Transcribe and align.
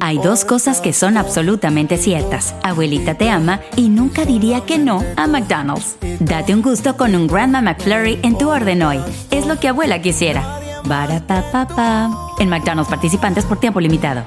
Hay 0.00 0.18
dos 0.18 0.44
cosas 0.44 0.80
que 0.80 0.92
son 0.92 1.16
absolutamente 1.16 1.96
ciertas. 1.96 2.54
Abuelita 2.62 3.14
te 3.14 3.30
ama 3.30 3.60
y 3.76 3.88
nunca 3.88 4.24
diría 4.24 4.60
que 4.62 4.78
no 4.78 5.02
a 5.16 5.26
McDonald's. 5.26 5.96
Date 6.20 6.54
un 6.54 6.62
gusto 6.62 6.96
con 6.96 7.14
un 7.14 7.26
Grandma 7.26 7.60
McFlurry 7.62 8.18
en 8.22 8.36
tu 8.36 8.50
orden 8.50 8.82
hoy. 8.82 9.00
Es 9.30 9.46
lo 9.46 9.58
que 9.58 9.68
abuela 9.68 10.02
quisiera. 10.02 10.60
Barata 10.84 12.10
En 12.38 12.48
McDonald's 12.48 12.90
participantes 12.90 13.44
por 13.44 13.58
tiempo 13.58 13.80
limitado. 13.80 14.24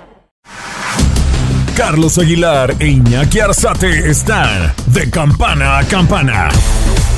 Carlos 1.76 2.18
Aguilar 2.18 2.74
e 2.80 2.88
Iñaki 2.88 3.40
Arzate 3.40 4.10
están 4.10 4.74
de 4.88 5.12
campana 5.12 5.78
a 5.78 5.84
campana. 5.84 6.50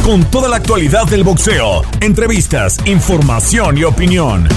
Con 0.03 0.25
toda 0.25 0.49
la 0.49 0.57
actualidad 0.57 1.05
del 1.05 1.23
boxeo, 1.23 1.83
entrevistas, 2.01 2.77
información 2.85 3.77
y 3.77 3.83
opinión 3.85 4.49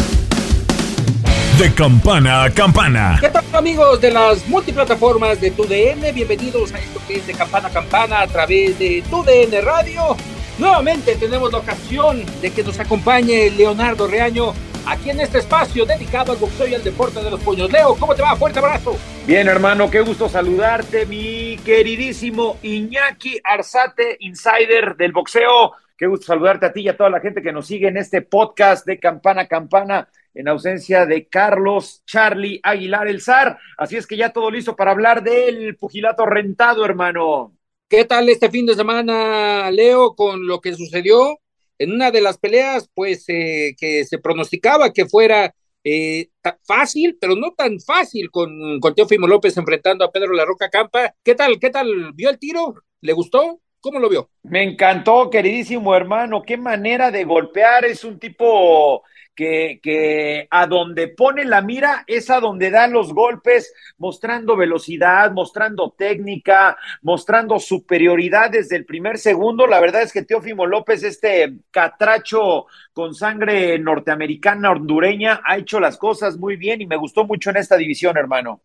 de 1.62 1.72
campana 1.72 2.42
a 2.42 2.50
campana. 2.50 3.18
¿Qué 3.20 3.28
tal 3.28 3.44
amigos 3.52 4.00
de 4.00 4.10
las 4.10 4.48
multiplataformas 4.48 5.40
de 5.40 5.52
TUDN? 5.52 6.12
Bienvenidos 6.12 6.74
a 6.74 6.78
esto 6.80 7.00
que 7.06 7.18
es 7.18 7.26
de 7.28 7.34
campana 7.34 7.68
a 7.68 7.70
campana 7.70 8.20
a 8.22 8.26
través 8.26 8.76
de 8.80 9.00
TUDN 9.08 9.64
Radio. 9.64 10.16
Nuevamente 10.58 11.14
tenemos 11.14 11.52
la 11.52 11.58
ocasión 11.58 12.24
de 12.40 12.50
que 12.50 12.64
nos 12.64 12.80
acompañe 12.80 13.48
Leonardo 13.50 14.08
Reaño 14.08 14.54
aquí 14.86 15.10
en 15.10 15.20
este 15.20 15.38
espacio 15.38 15.86
dedicado 15.86 16.32
al 16.32 16.38
boxeo 16.38 16.66
y 16.66 16.74
al 16.74 16.82
deporte 16.82 17.22
de 17.22 17.30
los 17.30 17.38
puños. 17.38 17.70
Leo, 17.70 17.94
¿cómo 17.94 18.16
te 18.16 18.22
va? 18.22 18.34
Fuerte 18.34 18.58
abrazo. 18.58 18.98
Bien, 19.24 19.46
hermano, 19.46 19.88
qué 19.88 20.00
gusto 20.00 20.28
saludarte, 20.28 21.06
mi 21.06 21.56
queridísimo 21.64 22.58
Iñaki 22.62 23.38
Arzate, 23.44 24.16
insider 24.18 24.96
del 24.96 25.12
boxeo. 25.12 25.74
Qué 25.96 26.08
gusto 26.08 26.26
saludarte 26.26 26.66
a 26.66 26.72
ti 26.72 26.80
y 26.80 26.88
a 26.88 26.96
toda 26.96 27.10
la 27.10 27.20
gente 27.20 27.40
que 27.40 27.52
nos 27.52 27.68
sigue 27.68 27.86
en 27.86 27.98
este 27.98 28.20
podcast 28.20 28.84
de 28.84 28.98
Campana 28.98 29.42
a 29.42 29.46
Campana 29.46 30.08
en 30.34 30.48
ausencia 30.48 31.06
de 31.06 31.28
Carlos 31.28 32.02
Charlie 32.06 32.60
Aguilar 32.62 33.08
el 33.08 33.20
zar. 33.20 33.58
Así 33.76 33.96
es 33.96 34.06
que 34.06 34.16
ya 34.16 34.30
todo 34.30 34.50
listo 34.50 34.76
para 34.76 34.92
hablar 34.92 35.22
del 35.22 35.76
pugilato 35.76 36.26
rentado, 36.26 36.84
hermano. 36.84 37.56
¿Qué 37.88 38.04
tal 38.04 38.28
este 38.28 38.50
fin 38.50 38.64
de 38.64 38.74
semana, 38.74 39.70
Leo, 39.70 40.14
con 40.14 40.46
lo 40.46 40.60
que 40.60 40.74
sucedió 40.74 41.38
en 41.78 41.92
una 41.92 42.10
de 42.10 42.20
las 42.20 42.38
peleas, 42.38 42.88
pues 42.94 43.24
eh, 43.28 43.74
que 43.78 44.04
se 44.04 44.18
pronosticaba 44.18 44.92
que 44.92 45.06
fuera 45.06 45.54
eh, 45.84 46.28
fácil, 46.64 47.18
pero 47.20 47.34
no 47.34 47.52
tan 47.52 47.80
fácil 47.80 48.30
con, 48.30 48.78
con 48.80 48.94
Teófimo 48.94 49.26
López 49.26 49.56
enfrentando 49.56 50.04
a 50.04 50.12
Pedro 50.12 50.32
La 50.32 50.44
Roca 50.44 50.70
Campa. 50.70 51.14
¿Qué 51.24 51.34
tal? 51.34 51.58
¿Qué 51.58 51.70
tal? 51.70 52.12
¿Vio 52.14 52.30
el 52.30 52.38
tiro? 52.38 52.74
¿Le 53.00 53.12
gustó? 53.12 53.60
¿Cómo 53.80 53.98
lo 53.98 54.08
vio? 54.08 54.30
Me 54.44 54.62
encantó, 54.62 55.28
queridísimo 55.28 55.94
hermano. 55.96 56.42
Qué 56.42 56.56
manera 56.56 57.10
de 57.10 57.24
golpear. 57.24 57.84
Es 57.84 58.04
un 58.04 58.20
tipo 58.20 59.02
que, 59.34 59.80
que 59.82 60.46
a 60.50 60.66
donde 60.66 61.08
pone 61.08 61.44
la 61.44 61.62
mira 61.62 62.04
es 62.06 62.30
a 62.30 62.40
donde 62.40 62.70
da 62.70 62.86
los 62.86 63.12
golpes, 63.12 63.72
mostrando 63.98 64.56
velocidad, 64.56 65.32
mostrando 65.32 65.94
técnica, 65.96 66.76
mostrando 67.02 67.58
superioridad 67.58 68.50
desde 68.50 68.76
el 68.76 68.84
primer 68.84 69.18
segundo. 69.18 69.66
La 69.66 69.80
verdad 69.80 70.02
es 70.02 70.12
que 70.12 70.22
Teófimo 70.24 70.66
López, 70.66 71.02
este 71.02 71.54
catracho 71.70 72.66
con 72.92 73.14
sangre 73.14 73.78
norteamericana, 73.78 74.70
hondureña, 74.72 75.40
ha 75.44 75.56
hecho 75.56 75.80
las 75.80 75.96
cosas 75.96 76.36
muy 76.36 76.56
bien 76.56 76.80
y 76.80 76.86
me 76.86 76.96
gustó 76.96 77.24
mucho 77.24 77.50
en 77.50 77.56
esta 77.56 77.76
división, 77.76 78.16
hermano. 78.16 78.60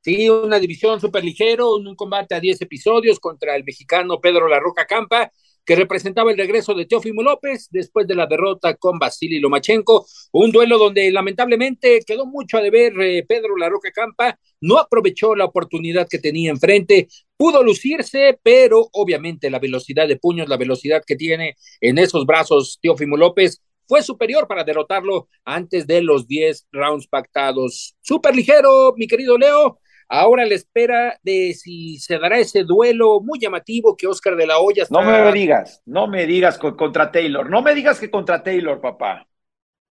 Sí, 0.00 0.28
una 0.28 0.58
división 0.60 1.00
súper 1.00 1.24
ligero, 1.24 1.74
un 1.74 1.96
combate 1.96 2.34
a 2.36 2.40
10 2.40 2.62
episodios 2.62 3.18
contra 3.18 3.56
el 3.56 3.64
mexicano 3.64 4.20
Pedro 4.20 4.46
La 4.48 4.60
Roca 4.60 4.86
Campa 4.86 5.32
que 5.66 5.74
representaba 5.74 6.30
el 6.30 6.38
regreso 6.38 6.72
de 6.74 6.86
Teófimo 6.86 7.22
López 7.22 7.68
después 7.70 8.06
de 8.06 8.14
la 8.14 8.26
derrota 8.26 8.76
con 8.76 8.98
Vasily 8.98 9.40
Lomachenko, 9.40 10.06
un 10.32 10.52
duelo 10.52 10.78
donde 10.78 11.10
lamentablemente 11.10 12.00
quedó 12.06 12.24
mucho 12.24 12.56
a 12.56 12.62
deber 12.62 12.92
eh, 13.00 13.24
Pedro 13.28 13.56
Larroca 13.56 13.90
Campa, 13.90 14.38
no 14.60 14.78
aprovechó 14.78 15.34
la 15.34 15.44
oportunidad 15.44 16.08
que 16.08 16.20
tenía 16.20 16.50
enfrente, 16.50 17.08
pudo 17.36 17.64
lucirse, 17.64 18.38
pero 18.42 18.88
obviamente 18.92 19.50
la 19.50 19.58
velocidad 19.58 20.06
de 20.06 20.16
puños, 20.16 20.48
la 20.48 20.56
velocidad 20.56 21.02
que 21.04 21.16
tiene 21.16 21.56
en 21.80 21.98
esos 21.98 22.24
brazos 22.24 22.78
Teófimo 22.80 23.16
López 23.16 23.60
fue 23.88 24.02
superior 24.02 24.46
para 24.46 24.64
derrotarlo 24.64 25.28
antes 25.44 25.86
de 25.86 26.02
los 26.02 26.26
10 26.26 26.68
rounds 26.72 27.06
pactados. 27.08 27.96
Súper 28.00 28.34
ligero, 28.34 28.94
mi 28.96 29.06
querido 29.06 29.36
Leo, 29.36 29.80
Ahora 30.08 30.46
la 30.46 30.54
espera 30.54 31.18
de 31.22 31.52
si 31.54 31.98
se 31.98 32.18
dará 32.18 32.38
ese 32.38 32.62
duelo 32.62 33.20
muy 33.20 33.40
llamativo 33.40 33.96
que 33.96 34.06
Oscar 34.06 34.36
de 34.36 34.46
la 34.46 34.58
Hoya 34.58 34.84
está... 34.84 35.00
No 35.00 35.04
me 35.04 35.32
digas, 35.32 35.82
no 35.84 36.06
me 36.06 36.26
digas 36.26 36.58
contra 36.58 37.10
Taylor, 37.10 37.50
no 37.50 37.62
me 37.62 37.74
digas 37.74 37.98
que 37.98 38.10
contra 38.10 38.42
Taylor, 38.42 38.80
papá. 38.80 39.26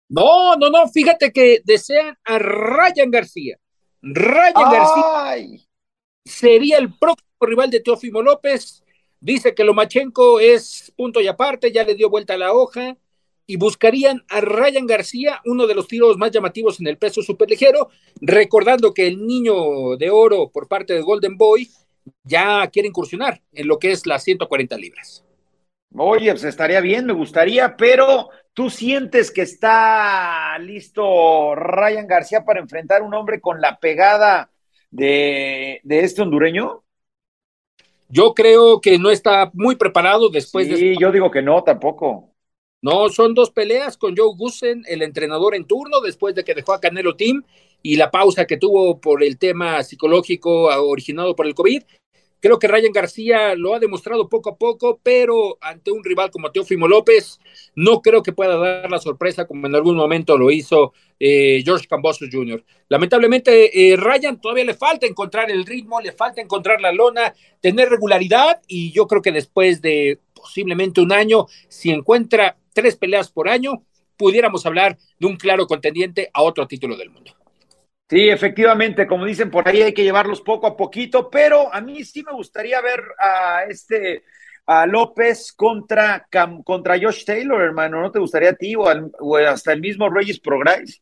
No, 0.09 0.57
no, 0.57 0.69
no, 0.69 0.89
fíjate 0.89 1.31
que 1.31 1.61
desean 1.63 2.17
a 2.25 2.37
Ryan 2.37 3.09
García. 3.09 3.57
Ryan 4.01 4.71
García 4.71 5.59
sería 6.25 6.77
el 6.77 6.93
próximo 6.97 7.29
rival 7.39 7.69
de 7.69 7.79
Teófimo 7.79 8.21
López. 8.21 8.83
Dice 9.19 9.55
que 9.55 9.63
Lomachenko 9.63 10.39
es 10.39 10.91
punto 10.97 11.21
y 11.21 11.27
aparte, 11.27 11.71
ya 11.71 11.83
le 11.83 11.95
dio 11.95 12.09
vuelta 12.09 12.33
a 12.33 12.37
la 12.37 12.51
hoja 12.51 12.97
y 13.51 13.57
buscarían 13.57 14.23
a 14.29 14.39
Ryan 14.39 14.87
García, 14.87 15.41
uno 15.43 15.67
de 15.67 15.75
los 15.75 15.85
tiros 15.85 16.17
más 16.17 16.31
llamativos 16.31 16.79
en 16.79 16.87
el 16.87 16.97
peso 16.97 17.21
superligero, 17.21 17.89
recordando 18.21 18.93
que 18.93 19.05
el 19.07 19.27
niño 19.27 19.97
de 19.97 20.09
oro 20.09 20.49
por 20.49 20.69
parte 20.69 20.93
de 20.93 21.01
Golden 21.01 21.35
Boy 21.35 21.69
ya 22.23 22.65
quiere 22.67 22.87
incursionar 22.87 23.41
en 23.51 23.67
lo 23.67 23.77
que 23.77 23.91
es 23.91 24.05
las 24.05 24.23
140 24.23 24.77
libras. 24.77 25.25
Oye, 25.97 26.31
pues 26.31 26.45
estaría 26.45 26.79
bien, 26.79 27.05
me 27.05 27.11
gustaría, 27.11 27.75
pero 27.75 28.29
¿tú 28.53 28.69
sientes 28.69 29.31
que 29.31 29.41
está 29.41 30.57
listo 30.59 31.53
Ryan 31.53 32.07
García 32.07 32.45
para 32.45 32.61
enfrentar 32.61 33.01
a 33.01 33.03
un 33.03 33.13
hombre 33.13 33.41
con 33.41 33.59
la 33.59 33.81
pegada 33.81 34.49
de, 34.91 35.81
de 35.83 35.99
este 36.05 36.21
hondureño? 36.21 36.85
Yo 38.07 38.33
creo 38.33 38.79
que 38.79 38.97
no 38.97 39.09
está 39.09 39.51
muy 39.53 39.75
preparado 39.75 40.29
después 40.29 40.69
de... 40.69 40.77
Sí, 40.77 40.95
yo 40.97 41.11
digo 41.11 41.29
que 41.29 41.41
no, 41.41 41.61
tampoco. 41.65 42.30
No, 42.83 43.09
son 43.09 43.35
dos 43.35 43.51
peleas 43.51 43.95
con 43.95 44.17
Joe 44.17 44.33
Gusen, 44.35 44.83
el 44.87 45.03
entrenador 45.03 45.53
en 45.53 45.65
turno, 45.65 46.01
después 46.01 46.33
de 46.33 46.43
que 46.43 46.55
dejó 46.55 46.73
a 46.73 46.81
Canelo 46.81 47.15
Team 47.15 47.43
y 47.83 47.95
la 47.95 48.09
pausa 48.09 48.47
que 48.47 48.57
tuvo 48.57 48.99
por 48.99 49.23
el 49.23 49.37
tema 49.37 49.83
psicológico 49.83 50.65
originado 50.87 51.35
por 51.35 51.45
el 51.45 51.53
COVID. 51.53 51.83
Creo 52.39 52.57
que 52.57 52.67
Ryan 52.67 52.91
García 52.91 53.53
lo 53.53 53.75
ha 53.75 53.79
demostrado 53.79 54.27
poco 54.27 54.49
a 54.49 54.55
poco, 54.55 54.99
pero 55.03 55.59
ante 55.61 55.91
un 55.91 56.03
rival 56.03 56.31
como 56.31 56.51
Teófimo 56.51 56.87
López, 56.87 57.39
no 57.75 58.01
creo 58.01 58.23
que 58.23 58.33
pueda 58.33 58.57
dar 58.57 58.89
la 58.89 58.97
sorpresa 58.97 59.45
como 59.45 59.67
en 59.67 59.75
algún 59.75 59.95
momento 59.95 60.35
lo 60.39 60.49
hizo 60.49 60.93
eh, 61.19 61.61
George 61.63 61.85
Cambosos 61.87 62.29
Jr. 62.31 62.63
Lamentablemente, 62.89 63.91
eh, 63.91 63.95
Ryan 63.95 64.41
todavía 64.41 64.65
le 64.65 64.73
falta 64.73 65.05
encontrar 65.05 65.51
el 65.51 65.67
ritmo, 65.67 66.01
le 66.01 66.13
falta 66.13 66.41
encontrar 66.41 66.81
la 66.81 66.91
lona, 66.91 67.35
tener 67.59 67.89
regularidad, 67.89 68.59
y 68.67 68.91
yo 68.91 69.05
creo 69.05 69.21
que 69.21 69.31
después 69.31 69.83
de 69.83 70.17
posiblemente 70.33 70.99
un 70.99 71.11
año, 71.11 71.45
si 71.67 71.91
encuentra 71.91 72.57
tres 72.73 72.95
peleas 72.95 73.31
por 73.31 73.49
año, 73.49 73.85
pudiéramos 74.17 74.65
hablar 74.65 74.97
de 75.19 75.27
un 75.27 75.37
claro 75.37 75.67
contendiente 75.67 76.29
a 76.33 76.41
otro 76.43 76.67
título 76.67 76.95
del 76.95 77.09
mundo. 77.09 77.35
Sí, 78.09 78.29
efectivamente, 78.29 79.07
como 79.07 79.25
dicen 79.25 79.49
por 79.49 79.67
ahí, 79.67 79.81
hay 79.81 79.93
que 79.93 80.03
llevarlos 80.03 80.41
poco 80.41 80.67
a 80.67 80.75
poquito, 80.75 81.29
pero 81.29 81.73
a 81.73 81.79
mí 81.79 82.03
sí 82.03 82.23
me 82.23 82.33
gustaría 82.33 82.81
ver 82.81 83.01
a 83.17 83.63
este 83.69 84.23
a 84.65 84.85
López 84.85 85.51
contra, 85.53 86.27
contra 86.63 86.99
Josh 87.01 87.25
Taylor, 87.25 87.61
hermano. 87.61 88.01
¿No 88.01 88.11
te 88.11 88.19
gustaría 88.19 88.51
a 88.51 88.55
ti 88.55 88.75
o, 88.75 88.85
hasta 89.37 89.73
el 89.73 89.81
mismo 89.81 90.09
Reyes 90.09 90.39
Prograis? 90.39 91.01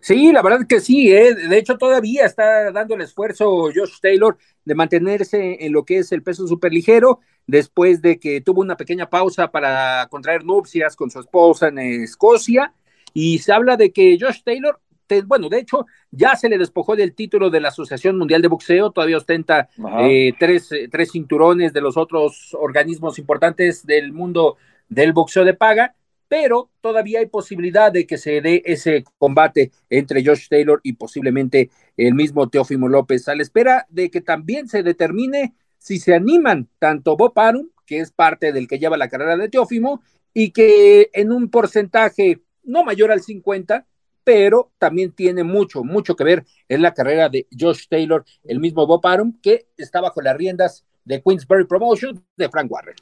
Sí, 0.00 0.30
la 0.32 0.42
verdad 0.42 0.66
que 0.68 0.80
sí, 0.80 1.12
¿eh? 1.12 1.34
de 1.34 1.58
hecho 1.58 1.76
todavía 1.76 2.26
está 2.26 2.70
dando 2.70 2.94
el 2.94 3.00
esfuerzo 3.00 3.70
Josh 3.74 3.98
Taylor 4.00 4.36
de 4.64 4.74
mantenerse 4.74 5.64
en 5.64 5.72
lo 5.72 5.84
que 5.84 5.98
es 5.98 6.12
el 6.12 6.22
peso 6.22 6.46
superligero 6.46 7.20
después 7.46 8.02
de 8.02 8.18
que 8.18 8.40
tuvo 8.40 8.60
una 8.60 8.76
pequeña 8.76 9.08
pausa 9.10 9.50
para 9.50 10.06
contraer 10.10 10.44
nupcias 10.44 10.96
con 10.96 11.10
su 11.10 11.20
esposa 11.20 11.68
en 11.68 11.78
Escocia. 11.78 12.72
Y 13.14 13.38
se 13.38 13.52
habla 13.52 13.76
de 13.76 13.92
que 13.92 14.16
Josh 14.20 14.42
Taylor, 14.42 14.80
bueno, 15.26 15.48
de 15.48 15.58
hecho, 15.58 15.86
ya 16.10 16.36
se 16.36 16.48
le 16.48 16.56
despojó 16.56 16.96
del 16.96 17.14
título 17.14 17.50
de 17.50 17.60
la 17.60 17.68
Asociación 17.68 18.16
Mundial 18.16 18.40
de 18.40 18.48
Boxeo, 18.48 18.90
todavía 18.90 19.18
ostenta 19.18 19.68
eh, 20.00 20.32
tres, 20.38 20.72
eh, 20.72 20.88
tres 20.90 21.12
cinturones 21.12 21.72
de 21.72 21.82
los 21.82 21.96
otros 21.96 22.56
organismos 22.58 23.18
importantes 23.18 23.84
del 23.84 24.12
mundo 24.12 24.56
del 24.88 25.12
boxeo 25.12 25.44
de 25.44 25.54
paga, 25.54 25.94
pero 26.28 26.70
todavía 26.80 27.18
hay 27.18 27.26
posibilidad 27.26 27.92
de 27.92 28.06
que 28.06 28.16
se 28.16 28.40
dé 28.40 28.62
ese 28.64 29.04
combate 29.18 29.70
entre 29.90 30.24
Josh 30.24 30.48
Taylor 30.48 30.80
y 30.82 30.94
posiblemente 30.94 31.70
el 31.96 32.14
mismo 32.14 32.48
Teófimo 32.48 32.88
López, 32.88 33.28
a 33.28 33.34
la 33.34 33.42
espera 33.42 33.86
de 33.90 34.10
que 34.10 34.22
también 34.22 34.68
se 34.68 34.82
determine 34.82 35.54
si 35.82 35.98
se 35.98 36.14
animan 36.14 36.68
tanto 36.78 37.16
Bob 37.16 37.36
Arum, 37.36 37.68
que 37.84 37.98
es 37.98 38.12
parte 38.12 38.52
del 38.52 38.68
que 38.68 38.78
lleva 38.78 38.96
la 38.96 39.08
carrera 39.08 39.36
de 39.36 39.48
Teófimo, 39.48 40.00
y 40.32 40.52
que 40.52 41.10
en 41.12 41.32
un 41.32 41.50
porcentaje 41.50 42.40
no 42.62 42.84
mayor 42.84 43.10
al 43.10 43.20
50, 43.20 43.84
pero 44.22 44.70
también 44.78 45.10
tiene 45.10 45.42
mucho, 45.42 45.82
mucho 45.82 46.14
que 46.14 46.22
ver 46.22 46.44
en 46.68 46.82
la 46.82 46.94
carrera 46.94 47.28
de 47.28 47.48
Josh 47.58 47.88
Taylor, 47.88 48.24
el 48.44 48.60
mismo 48.60 48.86
Bob 48.86 49.04
Arum, 49.04 49.40
que 49.42 49.66
está 49.76 50.00
bajo 50.00 50.22
las 50.22 50.36
riendas 50.36 50.84
de 51.04 51.20
Queensberry 51.20 51.66
Promotion 51.66 52.24
de 52.36 52.48
Frank 52.48 52.70
Warren. 52.70 52.94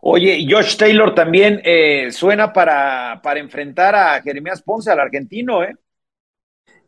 Oye, 0.00 0.46
Josh 0.48 0.76
Taylor 0.76 1.16
también 1.16 1.60
eh, 1.64 2.12
suena 2.12 2.52
para, 2.52 3.20
para 3.24 3.40
enfrentar 3.40 3.96
a 3.96 4.22
Jeremías 4.22 4.62
Ponce, 4.62 4.92
al 4.92 5.00
argentino, 5.00 5.64
¿eh? 5.64 5.74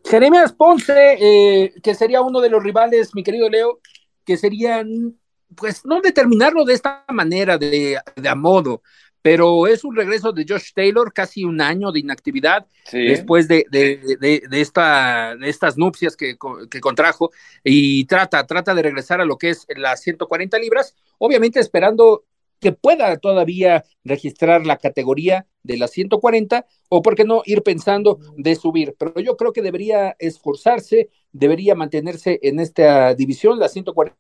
Jeremías 0.09 0.53
Ponce, 0.53 1.17
eh, 1.21 1.73
que 1.83 1.95
sería 1.95 2.21
uno 2.21 2.41
de 2.41 2.51
los 2.51 2.63
rivales, 2.63 3.13
mi 3.13 3.25
querido 3.25 3.51
Leo, 3.51 3.81
que 4.27 4.37
serían, 4.37 5.19
pues, 5.55 5.87
no 5.87 6.03
determinarlo 6.03 6.65
de 6.65 6.75
esta 6.75 7.05
manera, 7.09 7.57
de, 7.57 7.99
de 8.17 8.29
a 8.29 8.35
modo, 8.35 8.83
pero 9.27 9.67
es 9.67 9.83
un 9.83 9.97
regreso 9.97 10.31
de 10.31 10.47
Josh 10.49 10.73
Taylor, 10.73 11.13
casi 11.13 11.43
un 11.43 11.61
año 11.61 11.91
de 11.91 11.99
inactividad 11.99 12.65
después 12.93 13.49
de, 13.49 13.67
de, 13.73 14.17
de, 14.21 14.61
esta, 14.61 15.35
de 15.35 15.49
estas 15.49 15.77
nupcias 15.77 16.17
que, 16.17 16.37
que, 16.71 16.81
contrajo 16.81 17.33
y 17.65 18.05
trata, 18.05 18.47
trata 18.47 18.73
de 18.73 18.83
regresar 18.83 19.21
a 19.21 19.25
lo 19.25 19.37
que 19.37 19.51
es 19.51 19.67
las 19.75 20.01
140 20.03 20.57
libras, 20.61 20.95
obviamente 21.19 21.59
esperando 21.59 22.25
que 22.61 22.71
pueda 22.71 23.17
todavía 23.19 23.85
registrar 24.05 24.65
la 24.65 24.77
categoría 24.77 25.47
de 25.63 25.77
las 25.77 25.91
140 25.91 26.65
o, 26.89 27.03
por 27.03 27.17
qué 27.17 27.25
no, 27.25 27.43
ir 27.45 27.63
pensando 27.63 28.19
de 28.37 28.55
subir. 28.55 28.95
Pero 28.99 29.19
yo 29.21 29.37
creo 29.37 29.53
que 29.53 29.63
debería 29.63 30.15
esforzarse, 30.19 31.11
debería 31.39 31.75
mantenerse 31.75 32.39
en 32.43 32.61
esta 32.61 33.15
división, 33.15 33.59
las 33.59 33.73
140 33.73 34.17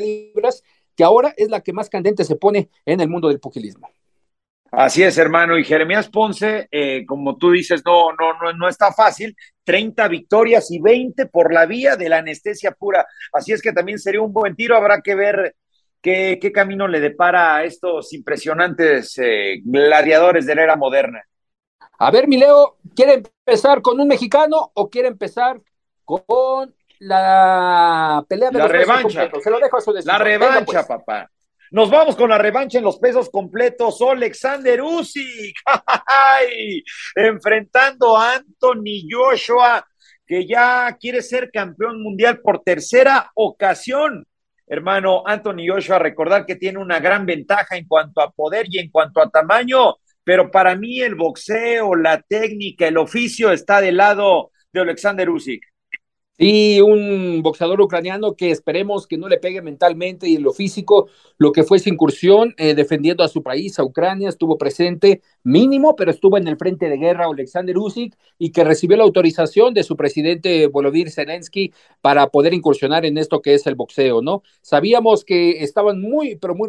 libras, 0.00 0.62
que 0.94 1.04
ahora 1.04 1.34
es 1.36 1.50
la 1.50 1.60
que 1.60 1.72
más 1.72 1.90
candente 1.90 2.24
se 2.24 2.36
pone 2.36 2.70
en 2.84 3.00
el 3.00 3.08
mundo 3.08 3.28
del 3.28 3.40
pugilismo. 3.40 3.90
Así 4.72 5.02
es, 5.02 5.16
hermano. 5.16 5.58
Y 5.58 5.64
Jeremías 5.64 6.08
Ponce, 6.08 6.68
eh, 6.70 7.04
como 7.06 7.36
tú 7.36 7.52
dices, 7.52 7.82
no, 7.84 8.12
no, 8.12 8.38
no, 8.42 8.52
no 8.52 8.68
está 8.68 8.92
fácil. 8.92 9.36
30 9.64 10.08
victorias 10.08 10.70
y 10.70 10.80
20 10.80 11.26
por 11.26 11.52
la 11.52 11.66
vía 11.66 11.96
de 11.96 12.08
la 12.08 12.18
anestesia 12.18 12.72
pura. 12.72 13.06
Así 13.32 13.52
es 13.52 13.62
que 13.62 13.72
también 13.72 13.98
sería 13.98 14.20
un 14.20 14.32
buen 14.32 14.56
tiro. 14.56 14.76
Habrá 14.76 15.00
que 15.02 15.14
ver 15.14 15.54
qué, 16.02 16.38
qué 16.40 16.52
camino 16.52 16.88
le 16.88 17.00
depara 17.00 17.56
a 17.56 17.64
estos 17.64 18.12
impresionantes 18.12 19.16
eh, 19.18 19.60
gladiadores 19.64 20.46
de 20.46 20.54
la 20.54 20.62
era 20.62 20.76
moderna. 20.76 21.22
A 21.98 22.10
ver, 22.10 22.28
Mileo, 22.28 22.76
¿quiere 22.94 23.22
empezar 23.46 23.80
con 23.80 23.98
un 24.00 24.08
mexicano 24.08 24.72
o 24.74 24.90
quiere 24.90 25.08
empezar 25.08 25.60
con 26.06 26.74
la 27.00 28.24
pelea 28.26 28.50
de 28.50 28.58
la 28.58 28.68
revancha? 28.68 29.30
Se 29.42 29.50
lo 29.50 29.58
dejo 29.58 29.76
a 29.76 29.80
su 29.82 29.92
La 30.04 30.18
revancha, 30.18 30.64
pues. 30.64 30.86
papá. 30.86 31.30
Nos 31.72 31.90
vamos 31.90 32.14
con 32.14 32.30
la 32.30 32.38
revancha 32.38 32.78
en 32.78 32.84
los 32.84 32.98
pesos 32.98 33.28
completos. 33.28 34.00
Alexander 34.00 34.80
Usyk, 34.80 35.56
enfrentando 37.16 38.16
a 38.16 38.36
Anthony 38.36 39.08
Joshua, 39.10 39.84
que 40.24 40.46
ya 40.46 40.96
quiere 40.98 41.22
ser 41.22 41.50
campeón 41.50 42.00
mundial 42.02 42.40
por 42.40 42.62
tercera 42.62 43.30
ocasión. 43.34 44.26
Hermano 44.68 45.22
Anthony 45.26 45.68
Joshua, 45.68 45.98
recordar 45.98 46.46
que 46.46 46.56
tiene 46.56 46.78
una 46.78 46.98
gran 47.00 47.26
ventaja 47.26 47.76
en 47.76 47.86
cuanto 47.86 48.20
a 48.20 48.30
poder 48.30 48.66
y 48.68 48.78
en 48.78 48.90
cuanto 48.90 49.20
a 49.20 49.30
tamaño, 49.30 49.96
pero 50.24 50.50
para 50.50 50.74
mí 50.74 51.00
el 51.00 51.14
boxeo, 51.14 51.94
la 51.94 52.20
técnica, 52.20 52.88
el 52.88 52.96
oficio 52.96 53.52
está 53.52 53.80
del 53.80 53.96
lado 53.98 54.50
de 54.72 54.80
Alexander 54.80 55.30
Usyk. 55.30 55.62
Sí, 56.38 56.82
un 56.82 57.40
boxeador 57.42 57.80
ucraniano 57.80 58.36
que 58.36 58.50
esperemos 58.50 59.06
que 59.06 59.16
no 59.16 59.26
le 59.26 59.38
pegue 59.38 59.62
mentalmente 59.62 60.28
y 60.28 60.36
en 60.36 60.42
lo 60.42 60.52
físico 60.52 61.08
lo 61.38 61.50
que 61.50 61.62
fue 61.62 61.78
su 61.78 61.88
incursión 61.88 62.54
eh, 62.58 62.74
defendiendo 62.74 63.24
a 63.24 63.28
su 63.28 63.42
país, 63.42 63.78
a 63.78 63.84
Ucrania, 63.84 64.28
estuvo 64.28 64.58
presente 64.58 65.22
mínimo, 65.44 65.96
pero 65.96 66.10
estuvo 66.10 66.36
en 66.36 66.46
el 66.46 66.58
frente 66.58 66.90
de 66.90 66.98
guerra 66.98 67.24
Alexander 67.24 67.78
Usyk 67.78 68.18
y 68.38 68.52
que 68.52 68.64
recibió 68.64 68.98
la 68.98 69.04
autorización 69.04 69.72
de 69.72 69.82
su 69.82 69.96
presidente 69.96 70.66
Volodymyr 70.66 71.10
Zelensky 71.10 71.72
para 72.02 72.26
poder 72.26 72.52
incursionar 72.52 73.06
en 73.06 73.16
esto 73.16 73.40
que 73.40 73.54
es 73.54 73.66
el 73.66 73.74
boxeo, 73.74 74.20
¿no? 74.20 74.42
Sabíamos 74.60 75.24
que 75.24 75.62
estaban 75.62 76.02
muy, 76.02 76.36
pero 76.36 76.54
muy 76.54 76.68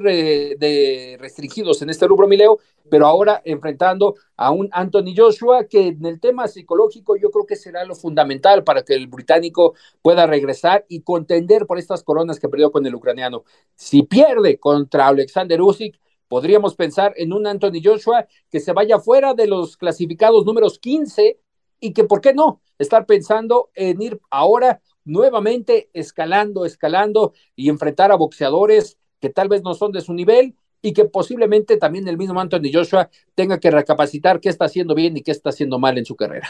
restringidos 1.20 1.82
en 1.82 1.90
este 1.90 2.08
rubro, 2.08 2.28
Mileo, 2.30 2.60
pero 2.90 3.06
ahora 3.06 3.42
enfrentando 3.44 4.16
a 4.38 4.52
un 4.52 4.70
Anthony 4.72 5.14
Joshua 5.16 5.66
que 5.66 5.88
en 5.88 6.06
el 6.06 6.20
tema 6.20 6.48
psicológico 6.48 7.18
yo 7.18 7.32
creo 7.32 7.46
que 7.46 7.56
será 7.56 7.84
lo 7.84 7.96
fundamental 7.96 8.64
para 8.64 8.84
que 8.84 8.94
el 8.94 9.08
británico 9.08 9.57
pueda 10.02 10.26
regresar 10.26 10.86
y 10.88 11.02
contender 11.02 11.66
por 11.66 11.78
estas 11.78 12.04
coronas 12.04 12.40
que 12.40 12.50
perdió 12.50 12.72
con 12.72 12.86
el 12.86 12.96
ucraniano. 12.96 13.44
Si 13.76 14.04
pierde 14.04 14.60
contra 14.60 15.08
Alexander 15.08 15.62
Usyk, 15.62 16.00
podríamos 16.28 16.76
pensar 16.76 17.14
en 17.18 17.34
un 17.34 17.48
Anthony 17.48 17.82
Joshua 17.84 18.28
que 18.50 18.60
se 18.60 18.74
vaya 18.74 19.00
fuera 19.00 19.34
de 19.34 19.48
los 19.48 19.78
clasificados 19.78 20.46
números 20.46 20.80
15 20.80 21.40
y 21.80 21.94
que, 21.94 22.04
¿por 22.04 22.22
qué 22.22 22.34
no? 22.34 22.62
Estar 22.78 23.06
pensando 23.06 23.70
en 23.76 24.02
ir 24.02 24.20
ahora 24.30 24.82
nuevamente 25.06 25.90
escalando, 25.94 26.66
escalando 26.66 27.34
y 27.56 27.70
enfrentar 27.70 28.12
a 28.12 28.16
boxeadores 28.16 28.98
que 29.20 29.30
tal 29.30 29.48
vez 29.48 29.64
no 29.64 29.74
son 29.74 29.92
de 29.92 30.02
su 30.02 30.14
nivel 30.14 30.56
y 30.82 30.94
que 30.94 31.06
posiblemente 31.06 31.78
también 31.78 32.08
el 32.08 32.18
mismo 32.18 32.40
Anthony 32.40 32.72
Joshua 32.72 33.10
tenga 33.36 33.60
que 33.60 33.72
recapacitar 33.72 34.40
qué 34.40 34.50
está 34.50 34.66
haciendo 34.66 34.96
bien 34.96 35.18
y 35.18 35.22
qué 35.22 35.32
está 35.32 35.50
haciendo 35.50 35.80
mal 35.80 35.98
en 35.98 36.06
su 36.06 36.16
carrera. 36.16 36.50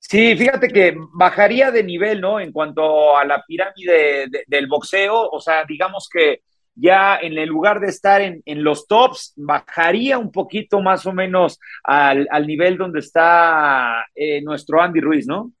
Sí, 0.00 0.34
fíjate 0.34 0.68
que 0.68 0.96
bajaría 1.12 1.70
de 1.70 1.84
nivel, 1.84 2.20
¿no? 2.20 2.40
En 2.40 2.52
cuanto 2.52 3.16
a 3.16 3.24
la 3.24 3.44
pirámide 3.46 4.26
del 4.46 4.66
boxeo, 4.66 5.28
o 5.30 5.40
sea, 5.40 5.64
digamos 5.68 6.08
que 6.12 6.40
ya 6.74 7.18
en 7.20 7.36
el 7.36 7.48
lugar 7.48 7.80
de 7.80 7.88
estar 7.88 8.22
en, 8.22 8.42
en 8.46 8.64
los 8.64 8.86
tops, 8.88 9.34
bajaría 9.36 10.18
un 10.18 10.32
poquito 10.32 10.80
más 10.80 11.04
o 11.04 11.12
menos 11.12 11.60
al, 11.84 12.26
al 12.30 12.46
nivel 12.46 12.78
donde 12.78 13.00
está 13.00 14.06
eh, 14.14 14.40
nuestro 14.40 14.80
Andy 14.80 15.00
Ruiz, 15.00 15.26
¿no? 15.26 15.52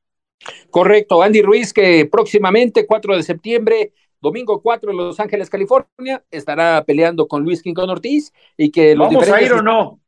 Correcto, 0.70 1.22
Andy 1.22 1.42
Ruiz 1.42 1.72
que 1.72 2.08
próximamente, 2.10 2.86
4 2.86 3.16
de 3.16 3.22
septiembre, 3.22 3.92
Domingo 4.22 4.62
4 4.62 4.90
en 4.90 4.96
Los 4.96 5.20
Ángeles, 5.20 5.50
California, 5.50 6.24
estará 6.30 6.82
peleando 6.84 7.28
con 7.28 7.42
Luis 7.42 7.62
Quincón 7.62 7.90
Ortiz 7.90 8.32
y 8.56 8.70
que 8.70 8.94
los 8.94 9.08
¿Vamos 9.08 9.28
a 9.28 9.42
ir 9.42 9.52
o 9.52 9.62
no? 9.62 9.99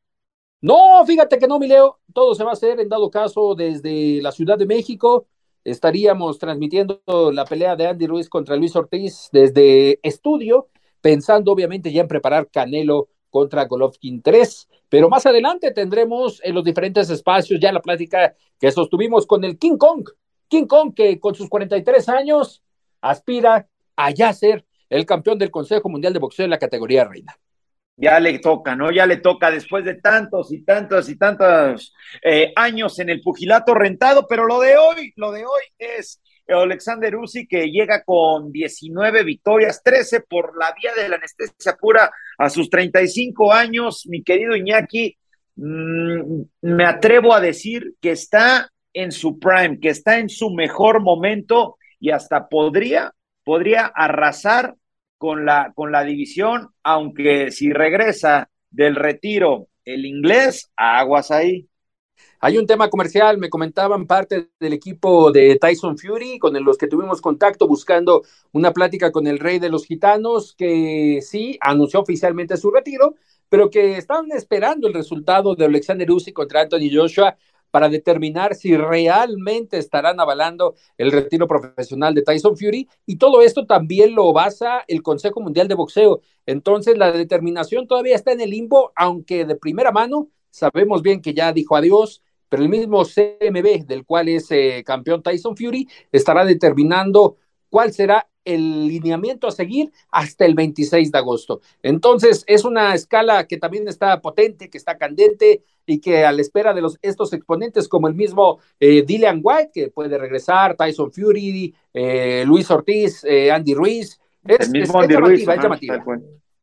No, 0.63 1.05
fíjate 1.05 1.41
que 1.41 1.49
no, 1.49 1.59
Mileo, 1.59 1.99
todo 2.15 2.37
se 2.37 2.45
va 2.45 2.51
a 2.51 2.53
hacer 2.53 2.79
en 2.79 2.89
dado 2.89 3.11
caso 3.11 3.57
desde 3.57 4.23
la 4.23 4.31
Ciudad 4.31 4.57
de 4.57 4.65
México. 4.65 5.27
Estaríamos 5.65 6.39
transmitiendo 6.39 7.03
la 7.33 7.45
pelea 7.45 7.75
de 7.75 7.89
Andy 7.89 8.07
Ruiz 8.07 8.29
contra 8.29 8.55
Luis 8.55 8.77
Ortiz 8.77 9.29
desde 9.33 9.99
estudio, 10.05 10.69
pensando 11.01 11.51
obviamente 11.51 11.93
ya 11.93 12.03
en 12.03 12.09
preparar 12.09 12.49
Canelo 12.49 13.09
contra 13.29 13.65
Golovkin 13.65 14.23
3, 14.23 14.69
pero 14.89 15.09
más 15.09 15.27
adelante 15.27 15.73
tendremos 15.73 16.41
en 16.45 16.55
los 16.55 16.63
diferentes 16.63 17.11
espacios 17.11 17.59
ya 17.61 17.73
la 17.73 17.83
plática 17.83 18.37
que 18.61 18.71
sostuvimos 18.71 19.27
con 19.27 19.43
el 19.43 19.59
King 19.59 19.79
Kong, 19.79 20.09
King 20.47 20.67
Kong 20.67 20.95
que 20.95 21.19
con 21.19 21.35
sus 21.35 21.49
43 21.49 22.09
años 22.09 22.63
aspira 23.01 23.69
allá 23.97 24.33
ser 24.33 24.65
el 24.91 25.07
campeón 25.07 25.39
del 25.39 25.51
Consejo 25.51 25.89
Mundial 25.89 26.13
de 26.13 26.21
Boxeo 26.21 26.45
en 26.45 26.51
la 26.51 26.59
categoría 26.59 27.05
reina. 27.05 27.37
Ya 28.03 28.19
le 28.19 28.41
toca, 28.41 28.75
¿no? 28.75 28.91
Ya 28.91 29.07
le 29.07 29.19
toca 29.19 29.49
después 29.49 29.85
de 29.85 29.95
tantos 29.95 30.53
y 30.53 30.65
tantos 30.65 31.09
y 31.09 31.17
tantos 31.17 31.95
eh, 32.21 32.53
años 32.57 32.99
en 32.99 33.11
el 33.11 33.21
pugilato 33.21 33.75
rentado, 33.75 34.27
pero 34.29 34.45
lo 34.45 34.59
de 34.59 34.77
hoy, 34.77 35.13
lo 35.15 35.31
de 35.31 35.45
hoy 35.45 35.63
es 35.79 36.21
Alexander 36.49 37.15
Uzi 37.15 37.47
que 37.47 37.71
llega 37.71 38.03
con 38.03 38.51
19 38.51 39.23
victorias, 39.23 39.83
13 39.85 40.23
por 40.23 40.59
la 40.59 40.75
vía 40.75 40.93
de 41.01 41.09
la 41.09 41.15
anestesia 41.15 41.77
pura 41.81 42.11
a 42.39 42.51
sus 42.51 42.69
35 42.69 43.53
años, 43.53 44.05
mi 44.09 44.25
querido 44.25 44.57
Iñaki, 44.57 45.17
mmm, 45.55 46.43
me 46.63 46.85
atrevo 46.85 47.33
a 47.33 47.41
decir 47.41 47.95
que 48.01 48.11
está 48.11 48.69
en 48.93 49.13
su 49.13 49.39
prime, 49.39 49.79
que 49.79 49.91
está 49.91 50.19
en 50.19 50.29
su 50.29 50.51
mejor 50.51 51.01
momento 51.01 51.77
y 52.01 52.11
hasta 52.11 52.49
podría 52.49 53.15
podría 53.45 53.87
arrasar 53.87 54.75
con 55.23 55.47
la, 55.47 55.73
con 55.73 55.93
la 55.93 56.03
división, 56.03 56.71
aunque 56.83 57.53
si 57.53 57.73
regresa 57.73 58.51
del 58.73 58.97
retiro 58.97 59.69
el 59.85 60.05
inglés, 60.05 60.73
aguas 60.77 61.31
ahí. 61.31 61.69
Hay 62.41 62.59
un 62.59 62.67
tema 62.67 62.91
comercial, 62.91 63.39
me 63.39 63.49
comentaban 63.49 64.09
parte 64.09 64.49
del 64.59 64.73
equipo 64.73 65.31
de 65.31 65.61
Tyson 65.61 65.97
Fury, 65.97 66.41
con 66.41 66.53
los 66.65 66.77
que 66.77 66.89
tuvimos 66.89 67.21
contacto 67.21 67.69
buscando 67.69 68.23
una 68.51 68.73
plática 68.73 69.13
con 69.13 69.29
el 69.29 69.39
rey 69.39 69.61
de 69.61 69.69
los 69.69 69.85
gitanos, 69.85 70.57
que 70.59 71.21
sí, 71.23 71.57
anunció 71.61 72.01
oficialmente 72.01 72.57
su 72.57 72.73
retiro, 72.73 73.15
pero 73.49 73.71
que 73.71 73.99
estaban 73.99 74.33
esperando 74.33 74.89
el 74.89 74.95
resultado 74.95 75.55
de 75.55 75.67
Alexander 75.67 76.11
Usyk 76.11 76.35
contra 76.35 76.63
Anthony 76.63 76.91
Joshua 76.93 77.37
para 77.73 77.89
determinar 77.89 78.55
si 78.55 78.77
realmente 78.77 79.79
estarán 79.79 80.21
avalando 80.21 80.77
el 80.99 81.11
retiro 81.11 81.49
profesional 81.49 82.15
de 82.15 82.23
Tyson 82.23 82.57
Fury 82.57 82.87
y 83.07 83.17
todo 83.17 83.43
esto 83.43 83.67
también 83.67 84.15
lo 84.15 84.33
basa 84.33 84.85
el 84.87 85.03
Consejo 85.03 85.41
Mundial 85.41 85.67
de 85.69 85.75
Boxeo. 85.75 86.21
Entonces 86.47 86.97
la 86.99 87.11
determinación 87.11 87.89
todavía 87.89 88.15
está 88.15 88.31
en 88.31 88.43
el 88.43 88.51
limbo, 88.51 88.93
aunque 88.95 89.47
de 89.47 89.57
primera 89.57 89.91
mano 89.91 90.29
sabemos 90.51 91.01
bien 91.03 91.23
que 91.23 91.33
ya 91.33 91.53
dijo 91.53 91.75
adiós, 91.75 92.23
pero 92.51 92.63
el 92.63 92.69
mismo 92.69 93.05
CMB 93.05 93.87
del 93.87 94.05
cual 94.05 94.29
es 94.29 94.51
eh, 94.51 94.83
campeón 94.85 95.23
Tyson 95.23 95.57
Fury 95.57 95.89
estará 96.13 96.45
determinando 96.45 97.39
cuál 97.71 97.95
será 97.95 98.29
el 98.45 98.87
lineamiento 98.87 99.47
a 99.47 99.53
seguir 99.53 99.91
hasta 100.11 100.45
el 100.45 100.55
26 100.55 101.11
de 101.11 101.19
agosto. 101.19 101.61
Entonces, 101.83 102.45
es 102.47 102.65
una 102.65 102.95
escala 102.95 103.47
que 103.47 103.57
también 103.57 103.89
está 103.89 104.21
potente, 104.21 104.69
que 104.69 104.79
está 104.79 104.99
candente 104.99 105.63
y 105.87 106.01
que 106.01 106.25
a 106.25 106.33
la 106.33 106.41
espera 106.41 106.73
de 106.73 106.83
los, 106.83 106.99
estos 107.03 107.33
exponentes 107.33 107.89
como 107.89 108.09
el 108.09 108.15
mismo 108.15 108.61
eh, 108.79 109.03
Dylan 109.03 109.41
White, 109.43 109.71
que 109.73 109.89
puede 109.89 110.19
regresar, 110.19 110.77
Tyson 110.77 111.13
Fury, 111.13 111.75
eh, 111.93 112.45
Luis 112.47 112.71
Ortiz, 112.71 113.25
eh, 113.25 113.51
Andy 113.51 113.75
Ruiz. 113.75 114.21
Es, 114.45 114.67
el 114.67 114.73
mismo 114.73 115.01
Andy 115.01 115.15
Ruiz. 115.17 115.47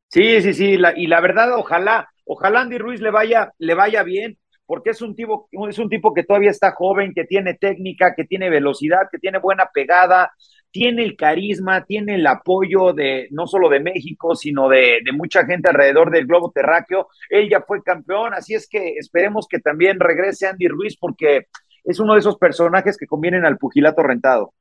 Sí, 0.07 0.41
sí, 0.41 0.53
sí, 0.53 0.77
y 0.95 1.07
la 1.07 1.21
verdad, 1.21 1.55
ojalá, 1.55 2.09
ojalá 2.25 2.61
Andy 2.61 2.79
Ruiz 2.79 2.99
le 2.99 3.11
vaya, 3.11 3.53
le 3.59 3.75
vaya 3.75 4.01
bien, 4.03 4.39
porque 4.65 4.91
es 4.91 5.01
un 5.01 5.15
tipo, 5.15 5.47
es 5.67 5.77
un 5.77 5.89
tipo 5.89 6.13
que 6.13 6.23
todavía 6.23 6.51
está 6.51 6.71
joven, 6.71 7.13
que 7.13 7.25
tiene 7.25 7.53
técnica, 7.53 8.15
que 8.15 8.23
tiene 8.23 8.49
velocidad, 8.49 9.07
que 9.11 9.19
tiene 9.19 9.39
buena 9.39 9.69
pegada, 9.73 10.31
tiene 10.71 11.03
el 11.03 11.15
carisma, 11.15 11.85
tiene 11.85 12.15
el 12.15 12.27
apoyo 12.27 12.93
de 12.93 13.27
no 13.31 13.47
solo 13.47 13.69
de 13.69 13.79
México, 13.79 14.35
sino 14.35 14.69
de, 14.69 14.99
de, 15.03 15.11
mucha 15.11 15.45
gente 15.45 15.69
alrededor 15.69 16.11
del 16.11 16.27
globo 16.27 16.51
terráqueo. 16.51 17.07
Él 17.29 17.49
ya 17.49 17.61
fue 17.61 17.81
campeón, 17.83 18.33
así 18.33 18.53
es 18.53 18.67
que 18.67 18.95
esperemos 18.97 19.47
que 19.49 19.59
también 19.59 19.99
regrese 19.99 20.47
Andy 20.47 20.67
Ruiz 20.67 20.97
porque 20.97 21.47
es 21.83 21.99
uno 21.99 22.13
de 22.13 22.19
esos 22.19 22.37
personajes 22.37 22.97
que 22.97 23.07
convienen 23.07 23.45
al 23.45 23.57
pugilato 23.57 24.03
rentado. 24.03 24.53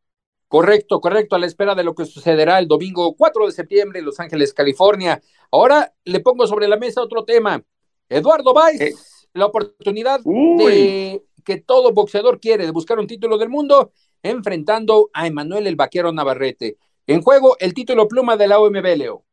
Correcto, 0.48 1.00
correcto, 1.00 1.36
a 1.36 1.38
la 1.38 1.46
espera 1.46 1.74
de 1.74 1.84
lo 1.84 1.94
que 1.94 2.06
sucederá 2.06 2.58
el 2.58 2.68
domingo 2.68 3.14
4 3.14 3.46
de 3.46 3.52
septiembre 3.52 3.98
en 3.98 4.06
Los 4.06 4.18
Ángeles, 4.18 4.54
California. 4.54 5.20
Ahora 5.50 5.92
le 6.04 6.20
pongo 6.20 6.46
sobre 6.46 6.68
la 6.68 6.78
mesa 6.78 7.02
otro 7.02 7.24
tema. 7.24 7.62
Eduardo 8.08 8.54
Valls, 8.54 8.80
eh. 8.80 8.94
la 9.34 9.44
oportunidad 9.44 10.20
de 10.20 11.22
que 11.44 11.58
todo 11.58 11.92
boxeador 11.92 12.40
quiere 12.40 12.64
de 12.64 12.72
buscar 12.72 12.98
un 12.98 13.06
título 13.06 13.36
del 13.36 13.50
mundo 13.50 13.92
enfrentando 14.22 15.10
a 15.12 15.26
Emanuel 15.26 15.66
el 15.66 15.76
Vaquero 15.76 16.12
Navarrete. 16.12 16.76
En 17.06 17.22
juego 17.22 17.56
el 17.60 17.74
título 17.74 18.06
pluma 18.08 18.36
de 18.36 18.48
la 18.48 18.58
OMB, 18.58 18.96
Leo. 18.96 19.24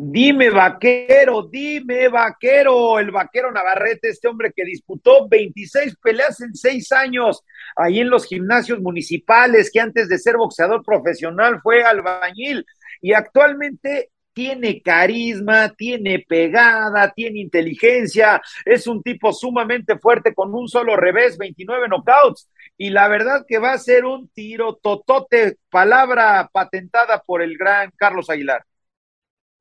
Dime 0.00 0.48
vaquero, 0.50 1.42
dime 1.42 2.08
vaquero, 2.08 3.00
el 3.00 3.10
vaquero 3.10 3.50
Navarrete, 3.50 4.10
este 4.10 4.28
hombre 4.28 4.52
que 4.54 4.64
disputó 4.64 5.28
26 5.28 5.96
peleas 6.00 6.40
en 6.40 6.54
seis 6.54 6.92
años 6.92 7.42
ahí 7.74 7.98
en 7.98 8.08
los 8.08 8.24
gimnasios 8.24 8.78
municipales, 8.80 9.72
que 9.72 9.80
antes 9.80 10.08
de 10.08 10.18
ser 10.18 10.36
boxeador 10.36 10.84
profesional 10.84 11.60
fue 11.60 11.82
albañil 11.82 12.64
y 13.00 13.12
actualmente 13.12 14.10
tiene 14.32 14.80
carisma, 14.82 15.74
tiene 15.74 16.20
pegada, 16.20 17.10
tiene 17.10 17.40
inteligencia, 17.40 18.40
es 18.64 18.86
un 18.86 19.02
tipo 19.02 19.32
sumamente 19.32 19.98
fuerte 19.98 20.32
con 20.32 20.54
un 20.54 20.68
solo 20.68 20.94
revés, 20.94 21.36
29 21.36 21.88
knockouts. 21.88 22.48
Y 22.78 22.90
la 22.90 23.08
verdad 23.08 23.44
que 23.46 23.58
va 23.58 23.72
a 23.72 23.78
ser 23.78 24.04
un 24.04 24.28
tiro 24.28 24.76
totote, 24.76 25.58
palabra 25.68 26.48
patentada 26.52 27.20
por 27.26 27.42
el 27.42 27.58
gran 27.58 27.90
Carlos 27.96 28.30
Aguilar. 28.30 28.64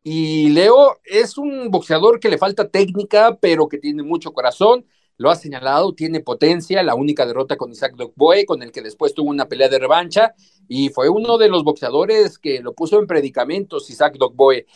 Y 0.04 0.50
Leo 0.50 1.00
es 1.04 1.38
un 1.38 1.70
boxeador 1.72 2.20
que 2.20 2.30
le 2.30 2.38
falta 2.38 2.70
técnica, 2.70 3.36
pero 3.42 3.68
que 3.68 3.80
tiene 3.80 4.04
mucho 4.04 4.32
corazón. 4.32 4.86
Lo 5.18 5.32
ha 5.32 5.36
señalado, 5.36 5.96
tiene 5.96 6.20
potencia, 6.20 6.84
la 6.84 6.94
única 6.94 7.26
derrota 7.26 7.58
con 7.58 7.72
Isaac 7.72 7.96
Dogboe, 7.96 8.46
con 8.46 8.62
el 8.62 8.72
que 8.72 8.84
después 8.84 9.16
tuvo 9.16 9.32
una 9.32 9.48
pelea 9.48 9.68
de 9.68 9.80
revancha, 9.80 10.36
y 10.68 10.90
fue 10.90 11.10
uno 11.10 11.40
de 11.40 11.50
los 11.50 11.64
boxeadores 11.64 12.38
que 12.38 12.62
lo 12.62 12.74
puso 12.74 13.00
en 13.00 13.08
predicamentos 13.08 13.90
Isaac 13.90 14.16
Dogboe. 14.18 14.68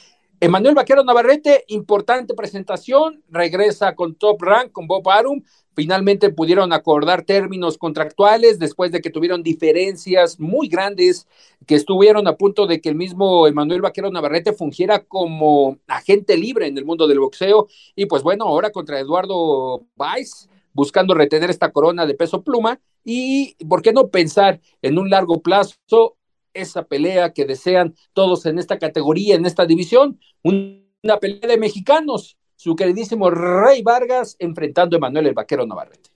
Emanuel 0.44 0.74
Vaquero 0.74 1.04
Navarrete, 1.04 1.66
importante 1.68 2.34
presentación, 2.34 3.24
regresa 3.30 3.94
con 3.94 4.16
Top 4.16 4.42
Rank, 4.42 4.72
con 4.72 4.88
Bob 4.88 5.08
Arum, 5.08 5.44
finalmente 5.76 6.32
pudieron 6.32 6.74
acordar 6.74 7.22
términos 7.22 7.78
contractuales 7.78 8.58
después 8.58 8.92
de 8.92 9.02
que 9.02 9.12
tuvieron 9.12 9.44
diferencias 9.44 10.40
muy 10.40 10.68
grandes 10.68 11.28
que 11.68 11.76
estuvieron 11.76 12.28
a 12.28 12.38
punto 12.38 12.66
de 12.66 12.82
que 12.82 12.90
el 12.90 12.96
mismo 12.96 13.46
Emanuel 13.46 13.82
Vaquero 13.82 14.10
Navarrete 14.10 14.54
fungiera 14.54 15.04
como 15.04 15.78
agente 15.86 16.36
libre 16.38 16.66
en 16.66 16.76
el 16.76 16.86
mundo 16.86 17.06
del 17.06 17.20
boxeo. 17.20 17.68
Y 17.96 18.08
pues 18.08 18.24
bueno, 18.24 18.46
ahora 18.46 18.72
contra 18.72 19.00
Eduardo 19.00 19.86
Weiss 19.96 20.50
buscando 20.74 21.14
retener 21.14 21.52
esta 21.52 21.72
corona 21.72 22.08
de 22.08 22.16
peso 22.16 22.42
pluma 22.42 22.80
y 23.04 23.56
por 23.66 23.84
qué 23.84 23.94
no 23.94 24.08
pensar 24.08 24.60
en 24.82 24.98
un 24.98 25.12
largo 25.12 25.40
plazo 25.44 26.18
esa 26.54 26.84
pelea 26.84 27.34
que 27.34 27.46
desean 27.46 27.96
todos 28.14 28.46
en 28.46 28.60
esta 28.60 28.78
categoría, 28.78 29.36
en 29.36 29.46
esta 29.46 29.66
división, 29.66 30.20
una 30.44 31.18
pelea 31.20 31.48
de 31.48 31.58
mexicanos, 31.58 32.38
su 32.56 32.76
queridísimo 32.76 33.30
Rey 33.30 33.82
Vargas 33.82 34.36
enfrentando 34.40 34.96
a 34.96 35.00
Emanuel 35.00 35.28
el 35.28 35.34
Vaquero 35.34 35.66
Navarrete. 35.66 36.10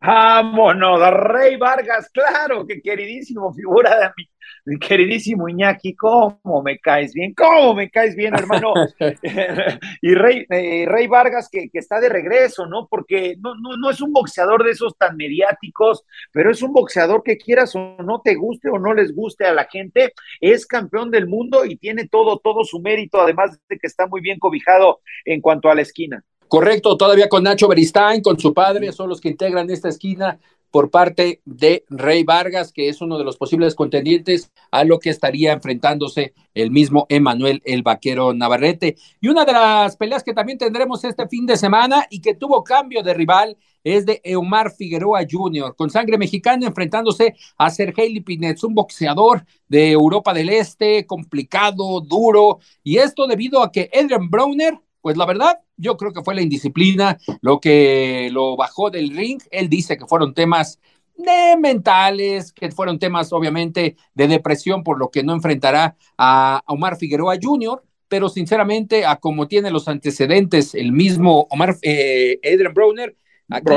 Vámonos, 0.00 1.00
Rey 1.10 1.56
Vargas, 1.56 2.10
claro, 2.10 2.66
que 2.66 2.80
queridísimo 2.80 3.52
figura 3.52 3.98
de 3.98 4.06
mi, 4.16 4.28
mi, 4.64 4.78
queridísimo 4.78 5.48
Iñaki, 5.48 5.94
cómo 5.94 6.62
me 6.64 6.78
caes 6.78 7.12
bien, 7.12 7.34
cómo 7.34 7.74
me 7.74 7.90
caes 7.90 8.14
bien, 8.14 8.34
hermano. 8.34 8.74
y 10.02 10.14
Rey, 10.14 10.46
eh, 10.50 10.86
Rey 10.86 11.06
Vargas 11.06 11.48
que, 11.50 11.68
que, 11.70 11.78
está 11.78 12.00
de 12.00 12.08
regreso, 12.08 12.66
¿no? 12.66 12.86
Porque 12.88 13.36
no, 13.38 13.54
no, 13.54 13.76
no 13.76 13.90
es 13.90 14.00
un 14.00 14.12
boxeador 14.12 14.64
de 14.64 14.72
esos 14.72 14.96
tan 14.96 15.16
mediáticos, 15.16 16.04
pero 16.32 16.50
es 16.50 16.62
un 16.62 16.72
boxeador 16.72 17.22
que 17.22 17.36
quieras 17.36 17.74
o 17.74 17.96
no 18.02 18.20
te 18.20 18.34
guste 18.34 18.68
o 18.68 18.78
no 18.78 18.94
les 18.94 19.14
guste 19.14 19.46
a 19.46 19.52
la 19.52 19.64
gente, 19.64 20.12
es 20.40 20.66
campeón 20.66 21.10
del 21.10 21.26
mundo 21.26 21.64
y 21.64 21.76
tiene 21.76 22.08
todo, 22.08 22.38
todo 22.38 22.64
su 22.64 22.80
mérito, 22.80 23.20
además 23.20 23.58
de 23.68 23.78
que 23.78 23.86
está 23.86 24.06
muy 24.06 24.20
bien 24.20 24.38
cobijado 24.38 25.00
en 25.24 25.40
cuanto 25.40 25.68
a 25.68 25.74
la 25.74 25.82
esquina. 25.82 26.24
Correcto, 26.48 26.96
todavía 26.96 27.28
con 27.28 27.42
Nacho 27.42 27.68
Beristain, 27.68 28.22
con 28.22 28.38
su 28.38 28.54
padre, 28.54 28.90
son 28.92 29.10
los 29.10 29.20
que 29.20 29.28
integran 29.28 29.68
esta 29.70 29.90
esquina 29.90 30.38
por 30.70 30.90
parte 30.90 31.40
de 31.44 31.84
Rey 31.88 32.24
Vargas, 32.24 32.72
que 32.72 32.88
es 32.88 33.00
uno 33.00 33.18
de 33.18 33.24
los 33.24 33.36
posibles 33.36 33.74
contendientes 33.74 34.50
a 34.70 34.84
lo 34.84 34.98
que 34.98 35.10
estaría 35.10 35.52
enfrentándose 35.52 36.34
el 36.54 36.70
mismo 36.70 37.06
Emanuel 37.08 37.62
el 37.64 37.82
Vaquero 37.82 38.34
Navarrete. 38.34 38.96
Y 39.20 39.28
una 39.28 39.44
de 39.44 39.52
las 39.52 39.96
peleas 39.96 40.22
que 40.22 40.34
también 40.34 40.58
tendremos 40.58 41.04
este 41.04 41.28
fin 41.28 41.46
de 41.46 41.56
semana 41.56 42.06
y 42.10 42.20
que 42.20 42.34
tuvo 42.34 42.64
cambio 42.64 43.02
de 43.02 43.14
rival 43.14 43.56
es 43.84 44.04
de 44.04 44.20
Eumar 44.24 44.72
Figueroa 44.72 45.20
Jr., 45.28 45.74
con 45.76 45.88
sangre 45.88 46.18
mexicana 46.18 46.66
enfrentándose 46.66 47.34
a 47.56 47.70
Sergei 47.70 48.12
Lipinets, 48.12 48.64
un 48.64 48.74
boxeador 48.74 49.46
de 49.68 49.92
Europa 49.92 50.34
del 50.34 50.50
Este, 50.50 51.06
complicado, 51.06 52.00
duro, 52.00 52.58
y 52.82 52.98
esto 52.98 53.26
debido 53.26 53.62
a 53.62 53.70
que 53.72 53.88
Adrian 53.94 54.28
Browner 54.28 54.78
pues 55.00 55.16
la 55.16 55.26
verdad, 55.26 55.60
yo 55.78 55.96
creo 55.96 56.12
que 56.12 56.22
fue 56.22 56.34
la 56.34 56.42
indisciplina 56.42 57.18
lo 57.40 57.60
que 57.60 58.28
lo 58.32 58.56
bajó 58.56 58.90
del 58.90 59.16
ring. 59.16 59.40
Él 59.50 59.68
dice 59.68 59.96
que 59.96 60.06
fueron 60.06 60.34
temas 60.34 60.78
de 61.16 61.56
mentales, 61.58 62.52
que 62.52 62.70
fueron 62.70 62.98
temas 62.98 63.32
obviamente 63.32 63.96
de 64.14 64.28
depresión, 64.28 64.82
por 64.82 64.98
lo 64.98 65.10
que 65.10 65.22
no 65.22 65.32
enfrentará 65.32 65.96
a 66.16 66.62
Omar 66.66 66.96
Figueroa 66.96 67.36
Jr., 67.40 67.82
pero 68.08 68.28
sinceramente, 68.28 69.04
a 69.04 69.16
como 69.16 69.48
tiene 69.48 69.70
los 69.70 69.86
antecedentes 69.86 70.74
el 70.74 70.92
mismo 70.92 71.46
Omar 71.50 71.76
eh, 71.82 72.40
Adrian 72.42 72.72
Browner, 72.72 73.16
aquí 73.50 73.72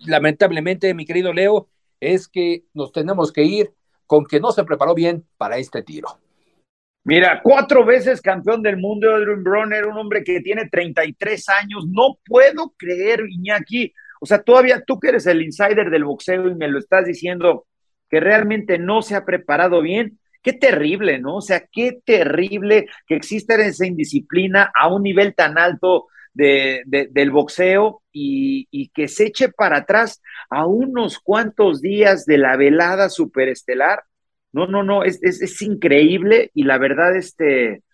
lamentablemente, 0.00 0.94
mi 0.94 1.04
querido 1.04 1.32
Leo, 1.32 1.68
es 2.00 2.28
que 2.28 2.64
nos 2.74 2.92
tenemos 2.92 3.32
que 3.32 3.44
ir 3.44 3.72
con 4.06 4.24
que 4.24 4.40
no 4.40 4.52
se 4.52 4.64
preparó 4.64 4.94
bien 4.94 5.24
para 5.36 5.58
este 5.58 5.82
tiro. 5.82 6.18
Mira, 7.08 7.40
cuatro 7.42 7.86
veces 7.86 8.20
campeón 8.20 8.60
del 8.60 8.76
mundo, 8.76 9.14
Adrian 9.14 9.42
Bronner, 9.42 9.86
un 9.86 9.96
hombre 9.96 10.22
que 10.22 10.42
tiene 10.42 10.68
33 10.68 11.48
años. 11.48 11.86
No 11.88 12.18
puedo 12.22 12.74
creer, 12.76 13.24
Iñaki. 13.26 13.94
O 14.20 14.26
sea, 14.26 14.42
todavía 14.42 14.82
tú 14.86 15.00
que 15.00 15.08
eres 15.08 15.26
el 15.26 15.40
insider 15.40 15.88
del 15.88 16.04
boxeo 16.04 16.50
y 16.50 16.54
me 16.54 16.68
lo 16.68 16.78
estás 16.78 17.06
diciendo 17.06 17.64
que 18.10 18.20
realmente 18.20 18.78
no 18.78 19.00
se 19.00 19.14
ha 19.14 19.24
preparado 19.24 19.80
bien. 19.80 20.18
Qué 20.42 20.52
terrible, 20.52 21.18
¿no? 21.18 21.36
O 21.36 21.40
sea, 21.40 21.64
qué 21.72 21.98
terrible 22.04 22.88
que 23.06 23.14
exista 23.14 23.54
esa 23.54 23.86
indisciplina 23.86 24.70
a 24.78 24.92
un 24.92 25.02
nivel 25.02 25.34
tan 25.34 25.56
alto 25.56 26.08
de, 26.34 26.82
del 26.84 27.30
boxeo 27.30 28.02
y, 28.12 28.68
y, 28.70 28.90
que 28.90 29.08
se 29.08 29.28
eche 29.28 29.48
para 29.48 29.78
atrás 29.78 30.20
a 30.50 30.66
unos 30.66 31.18
cuantos 31.20 31.80
días 31.80 32.26
de 32.26 32.36
la 32.36 32.58
velada 32.58 33.08
superestelar. 33.08 34.02
No, 34.58 34.66
no, 34.66 34.82
no, 34.82 35.04
es, 35.04 35.22
es, 35.22 35.62
increíble 35.62 36.50
y 36.52 36.64
la 36.64 36.78
verdad, 36.78 37.14
este, 37.16 37.84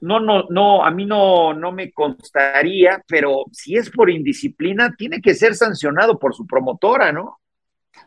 no, 0.00 0.18
no, 0.18 0.46
no, 0.50 0.84
a 0.84 0.90
mí 0.90 1.06
no, 1.06 1.54
no 1.54 1.70
me 1.70 1.92
constaría, 1.92 3.02
pero 3.06 3.44
si 3.52 3.76
es 3.76 3.88
por 3.88 4.10
indisciplina, 4.10 4.94
tiene 4.98 5.20
que 5.20 5.34
ser 5.34 5.54
sancionado 5.54 6.18
por 6.18 6.34
su 6.34 6.44
promotora, 6.44 7.12
¿no? 7.12 7.38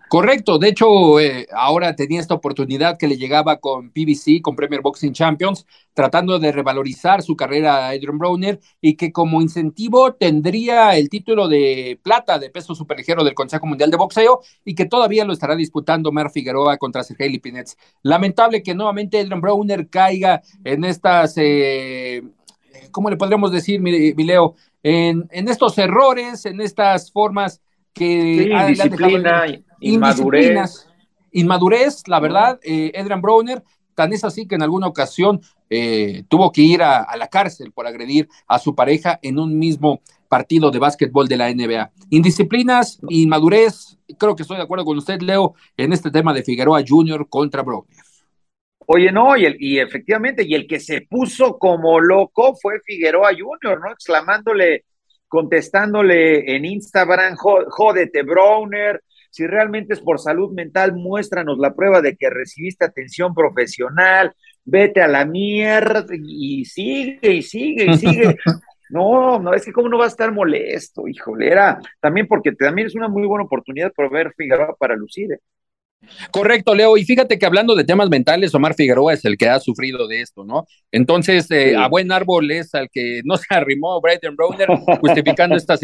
Correcto, 0.08 0.60
de 0.60 0.70
hecho, 0.70 1.20
eh, 1.20 1.48
ahora 1.52 1.96
tenía 1.96 2.20
esta 2.20 2.36
oportunidad 2.36 2.98
que 2.98 3.08
le 3.08 3.18
llegaba 3.18 3.58
con 3.58 3.90
PBC, 3.90 4.42
con 4.42 4.56
Premier 4.56 4.82
Boxing 4.82 5.14
Champions, 5.14 5.66
tratando 5.94 6.38
de 6.38 6.52
revalorizar 6.52 7.24
su 7.24 7.36
carrera 7.36 7.88
a 7.88 7.90
Adrian 7.90 8.20
Browner 8.20 8.60
y 8.82 8.96
que 8.96 9.12
como 9.12 9.42
incentivo 9.42 10.14
tendría 10.14 10.96
el 10.96 11.10
título 11.10 11.48
de 11.48 12.00
plata 12.04 12.38
de 12.38 12.52
peso 12.52 12.76
superligero 12.76 13.24
del 13.24 13.34
Consejo 13.34 13.66
Mundial 13.66 13.90
de 13.90 13.98
Boxeo 13.98 14.42
y 14.64 14.76
que 14.76 14.86
todavía 14.86 15.26
lo 15.26 15.34
estará 15.34 15.56
disputando 15.56 16.12
Mer 16.12 16.30
Figueroa 16.30 16.78
contra 16.78 17.04
Sergei 17.04 17.30
Lipinets. 17.30 17.76
Lamentable 18.04 18.62
que 18.62 18.76
nuevamente 18.76 19.20
Adrian 19.20 19.42
Browner 19.42 19.90
caiga 19.90 20.44
en 20.64 20.84
estas, 20.86 21.34
eh, 21.38 22.22
¿cómo 22.92 23.10
le 23.10 23.18
podríamos 23.18 23.52
decir, 23.52 23.82
mi, 23.82 24.14
Leo? 24.14 24.56
En, 24.84 25.28
en 25.32 25.48
estos 25.48 25.78
errores, 25.80 26.46
en 26.46 26.62
estas 26.62 27.12
formas 27.12 27.62
que 27.96 28.52
sí, 28.52 28.68
disciplina, 28.68 29.46
inmadurez. 29.79 30.88
Inmadurez, 31.32 32.08
la 32.08 32.20
verdad, 32.20 32.60
eh, 32.63 32.94
Adrian 32.98 33.22
Browner, 33.22 33.62
tan 33.94 34.13
es 34.13 34.24
así 34.24 34.48
que 34.48 34.55
en 34.55 34.63
alguna 34.63 34.88
ocasión 34.88 35.41
eh, 35.70 36.24
tuvo 36.29 36.51
que 36.51 36.62
ir 36.62 36.82
a, 36.82 37.08
la 37.17 37.27
cárcel 37.27 37.72
por 37.74 37.88
agredir 37.88 38.29
a 38.48 38.60
su 38.60 38.74
pareja 38.74 39.20
en 39.22 39.39
un 39.39 39.58
mismo 39.58 40.01
partido 40.29 40.72
de 40.72 40.79
básquetbol 40.79 41.27
de 41.27 41.38
la 41.38 41.53
NBA. 41.53 41.91
Indisciplinas, 42.10 43.00
inmadurez, 43.10 43.98
creo 44.17 44.36
que 44.36 44.44
estoy 44.44 44.58
de 44.58 44.63
acuerdo 44.63 44.86
con 44.86 44.98
usted, 44.98 45.22
Leo, 45.22 45.55
en 45.75 45.91
este 45.91 46.12
tema 46.12 46.34
de 46.34 46.44
Figueroa 46.44 46.84
Jr. 46.88 47.27
contra 47.29 47.63
Browner. 47.63 47.98
Oye, 48.88 49.12
no, 49.12 49.36
y, 49.36 49.55
y 49.60 49.79
efectivamente, 49.79 50.46
y 50.48 50.53
el 50.53 50.67
que 50.67 50.79
se 50.79 51.01
puso 51.01 51.58
como 51.58 52.00
loco 52.00 52.55
fue 52.62 52.79
Figueroa 52.86 53.32
Jr., 53.32 53.79
¿no? 53.79 53.91
Exclamándole 53.91 54.86
contestándole 55.27 56.55
en 56.55 56.65
Instagram, 56.65 57.36
jódete, 57.36 58.24
Browner, 58.24 59.01
si 59.36 59.46
realmente 59.48 59.94
es 59.94 60.00
por 60.00 60.18
salud 60.18 60.54
mental, 60.54 60.94
muéstranos 60.94 61.58
la 61.58 61.75
prueba 61.75 62.01
de 62.01 62.15
que 62.15 62.30
recibiste 62.30 62.86
atención 62.86 63.34
profesional, 63.34 64.34
vete 64.63 65.01
a 65.01 65.10
la 65.10 65.25
mierda 65.25 66.06
y 66.13 66.63
sigue 66.63 67.34
y 67.34 67.42
sigue 67.42 67.86
y 67.86 67.98
sigue. 67.98 68.38
No, 68.88 69.39
no, 69.39 69.51
es 69.56 69.65
que 69.65 69.74
cómo 69.74 69.89
no 69.89 69.98
va 69.98 70.06
a 70.06 70.10
estar 70.10 70.32
molesto, 70.32 71.08
híjole, 71.08 71.48
era 71.48 71.80
también 72.00 72.27
porque 72.27 72.51
también 72.51 72.86
es 72.86 72.94
una 72.94 73.08
muy 73.08 73.25
buena 73.25 73.44
oportunidad 73.44 73.92
por 73.92 74.12
ver 74.12 74.32
Figueroa 74.38 74.75
para 74.77 74.96
lucir. 74.96 75.34
¿eh? 75.34 75.39
Correcto, 76.30 76.75
Leo. 76.75 76.96
Y 76.96 77.04
fíjate 77.04 77.39
que 77.39 77.48
hablando 77.48 77.75
de 77.75 77.84
temas 77.84 78.10
mentales, 78.10 78.54
Omar 78.54 78.75
Figueroa 78.75 79.13
es 79.13 79.25
el 79.25 79.38
que 79.38 79.50
ha 79.50 79.60
sufrido 79.60 80.08
de 80.08 80.22
esto, 80.22 80.46
¿no? 80.46 80.68
Entonces, 80.92 81.50
eh, 81.50 81.75
a 81.75 81.88
buen 81.88 82.12
árbol 82.12 82.51
es 82.51 82.75
al 82.75 82.88
que 82.92 83.22
no 83.25 83.38
se 83.38 83.48
arrimó 83.50 84.00
Brighton 84.00 84.36
Browner, 84.36 84.68
justificando 85.01 85.56
estas 85.58 85.82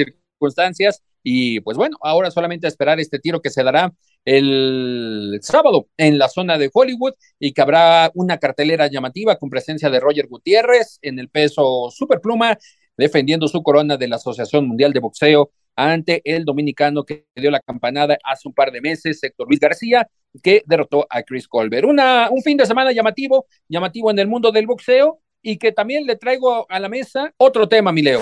Y 1.24 1.60
pues 1.60 1.77
bueno, 1.77 1.98
ahora 2.01 2.31
solamente 2.31 2.67
esperar 2.67 3.00
este 3.00 3.19
tiro 3.19 3.41
que 3.41 3.50
se 3.50 3.63
dará 3.63 3.93
el 4.25 5.39
sábado 5.41 5.88
en 5.98 6.17
la 6.17 6.29
zona 6.29 6.57
de 6.57 6.69
Hollywood 6.74 7.13
y 7.39 7.53
que 7.53 7.62
habrá 7.62 8.12
una 8.15 8.38
cartelera 8.38 8.88
llamativa 8.88 9.36
con 9.36 9.50
presencia 9.50 9.89
de 9.89 10.00
Roger 10.00 10.27
Gutiérrez 10.27 11.00
en 11.01 11.19
el 11.19 11.29
peso 11.29 11.89
superpluma, 11.91 12.57
defendiendo 12.98 13.48
su 13.48 13.63
corona 13.63 13.98
de 13.98 14.07
la 14.07 14.17
Asociación 14.17 14.67
Mundial 14.67 14.93
de 14.93 15.00
Boxeo 15.00 15.51
ante 15.75 16.21
el 16.25 16.45
dominicano 16.45 17.03
que 17.03 17.25
dio 17.36 17.50
la 17.50 17.60
campanada 17.60 18.17
hace 18.24 18.48
un 18.48 18.53
par 18.53 18.71
de 18.71 18.81
meses, 18.81 19.24
Héctor 19.24 19.48
Luis 19.48 19.60
García, 19.60 20.07
que 20.43 20.63
derrotó 20.65 21.07
a 21.10 21.24
Chris 21.24 21.48
Colbert. 21.48 21.86
Una, 21.86 22.29
un 22.29 22.41
fin 22.41 22.57
de 22.57 22.65
semana 22.65 22.91
llamativo, 22.91 23.45
llamativo 23.67 24.12
en 24.12 24.19
el 24.19 24.27
mundo 24.27 24.51
del 24.51 24.67
boxeo 24.67 25.19
y 25.41 25.57
que 25.57 25.71
también 25.71 26.05
le 26.05 26.15
traigo 26.15 26.69
a 26.69 26.79
la 26.79 26.89
mesa 26.89 27.33
otro 27.38 27.67
tema, 27.67 27.91
mi 27.91 28.01
Leo. 28.01 28.21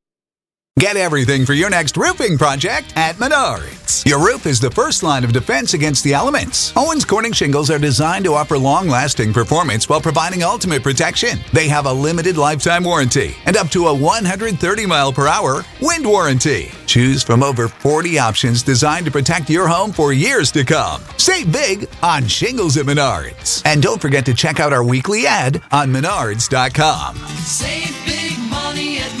Get 0.81 0.97
everything 0.97 1.45
for 1.45 1.53
your 1.53 1.69
next 1.69 1.95
roofing 1.95 2.39
project 2.39 2.91
at 2.95 3.17
Menards. 3.17 4.03
Your 4.03 4.17
roof 4.17 4.47
is 4.47 4.59
the 4.59 4.71
first 4.71 5.03
line 5.03 5.23
of 5.23 5.31
defense 5.31 5.75
against 5.75 6.03
the 6.03 6.15
elements. 6.15 6.73
Owens 6.75 7.05
Corning 7.05 7.33
shingles 7.33 7.69
are 7.69 7.77
designed 7.77 8.25
to 8.25 8.33
offer 8.33 8.57
long 8.57 8.87
lasting 8.87 9.31
performance 9.31 9.87
while 9.87 10.01
providing 10.01 10.41
ultimate 10.41 10.81
protection. 10.81 11.37
They 11.53 11.67
have 11.67 11.85
a 11.85 11.93
limited 11.93 12.35
lifetime 12.35 12.83
warranty 12.83 13.35
and 13.45 13.57
up 13.57 13.69
to 13.69 13.89
a 13.89 13.93
130 13.93 14.85
mile 14.87 15.13
per 15.13 15.27
hour 15.27 15.63
wind 15.83 16.03
warranty. 16.03 16.71
Choose 16.87 17.21
from 17.21 17.43
over 17.43 17.67
40 17.67 18.17
options 18.17 18.63
designed 18.63 19.05
to 19.05 19.11
protect 19.11 19.51
your 19.51 19.67
home 19.67 19.91
for 19.91 20.13
years 20.13 20.51
to 20.53 20.65
come. 20.65 21.03
Save 21.17 21.51
big 21.51 21.87
on 22.01 22.25
shingles 22.25 22.77
at 22.77 22.87
Menards. 22.87 23.61
And 23.65 23.83
don't 23.83 24.01
forget 24.01 24.25
to 24.25 24.33
check 24.33 24.59
out 24.59 24.73
our 24.73 24.83
weekly 24.83 25.27
ad 25.27 25.61
on 25.71 25.91
menards.com. 25.91 27.17
Save 27.17 27.95
big 28.03 28.39
money 28.49 28.97
at. 28.97 29.20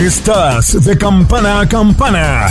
Estás 0.00 0.84
de 0.84 0.96
campana 0.98 1.60
a 1.60 1.68
campana. 1.68 2.48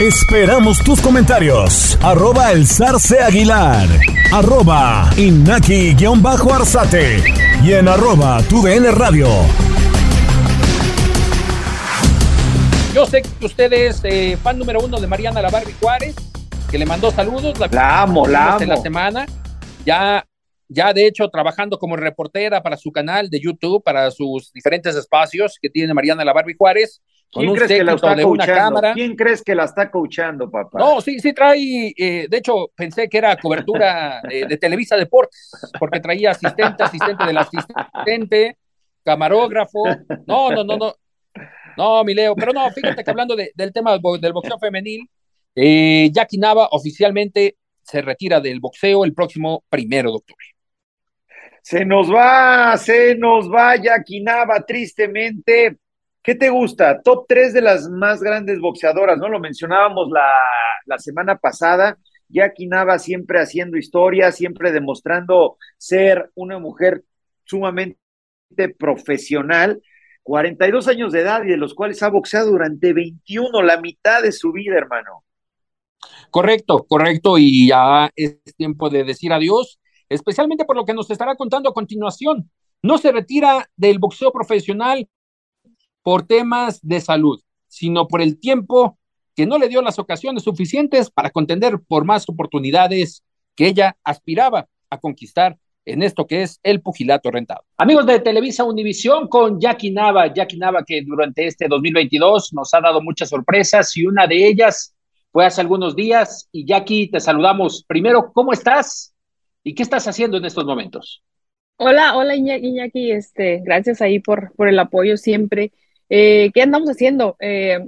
Esperamos 0.00 0.78
tus 0.78 0.98
comentarios. 1.02 1.98
Arroba 2.02 2.52
el 2.52 2.66
zarce 2.66 3.20
aguilar. 3.20 3.86
Arroba 4.32 5.10
inaki-arzate. 5.18 7.22
Y 7.62 7.74
en 7.74 7.86
arroba 7.86 8.42
tu 8.44 8.64
radio. 8.64 9.28
Yo 12.94 13.04
sé 13.04 13.20
que 13.22 13.44
usted 13.44 13.70
es 13.74 14.00
eh, 14.04 14.38
fan 14.42 14.58
número 14.58 14.80
uno 14.80 14.98
de 14.98 15.06
Mariana 15.06 15.42
La 15.42 15.50
Barbie 15.50 15.74
Juárez, 15.78 16.14
que 16.70 16.78
le 16.78 16.86
mandó 16.86 17.10
saludos. 17.12 17.58
La, 17.58 17.68
La 17.70 18.00
amo, 18.02 18.26
la 18.26 18.56
en 18.58 18.68
la 18.68 18.74
amo. 18.76 18.82
semana. 18.82 19.26
Ya, 19.84 20.24
ya 20.72 20.92
de 20.92 21.06
hecho 21.06 21.28
trabajando 21.28 21.78
como 21.78 21.96
reportera 21.96 22.62
para 22.62 22.76
su 22.76 22.90
canal 22.92 23.28
de 23.28 23.40
YouTube, 23.40 23.82
para 23.82 24.10
sus 24.10 24.52
diferentes 24.52 24.94
espacios 24.96 25.58
que 25.60 25.68
tiene 25.68 25.92
Mariana 25.92 26.24
La 26.24 26.32
Barbie 26.32 26.54
Juárez. 26.56 27.02
Con 27.32 27.42
¿Quién 27.42 27.50
un 27.50 27.56
crees 27.56 27.70
que 27.78 27.84
la 27.84 27.92
está 27.92 28.14
de 28.16 28.24
una 28.24 28.44
cámara. 28.46 28.92
¿Quién 28.92 29.14
crees 29.14 29.42
que 29.44 29.54
la 29.54 29.64
está 29.64 29.88
coachando, 29.90 30.50
papá? 30.50 30.78
No, 30.80 31.00
sí, 31.00 31.20
sí 31.20 31.32
trae, 31.32 31.92
eh, 31.96 32.26
de 32.28 32.36
hecho 32.36 32.72
pensé 32.74 33.08
que 33.08 33.18
era 33.18 33.36
cobertura 33.36 34.20
de, 34.28 34.46
de 34.46 34.56
Televisa 34.56 34.96
Deportes, 34.96 35.50
porque 35.78 36.00
traía 36.00 36.32
asistente, 36.32 36.82
asistente 36.82 37.24
del 37.24 37.36
asistente, 37.38 38.56
camarógrafo. 39.04 39.84
No, 40.26 40.50
no, 40.50 40.64
no, 40.64 40.76
no. 40.76 40.94
No, 41.76 42.02
mi 42.04 42.14
Leo, 42.14 42.34
pero 42.34 42.52
no, 42.52 42.68
fíjate 42.72 43.04
que 43.04 43.10
hablando 43.10 43.36
de- 43.36 43.52
del 43.54 43.72
tema 43.72 43.92
del 43.92 44.32
boxeo 44.32 44.58
femenil, 44.58 45.08
eh, 45.54 46.10
Jackie 46.12 46.36
Nava 46.38 46.68
oficialmente 46.72 47.56
se 47.82 48.02
retira 48.02 48.40
del 48.40 48.58
boxeo 48.60 49.04
el 49.04 49.14
próximo 49.14 49.62
primero 49.68 50.10
de 50.10 50.16
octubre. 50.16 50.46
Se 51.70 51.84
nos 51.84 52.12
va, 52.12 52.76
se 52.78 53.14
nos 53.14 53.48
va 53.48 53.76
Jackie 53.76 54.20
Nava, 54.20 54.60
tristemente. 54.66 55.78
¿Qué 56.20 56.34
te 56.34 56.48
gusta? 56.48 57.00
Top 57.00 57.26
3 57.28 57.52
de 57.52 57.62
las 57.62 57.88
más 57.88 58.20
grandes 58.20 58.58
boxeadoras, 58.58 59.18
¿no? 59.18 59.28
Lo 59.28 59.38
mencionábamos 59.38 60.08
la, 60.10 60.98
semana 60.98 61.36
pasada. 61.38 61.96
Jackie 62.28 62.66
Nava 62.66 62.98
siempre 62.98 63.40
haciendo 63.40 63.76
historia, 63.76 64.32
siempre 64.32 64.72
demostrando 64.72 65.58
ser 65.78 66.32
una 66.34 66.58
mujer 66.58 67.04
sumamente 67.44 68.00
profesional. 68.76 69.80
42 70.24 70.88
años 70.88 71.12
de 71.12 71.20
edad 71.20 71.44
y 71.44 71.50
de 71.50 71.56
los 71.56 71.74
cuales 71.74 72.02
ha 72.02 72.08
boxeado 72.08 72.50
durante 72.50 72.92
21, 72.92 73.62
la 73.62 73.80
mitad 73.80 74.22
de 74.22 74.32
su 74.32 74.50
vida, 74.50 74.76
hermano. 74.76 75.22
Correcto, 76.32 76.84
correcto, 76.88 77.38
y 77.38 77.68
ya 77.68 78.10
es 78.16 78.40
tiempo 78.56 78.90
de 78.90 79.04
decir 79.04 79.32
adiós, 79.32 79.79
especialmente 80.10 80.66
por 80.66 80.76
lo 80.76 80.84
que 80.84 80.92
nos 80.92 81.10
estará 81.10 81.36
contando 81.36 81.70
a 81.70 81.74
continuación. 81.74 82.50
No 82.82 82.98
se 82.98 83.12
retira 83.12 83.70
del 83.76 83.98
boxeo 83.98 84.32
profesional 84.32 85.08
por 86.02 86.26
temas 86.26 86.80
de 86.82 87.00
salud, 87.00 87.40
sino 87.68 88.08
por 88.08 88.20
el 88.20 88.38
tiempo 88.38 88.98
que 89.34 89.46
no 89.46 89.58
le 89.58 89.68
dio 89.68 89.80
las 89.80 89.98
ocasiones 89.98 90.42
suficientes 90.42 91.10
para 91.10 91.30
contender 91.30 91.80
por 91.86 92.04
más 92.04 92.28
oportunidades 92.28 93.22
que 93.54 93.68
ella 93.68 93.96
aspiraba 94.04 94.68
a 94.90 94.98
conquistar 94.98 95.56
en 95.86 96.02
esto 96.02 96.26
que 96.26 96.42
es 96.42 96.60
el 96.62 96.82
pugilato 96.82 97.30
rentado. 97.30 97.62
Amigos 97.76 98.06
de 98.06 98.20
Televisa 98.20 98.64
Univisión 98.64 99.28
con 99.28 99.60
Jackie 99.60 99.90
Nava, 99.90 100.32
Jackie 100.32 100.58
Nava 100.58 100.84
que 100.84 101.02
durante 101.02 101.46
este 101.46 101.68
2022 101.68 102.52
nos 102.52 102.74
ha 102.74 102.80
dado 102.80 103.00
muchas 103.00 103.28
sorpresas 103.28 103.96
y 103.96 104.06
una 104.06 104.26
de 104.26 104.46
ellas 104.46 104.94
fue 105.32 105.46
hace 105.46 105.60
algunos 105.60 105.94
días 105.94 106.48
y 106.52 106.66
Jackie, 106.66 107.08
te 107.08 107.20
saludamos. 107.20 107.84
Primero, 107.86 108.32
¿cómo 108.32 108.52
estás? 108.52 109.14
¿Y 109.62 109.74
qué 109.74 109.82
estás 109.82 110.06
haciendo 110.06 110.36
en 110.36 110.44
estos 110.44 110.64
momentos? 110.66 111.22
Hola, 111.76 112.14
hola 112.16 112.34
Iñaki, 112.36 113.10
este, 113.10 113.60
gracias 113.64 114.02
ahí 114.02 114.20
por, 114.20 114.52
por 114.54 114.68
el 114.68 114.78
apoyo 114.78 115.16
siempre. 115.16 115.72
Eh, 116.10 116.50
¿qué 116.52 116.62
andamos 116.62 116.90
haciendo? 116.90 117.36
Eh, 117.40 117.78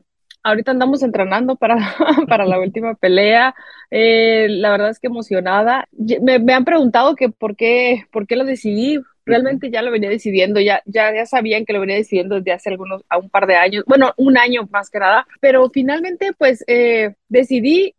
ahorita 0.42 0.70
andamos 0.70 1.02
entrenando 1.02 1.56
para, 1.56 1.76
para 2.28 2.46
la 2.46 2.58
última 2.58 2.94
pelea. 2.94 3.54
Eh, 3.90 4.46
la 4.48 4.70
verdad 4.70 4.90
es 4.90 4.98
que 4.98 5.08
emocionada. 5.08 5.88
Me, 6.22 6.38
me 6.38 6.54
han 6.54 6.64
preguntado 6.64 7.14
que 7.16 7.28
por 7.28 7.54
qué, 7.54 8.06
por 8.11 8.26
qué 8.26 8.37
lo 8.37 8.44
decidí. 8.44 8.98
Realmente 9.26 9.70
ya 9.70 9.82
lo 9.82 9.92
venía 9.92 10.11
decidiendo, 10.11 10.58
ya, 10.61 10.82
ya, 10.85 11.14
ya 11.14 11.26
sabían 11.26 11.64
que 11.64 11.72
lo 11.72 11.78
venía 11.78 11.94
decidiendo 11.94 12.35
desde 12.37 12.52
hace 12.52 12.70
algunos, 12.70 13.04
a 13.08 13.18
un 13.18 13.30
par 13.30 13.46
de 13.46 13.54
años, 13.54 13.85
bueno, 13.87 14.12
un 14.16 14.37
año 14.37 14.68
más 14.72 14.90
que 14.90 14.98
nada, 14.98 15.28
pero 15.40 15.70
finalmente 15.70 16.32
pues 16.37 16.64
eh, 16.66 17.14
decidí 17.28 17.94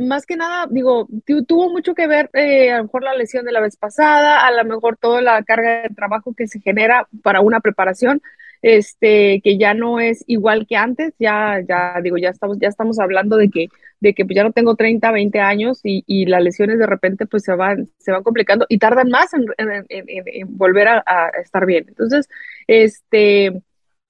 más 0.00 0.26
que 0.26 0.36
nada, 0.36 0.66
digo, 0.70 1.08
tu- 1.26 1.44
tuvo 1.44 1.70
mucho 1.70 1.94
que 1.94 2.06
ver 2.06 2.30
eh, 2.34 2.70
a 2.72 2.78
lo 2.78 2.84
mejor 2.84 3.02
la 3.04 3.14
lesión 3.14 3.44
de 3.44 3.52
la 3.52 3.60
vez 3.60 3.76
pasada, 3.76 4.46
a 4.46 4.50
lo 4.52 4.64
mejor 4.64 4.96
toda 4.96 5.20
la 5.22 5.42
carga 5.44 5.82
de 5.82 5.90
trabajo 5.94 6.34
que 6.34 6.48
se 6.48 6.60
genera 6.60 7.08
para 7.22 7.40
una 7.40 7.60
preparación, 7.60 8.22
este, 8.62 9.40
que 9.42 9.56
ya 9.58 9.74
no 9.74 10.00
es 10.00 10.24
igual 10.26 10.66
que 10.66 10.76
antes, 10.76 11.14
ya, 11.18 11.60
ya 11.66 12.00
digo, 12.02 12.18
ya 12.18 12.30
estamos, 12.30 12.58
ya 12.60 12.68
estamos 12.68 12.98
hablando 12.98 13.36
de 13.36 13.48
que, 13.50 13.68
de 14.00 14.14
que 14.14 14.24
pues 14.24 14.36
ya 14.36 14.44
no 14.44 14.52
tengo 14.52 14.74
30, 14.76 15.12
20 15.12 15.40
años 15.40 15.80
y, 15.84 16.04
y 16.06 16.26
las 16.26 16.42
lesiones 16.42 16.78
de 16.78 16.86
repente 16.86 17.26
pues 17.26 17.42
se 17.44 17.54
van, 17.54 17.88
se 17.98 18.12
van 18.12 18.22
complicando 18.22 18.66
y 18.68 18.78
tardan 18.78 19.08
más 19.10 19.32
en, 19.34 19.44
en- 19.58 19.70
en- 19.88 20.04
en- 20.08 20.24
en 20.26 20.56
volver 20.58 20.88
a, 20.88 21.02
a 21.06 21.28
estar 21.42 21.64
bien. 21.66 21.86
Entonces, 21.88 22.28
este, 22.66 23.62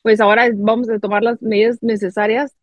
pues 0.02 0.20
ahora 0.20 0.48
vamos 0.54 0.88
a 0.90 0.98
tomar 0.98 1.22
las 1.22 1.40
medidas 1.42 1.78
necesarias 1.82 2.54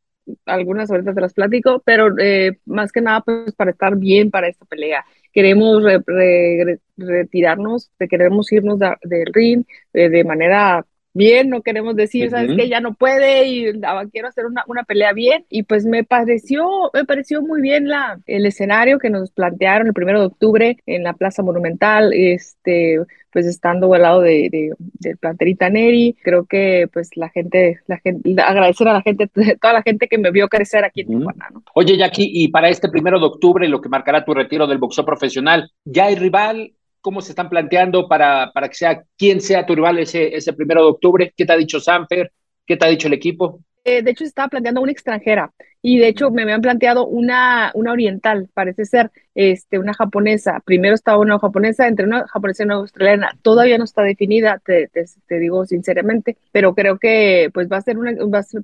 algunas 0.45 0.89
ahorita 0.91 1.13
te 1.13 1.21
las 1.21 1.33
platico, 1.33 1.81
pero 1.85 2.17
eh, 2.19 2.59
más 2.65 2.91
que 2.91 3.01
nada 3.01 3.21
pues 3.21 3.53
para 3.55 3.71
estar 3.71 3.95
bien 3.97 4.31
para 4.31 4.47
esta 4.47 4.65
pelea. 4.65 5.05
Queremos 5.33 5.83
re- 5.83 6.01
re- 6.05 6.79
retirarnos, 6.97 7.91
queremos 8.09 8.51
irnos 8.51 8.79
del 8.79 9.25
ring 9.33 9.63
eh, 9.93 10.09
de 10.09 10.23
manera 10.23 10.85
bien, 11.17 11.49
no 11.49 11.61
queremos 11.61 11.95
decir, 11.95 12.29
¿sabes 12.29 12.51
qué? 12.55 12.69
Ya 12.69 12.79
no 12.79 12.93
puede 12.93 13.47
y 13.47 13.65
ah, 13.83 14.03
quiero 14.11 14.27
hacer 14.29 14.45
una, 14.45 14.63
una 14.67 14.83
pelea 14.83 15.11
bien. 15.13 15.45
Y 15.49 15.63
pues 15.63 15.85
me 15.85 16.03
pareció, 16.03 16.65
me 16.93 17.05
pareció 17.05 17.41
muy 17.41 17.61
bien 17.61 17.89
la, 17.89 18.19
el 18.25 18.45
escenario 18.45 18.99
que 18.99 19.09
nos 19.09 19.31
plantearon 19.31 19.87
el 19.87 19.93
primero 19.93 20.19
de 20.19 20.27
octubre 20.27 20.77
en 20.85 21.03
la 21.03 21.13
Plaza 21.13 21.43
Monumental, 21.43 22.13
este, 22.13 22.99
pues 23.31 23.45
estando 23.45 23.93
al 23.93 24.01
lado 24.01 24.21
de, 24.21 24.49
de, 24.51 24.71
del 24.79 25.17
planterita 25.17 25.69
Neri, 25.69 26.15
creo 26.23 26.45
que 26.45 26.87
pues 26.91 27.09
la 27.15 27.29
gente, 27.29 27.79
la 27.87 27.99
gente, 27.99 28.35
agradecer 28.41 28.87
a 28.87 28.93
la 28.93 29.01
gente, 29.01 29.27
toda 29.61 29.73
la 29.73 29.83
gente 29.83 30.07
que 30.07 30.17
me 30.17 30.31
vio 30.31 30.47
crecer 30.47 30.83
aquí 30.83 31.01
en 31.01 31.09
Ujú. 31.09 31.19
Tijuana, 31.19 31.49
¿no? 31.53 31.63
Oye, 31.75 31.97
Jackie, 31.97 32.29
y 32.31 32.47
para 32.47 32.69
este 32.69 32.89
primero 32.89 33.19
de 33.19 33.25
octubre, 33.25 33.67
lo 33.67 33.81
que 33.81 33.89
marcará 33.89 34.23
tu 34.25 34.33
retiro 34.33 34.67
del 34.67 34.77
boxeo 34.77 35.05
profesional, 35.05 35.71
¿ya 35.85 36.05
hay 36.05 36.15
rival? 36.15 36.73
¿Cómo 37.07 37.21
se 37.21 37.31
están 37.31 37.47
planteando 37.47 38.05
para, 38.05 38.51
para 38.53 38.67
que 38.67 38.75
sea 38.75 39.01
quién 39.17 39.39
sea 39.39 39.65
tu 39.65 39.73
rival 39.73 39.97
ese, 39.97 40.35
ese 40.35 40.51
primero 40.51 40.81
de 40.81 40.89
octubre? 40.89 41.33
¿Qué 41.37 41.45
te 41.45 41.53
ha 41.53 41.55
dicho 41.55 41.79
Sanfer? 41.79 42.33
¿Qué 42.65 42.75
te 42.75 42.85
ha 42.85 42.89
dicho 42.89 43.07
el 43.07 43.13
equipo? 43.13 43.61
Eh, 43.85 44.01
de 44.01 44.11
hecho, 44.11 44.25
se 44.25 44.27
estaba 44.27 44.49
planteando 44.49 44.81
una 44.81 44.91
extranjera 44.91 45.53
y 45.81 45.99
de 45.99 46.09
hecho 46.09 46.31
me 46.31 46.41
habían 46.41 46.59
planteado 46.59 47.07
una, 47.07 47.71
una 47.75 47.93
oriental, 47.93 48.49
parece 48.53 48.83
ser, 48.83 49.09
este, 49.35 49.79
una 49.79 49.93
japonesa. 49.93 50.61
Primero 50.65 50.95
estaba 50.95 51.19
una 51.19 51.39
japonesa, 51.39 51.87
entre 51.87 52.05
una 52.05 52.27
japonesa 52.27 52.63
y 52.63 52.65
una 52.65 52.75
australiana. 52.75 53.37
Todavía 53.41 53.77
no 53.77 53.85
está 53.85 54.01
definida, 54.01 54.61
te, 54.65 54.89
te, 54.89 55.39
digo 55.39 55.65
sinceramente, 55.65 56.35
pero 56.51 56.75
creo 56.75 56.99
que 56.99 57.49
pues 57.53 57.69
va 57.71 57.77
a 57.77 57.81
ser 57.83 57.97
una, 57.97 58.11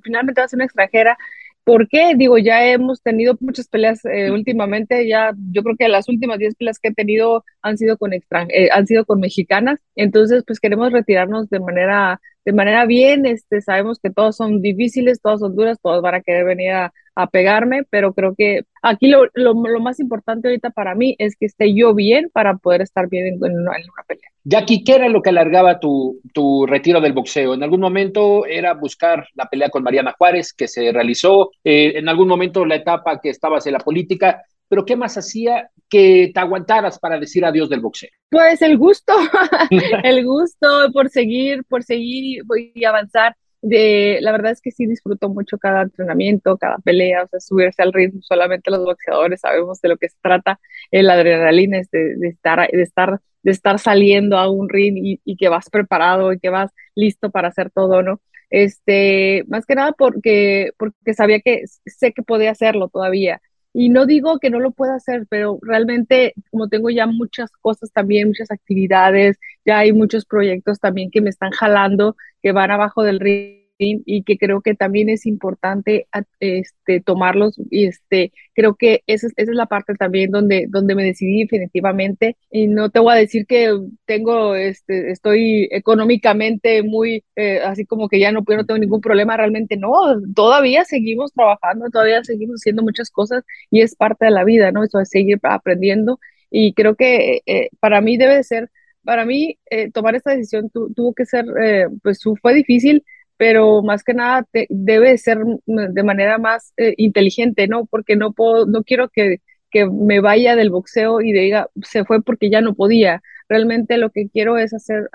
finalmente 0.02 0.42
va 0.42 0.44
a 0.44 0.48
ser 0.48 0.58
una 0.58 0.66
extranjera. 0.66 1.16
¿Por 1.64 1.88
qué? 1.88 2.14
Digo, 2.14 2.36
ya 2.36 2.66
hemos 2.66 3.02
tenido 3.02 3.36
muchas 3.40 3.68
peleas 3.68 4.04
eh, 4.04 4.30
últimamente, 4.30 5.08
ya 5.08 5.32
yo 5.50 5.62
creo 5.62 5.76
que 5.78 5.88
las 5.88 6.08
últimas 6.10 6.38
10 6.38 6.56
peleas 6.56 6.78
que 6.78 6.88
he 6.88 6.94
tenido 6.94 7.42
han 7.62 7.78
sido 7.78 7.96
con 7.96 8.12
extran 8.12 8.48
eh, 8.50 8.68
han 8.70 8.86
sido 8.86 9.06
con 9.06 9.18
mexicanas, 9.20 9.80
entonces 9.96 10.44
pues 10.46 10.60
queremos 10.60 10.92
retirarnos 10.92 11.48
de 11.48 11.60
manera 11.60 12.20
de 12.44 12.52
manera 12.52 12.84
bien, 12.84 13.24
este, 13.24 13.62
sabemos 13.62 13.98
que 13.98 14.10
todos 14.10 14.36
son 14.36 14.60
difíciles, 14.60 15.22
todos 15.22 15.40
son 15.40 15.56
duras, 15.56 15.78
todos 15.82 16.02
van 16.02 16.16
a 16.16 16.20
querer 16.20 16.44
venir 16.44 16.72
a, 16.72 16.92
a 17.14 17.28
pegarme, 17.28 17.84
pero 17.90 18.12
creo 18.12 18.34
que 18.36 18.62
aquí 18.82 19.08
lo, 19.08 19.24
lo, 19.34 19.54
lo 19.54 19.80
más 19.80 20.00
importante 20.00 20.48
ahorita 20.48 20.70
para 20.70 20.94
mí 20.94 21.14
es 21.18 21.36
que 21.36 21.46
esté 21.46 21.74
yo 21.74 21.94
bien 21.94 22.30
para 22.32 22.56
poder 22.56 22.82
estar 22.82 23.08
bien 23.08 23.26
en, 23.26 23.34
en 23.34 23.60
una, 23.60 23.76
en 23.76 23.90
una 23.90 24.02
pelea. 24.06 24.30
Jackie, 24.44 24.84
¿qué 24.84 24.96
era 24.96 25.08
lo 25.08 25.22
que 25.22 25.30
alargaba 25.30 25.80
tu, 25.80 26.20
tu 26.32 26.66
retiro 26.66 27.00
del 27.00 27.12
boxeo? 27.12 27.54
En 27.54 27.62
algún 27.62 27.80
momento 27.80 28.44
era 28.46 28.74
buscar 28.74 29.26
la 29.34 29.46
pelea 29.46 29.70
con 29.70 29.82
Mariana 29.82 30.14
Juárez, 30.18 30.52
que 30.52 30.68
se 30.68 30.92
realizó, 30.92 31.50
eh, 31.62 31.92
en 31.96 32.08
algún 32.08 32.28
momento 32.28 32.66
la 32.66 32.76
etapa 32.76 33.20
que 33.20 33.30
estabas 33.30 33.66
en 33.66 33.72
la 33.72 33.78
política, 33.78 34.42
pero 34.68 34.84
¿qué 34.84 34.96
más 34.96 35.16
hacía 35.16 35.70
que 35.88 36.30
te 36.34 36.40
aguantaras 36.40 36.98
para 36.98 37.18
decir 37.18 37.44
adiós 37.44 37.68
del 37.68 37.80
boxeo? 37.80 38.10
Pues 38.30 38.60
el 38.62 38.76
gusto, 38.76 39.12
el 40.02 40.24
gusto 40.24 40.66
por 40.92 41.08
seguir, 41.08 41.64
por 41.64 41.82
seguir 41.82 42.42
y 42.74 42.84
avanzar. 42.84 43.36
De, 43.66 44.18
la 44.20 44.32
verdad 44.32 44.52
es 44.52 44.60
que 44.60 44.70
sí 44.70 44.86
disfruto 44.86 45.28
mucho 45.30 45.58
cada 45.58 45.82
entrenamiento, 45.82 46.58
cada 46.58 46.78
pelea, 46.78 47.24
o 47.24 47.28
sea, 47.28 47.40
subirse 47.40 47.82
al 47.82 47.94
ritmo, 47.94 48.20
solamente 48.22 48.70
los 48.70 48.84
boxeadores 48.84 49.40
sabemos 49.40 49.80
de 49.80 49.88
lo 49.88 49.96
que 49.96 50.10
se 50.10 50.16
trata, 50.22 50.60
el 50.90 51.08
adrenalina 51.08 51.78
es 51.78 51.90
de, 51.90 52.16
de 52.16 52.28
estar, 52.28 52.68
de 52.70 52.82
estar, 52.82 53.20
de 53.42 53.50
estar 53.50 53.78
saliendo 53.78 54.36
a 54.38 54.50
un 54.50 54.68
ring 54.68 54.96
y, 54.98 55.20
y 55.24 55.36
que 55.36 55.48
vas 55.48 55.70
preparado 55.70 56.32
y 56.32 56.40
que 56.40 56.50
vas 56.50 56.72
listo 56.94 57.30
para 57.30 57.48
hacer 57.48 57.70
todo, 57.70 58.02
¿no? 58.02 58.20
Este, 58.50 59.44
más 59.48 59.66
que 59.66 59.74
nada 59.74 59.92
porque, 59.92 60.70
porque 60.78 61.14
sabía 61.14 61.40
que 61.40 61.64
sé 61.86 62.12
que 62.12 62.22
podía 62.22 62.50
hacerlo 62.52 62.88
todavía. 62.88 63.40
Y 63.72 63.88
no 63.88 64.06
digo 64.06 64.38
que 64.38 64.50
no 64.50 64.60
lo 64.60 64.70
pueda 64.70 64.94
hacer, 64.94 65.26
pero 65.28 65.58
realmente 65.62 66.34
como 66.50 66.68
tengo 66.68 66.90
ya 66.90 67.06
muchas 67.06 67.50
cosas 67.60 67.90
también, 67.92 68.28
muchas 68.28 68.50
actividades, 68.52 69.38
ya 69.64 69.78
hay 69.80 69.92
muchos 69.92 70.24
proyectos 70.26 70.78
también 70.78 71.10
que 71.10 71.20
me 71.20 71.30
están 71.30 71.50
jalando, 71.50 72.16
que 72.44 72.52
van 72.52 72.70
abajo 72.70 73.02
del 73.02 73.20
ring 73.20 73.64
y 73.78 74.22
que 74.22 74.36
creo 74.36 74.60
que 74.60 74.74
también 74.74 75.08
es 75.08 75.24
importante 75.24 76.06
este, 76.40 77.00
tomarlos 77.00 77.56
y 77.70 77.86
este, 77.86 78.32
creo 78.52 78.74
que 78.74 79.02
esa 79.06 79.28
es, 79.28 79.32
esa 79.36 79.50
es 79.50 79.56
la 79.56 79.64
parte 79.64 79.94
también 79.94 80.30
donde, 80.30 80.66
donde 80.68 80.94
me 80.94 81.04
decidí 81.04 81.44
definitivamente. 81.44 82.36
Y 82.50 82.66
no 82.68 82.90
te 82.90 83.00
voy 83.00 83.14
a 83.14 83.16
decir 83.16 83.46
que 83.46 83.72
tengo, 84.04 84.54
este, 84.56 85.10
estoy 85.10 85.68
económicamente 85.72 86.82
muy, 86.82 87.24
eh, 87.34 87.60
así 87.64 87.86
como 87.86 88.10
que 88.10 88.20
ya 88.20 88.30
no, 88.30 88.44
no 88.46 88.66
tengo 88.66 88.78
ningún 88.78 89.00
problema, 89.00 89.38
realmente 89.38 89.78
no, 89.78 89.90
todavía 90.34 90.84
seguimos 90.84 91.32
trabajando, 91.32 91.88
todavía 91.90 92.22
seguimos 92.24 92.56
haciendo 92.60 92.82
muchas 92.82 93.10
cosas 93.10 93.42
y 93.70 93.80
es 93.80 93.96
parte 93.96 94.26
de 94.26 94.32
la 94.32 94.44
vida, 94.44 94.70
¿no? 94.70 94.84
Eso 94.84 95.00
es 95.00 95.08
seguir 95.08 95.38
aprendiendo. 95.42 96.20
Y 96.50 96.74
creo 96.74 96.94
que 96.94 97.40
eh, 97.46 97.70
para 97.80 98.02
mí 98.02 98.18
debe 98.18 98.36
de 98.36 98.44
ser, 98.44 98.70
para 99.04 99.24
mí 99.24 99.58
eh, 99.70 99.90
tomar 99.90 100.14
esta 100.14 100.32
decisión 100.32 100.70
tu- 100.70 100.92
tuvo 100.94 101.14
que 101.14 101.26
ser, 101.26 101.44
eh, 101.62 101.86
pues 102.02 102.20
fue 102.42 102.54
difícil, 102.54 103.04
pero 103.36 103.82
más 103.82 104.04
que 104.04 104.14
nada 104.14 104.44
te- 104.50 104.66
debe 104.70 105.10
de 105.10 105.18
ser 105.18 105.38
de 105.66 106.02
manera 106.02 106.38
más 106.38 106.72
eh, 106.76 106.94
inteligente, 106.98 107.68
¿no? 107.68 107.86
Porque 107.86 108.16
no 108.16 108.32
puedo, 108.32 108.66
no 108.66 108.82
quiero 108.84 109.08
que, 109.10 109.38
que 109.70 109.86
me 109.86 110.20
vaya 110.20 110.56
del 110.56 110.70
boxeo 110.70 111.20
y 111.20 111.32
diga, 111.32 111.68
se 111.82 112.04
fue 112.04 112.22
porque 112.22 112.50
ya 112.50 112.60
no 112.60 112.74
podía. 112.74 113.22
Realmente 113.48 113.98
lo 113.98 114.10
que 114.10 114.28
quiero 114.28 114.56
es 114.58 114.72
hacer, 114.72 115.08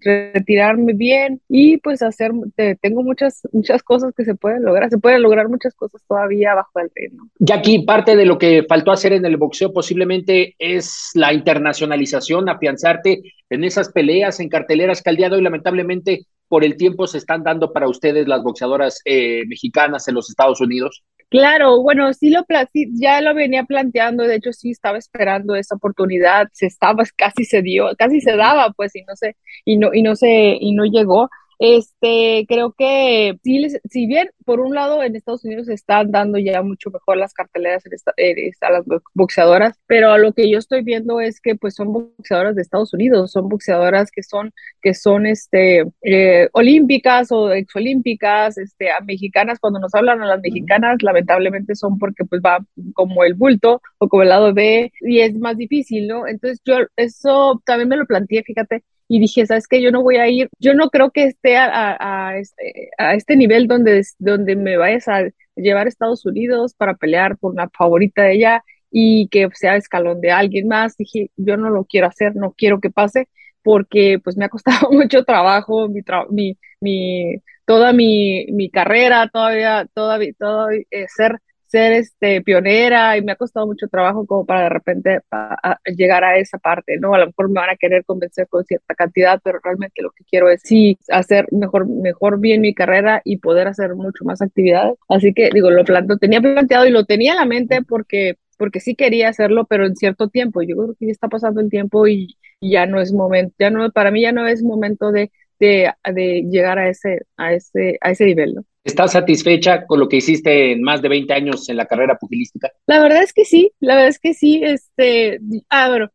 retirarme 0.00 0.92
bien 0.92 1.40
y 1.48 1.78
pues 1.78 2.02
hacer, 2.02 2.32
te- 2.54 2.76
tengo 2.76 3.02
muchas, 3.02 3.42
muchas 3.52 3.82
cosas 3.82 4.12
que 4.16 4.24
se 4.24 4.34
pueden 4.34 4.62
lograr, 4.64 4.90
se 4.90 4.98
pueden 4.98 5.22
lograr 5.22 5.48
muchas 5.48 5.74
cosas 5.74 6.02
todavía 6.06 6.54
bajo 6.54 6.78
el 6.80 6.90
ring, 6.94 7.14
¿no? 7.14 7.28
Jackie, 7.38 7.84
parte 7.84 8.16
de 8.16 8.26
lo 8.26 8.38
que 8.38 8.64
faltó 8.68 8.92
hacer 8.92 9.12
en 9.12 9.24
el 9.24 9.36
boxeo 9.36 9.72
posiblemente 9.72 10.54
es 10.58 11.10
la 11.14 11.32
internacionalización, 11.32 12.48
afianzarte 12.48 13.22
en 13.50 13.64
esas 13.64 13.90
peleas, 13.92 14.40
en 14.40 14.48
carteleras 14.48 15.02
que 15.02 15.10
al 15.10 15.16
día 15.16 15.28
de 15.28 15.36
hoy 15.36 15.42
lamentablemente 15.42 16.26
por 16.48 16.64
el 16.64 16.76
tiempo 16.76 17.06
se 17.06 17.18
están 17.18 17.42
dando 17.42 17.72
para 17.72 17.88
ustedes 17.88 18.28
las 18.28 18.42
boxeadoras 18.42 19.00
eh, 19.04 19.42
mexicanas 19.46 20.06
en 20.08 20.14
los 20.14 20.28
Estados 20.28 20.60
Unidos. 20.60 21.02
Claro, 21.34 21.82
bueno, 21.82 22.12
sí 22.12 22.30
lo 22.30 22.44
ya 22.94 23.20
lo 23.20 23.34
venía 23.34 23.64
planteando, 23.64 24.22
de 24.22 24.36
hecho 24.36 24.52
sí 24.52 24.70
estaba 24.70 24.98
esperando 24.98 25.56
esa 25.56 25.74
oportunidad, 25.74 26.46
se 26.52 26.66
estaba, 26.66 27.02
casi 27.16 27.44
se 27.44 27.60
dio, 27.60 27.86
casi 27.98 28.20
se 28.20 28.36
daba, 28.36 28.70
pues, 28.76 28.94
y 28.94 29.02
no 29.02 29.16
sé, 29.16 29.36
y 29.64 29.76
no, 29.76 29.92
y 29.92 30.02
no 30.02 30.14
se, 30.14 30.28
y 30.60 30.72
no 30.74 30.84
llegó. 30.84 31.28
Este, 31.58 32.44
creo 32.48 32.72
que 32.76 33.38
sí, 33.42 33.58
les- 33.58 33.80
si 33.90 34.06
bien 34.06 34.28
por 34.44 34.60
un 34.60 34.74
lado 34.74 35.02
en 35.02 35.16
Estados 35.16 35.44
Unidos 35.44 35.66
se 35.66 35.74
están 35.74 36.10
dando 36.10 36.38
ya 36.38 36.62
mucho 36.62 36.90
mejor 36.90 37.16
las 37.16 37.32
carteleras 37.34 37.84
en 37.86 37.92
esta- 37.94 38.12
a 38.60 38.70
las 38.70 38.84
bo- 38.86 39.02
boxeadoras, 39.14 39.78
pero 39.86 40.10
a 40.12 40.18
lo 40.18 40.32
que 40.32 40.50
yo 40.50 40.58
estoy 40.58 40.82
viendo 40.82 41.20
es 41.20 41.40
que 41.40 41.54
pues 41.56 41.74
son 41.74 41.92
boxeadoras 41.92 42.54
de 42.56 42.62
Estados 42.62 42.92
Unidos, 42.94 43.32
son 43.32 43.48
boxeadoras 43.48 44.10
que 44.10 44.22
son, 44.22 44.52
que 44.82 44.94
son 44.94 45.26
este, 45.26 45.84
eh, 46.02 46.48
olímpicas 46.52 47.30
o 47.32 47.52
exolímpicas, 47.52 48.58
este, 48.58 48.90
a 48.90 49.00
mexicanas, 49.00 49.58
cuando 49.60 49.78
nos 49.80 49.94
hablan 49.94 50.22
a 50.22 50.26
las 50.26 50.40
mexicanas, 50.40 51.02
lamentablemente 51.02 51.74
son 51.74 51.98
porque 51.98 52.24
pues 52.24 52.40
va 52.44 52.64
como 52.94 53.24
el 53.24 53.34
bulto 53.34 53.80
o 53.98 54.08
como 54.08 54.22
el 54.22 54.28
lado 54.30 54.52
B 54.54 54.92
y 55.00 55.20
es 55.20 55.34
más 55.38 55.56
difícil, 55.56 56.06
¿no? 56.08 56.26
Entonces 56.26 56.60
yo 56.64 56.76
eso 56.96 57.62
también 57.64 57.88
me 57.88 57.96
lo 57.96 58.06
planteé, 58.06 58.42
fíjate, 58.42 58.82
y 59.08 59.20
dije, 59.20 59.46
¿sabes 59.46 59.68
qué? 59.68 59.82
Yo 59.82 59.90
no 59.90 60.02
voy 60.02 60.16
a 60.16 60.28
ir, 60.28 60.48
yo 60.58 60.74
no 60.74 60.90
creo 60.90 61.10
que 61.10 61.24
esté 61.24 61.56
a, 61.56 61.96
a, 62.28 62.38
este, 62.38 62.90
a 62.98 63.14
este 63.14 63.36
nivel 63.36 63.68
donde, 63.68 64.02
donde 64.18 64.56
me 64.56 64.76
vayas 64.76 65.08
a 65.08 65.24
llevar 65.56 65.86
a 65.86 65.88
Estados 65.88 66.24
Unidos 66.26 66.74
para 66.74 66.94
pelear 66.94 67.36
por 67.38 67.52
una 67.52 67.68
favorita 67.70 68.22
de 68.22 68.34
ella 68.34 68.64
y 68.90 69.28
que 69.28 69.48
sea 69.54 69.76
escalón 69.76 70.20
de 70.20 70.30
alguien 70.32 70.68
más. 70.68 70.96
Dije, 70.96 71.30
yo 71.36 71.56
no 71.56 71.70
lo 71.70 71.84
quiero 71.84 72.06
hacer, 72.06 72.36
no 72.36 72.54
quiero 72.56 72.80
que 72.80 72.90
pase 72.90 73.28
porque 73.62 74.20
pues 74.22 74.36
me 74.36 74.44
ha 74.44 74.48
costado 74.48 74.90
mucho 74.92 75.24
trabajo, 75.24 75.88
mi, 75.88 76.02
mi, 76.30 76.58
mi 76.80 77.42
toda 77.66 77.92
mi, 77.92 78.46
mi 78.52 78.70
carrera, 78.70 79.28
todavía, 79.32 79.88
todavía, 79.94 80.32
todavía 80.38 80.82
eh, 80.90 81.06
ser 81.08 81.40
ser 81.74 81.92
este, 81.92 82.40
pionera 82.42 83.16
y 83.16 83.22
me 83.22 83.32
ha 83.32 83.36
costado 83.36 83.66
mucho 83.66 83.88
trabajo 83.88 84.24
como 84.26 84.46
para 84.46 84.62
de 84.64 84.68
repente 84.68 85.20
llegar 85.96 86.22
a 86.22 86.38
esa 86.38 86.58
parte, 86.58 86.98
¿no? 87.00 87.14
A 87.14 87.18
lo 87.18 87.26
mejor 87.26 87.48
me 87.48 87.60
van 87.60 87.70
a 87.70 87.76
querer 87.76 88.04
convencer 88.04 88.46
con 88.48 88.64
cierta 88.64 88.94
cantidad, 88.94 89.40
pero 89.42 89.58
realmente 89.62 90.00
lo 90.00 90.12
que 90.12 90.22
quiero 90.24 90.48
es 90.48 90.60
sí 90.62 90.96
hacer 91.08 91.48
mejor, 91.50 91.88
mejor 91.88 92.38
bien 92.38 92.60
mi 92.60 92.74
carrera 92.74 93.22
y 93.24 93.38
poder 93.38 93.66
hacer 93.66 93.96
mucho 93.96 94.24
más 94.24 94.40
actividades. 94.40 94.94
Así 95.08 95.34
que 95.34 95.50
digo, 95.52 95.70
lo 95.70 95.84
planto, 95.84 96.16
tenía 96.16 96.40
planteado 96.40 96.86
y 96.86 96.90
lo 96.90 97.04
tenía 97.06 97.32
en 97.32 97.38
la 97.38 97.46
mente 97.46 97.82
porque 97.82 98.36
porque 98.56 98.78
sí 98.78 98.94
quería 98.94 99.28
hacerlo, 99.30 99.66
pero 99.66 99.84
en 99.84 99.96
cierto 99.96 100.28
tiempo. 100.28 100.62
Yo 100.62 100.76
creo 100.76 100.94
que 100.98 101.06
ya 101.06 101.12
está 101.12 101.28
pasando 101.28 101.60
el 101.60 101.70
tiempo 101.70 102.06
y, 102.06 102.36
ya 102.60 102.86
no 102.86 103.00
es 103.00 103.12
momento, 103.12 103.54
ya 103.58 103.70
no, 103.70 103.90
para 103.90 104.10
mí 104.10 104.22
ya 104.22 104.32
no 104.32 104.46
es 104.46 104.62
momento 104.62 105.10
de, 105.12 105.30
de, 105.58 105.92
de 106.14 106.44
llegar 106.50 106.78
a 106.78 106.88
ese, 106.88 107.22
a 107.36 107.52
ese, 107.52 107.98
a 108.00 108.12
ese 108.12 108.24
nivel, 108.26 108.54
¿no? 108.54 108.64
¿Estás 108.84 109.12
satisfecha 109.12 109.86
con 109.86 109.98
lo 109.98 110.08
que 110.08 110.18
hiciste 110.18 110.72
en 110.72 110.82
más 110.82 111.00
de 111.00 111.08
20 111.08 111.32
años 111.32 111.68
en 111.70 111.78
la 111.78 111.86
carrera 111.86 112.18
pugilística? 112.18 112.70
La 112.86 113.00
verdad 113.00 113.22
es 113.22 113.32
que 113.32 113.46
sí, 113.46 113.72
la 113.80 113.94
verdad 113.94 114.10
es 114.10 114.18
que 114.18 114.34
sí, 114.34 114.60
este, 114.62 115.40
ah, 115.70 115.88
bueno, 115.88 116.10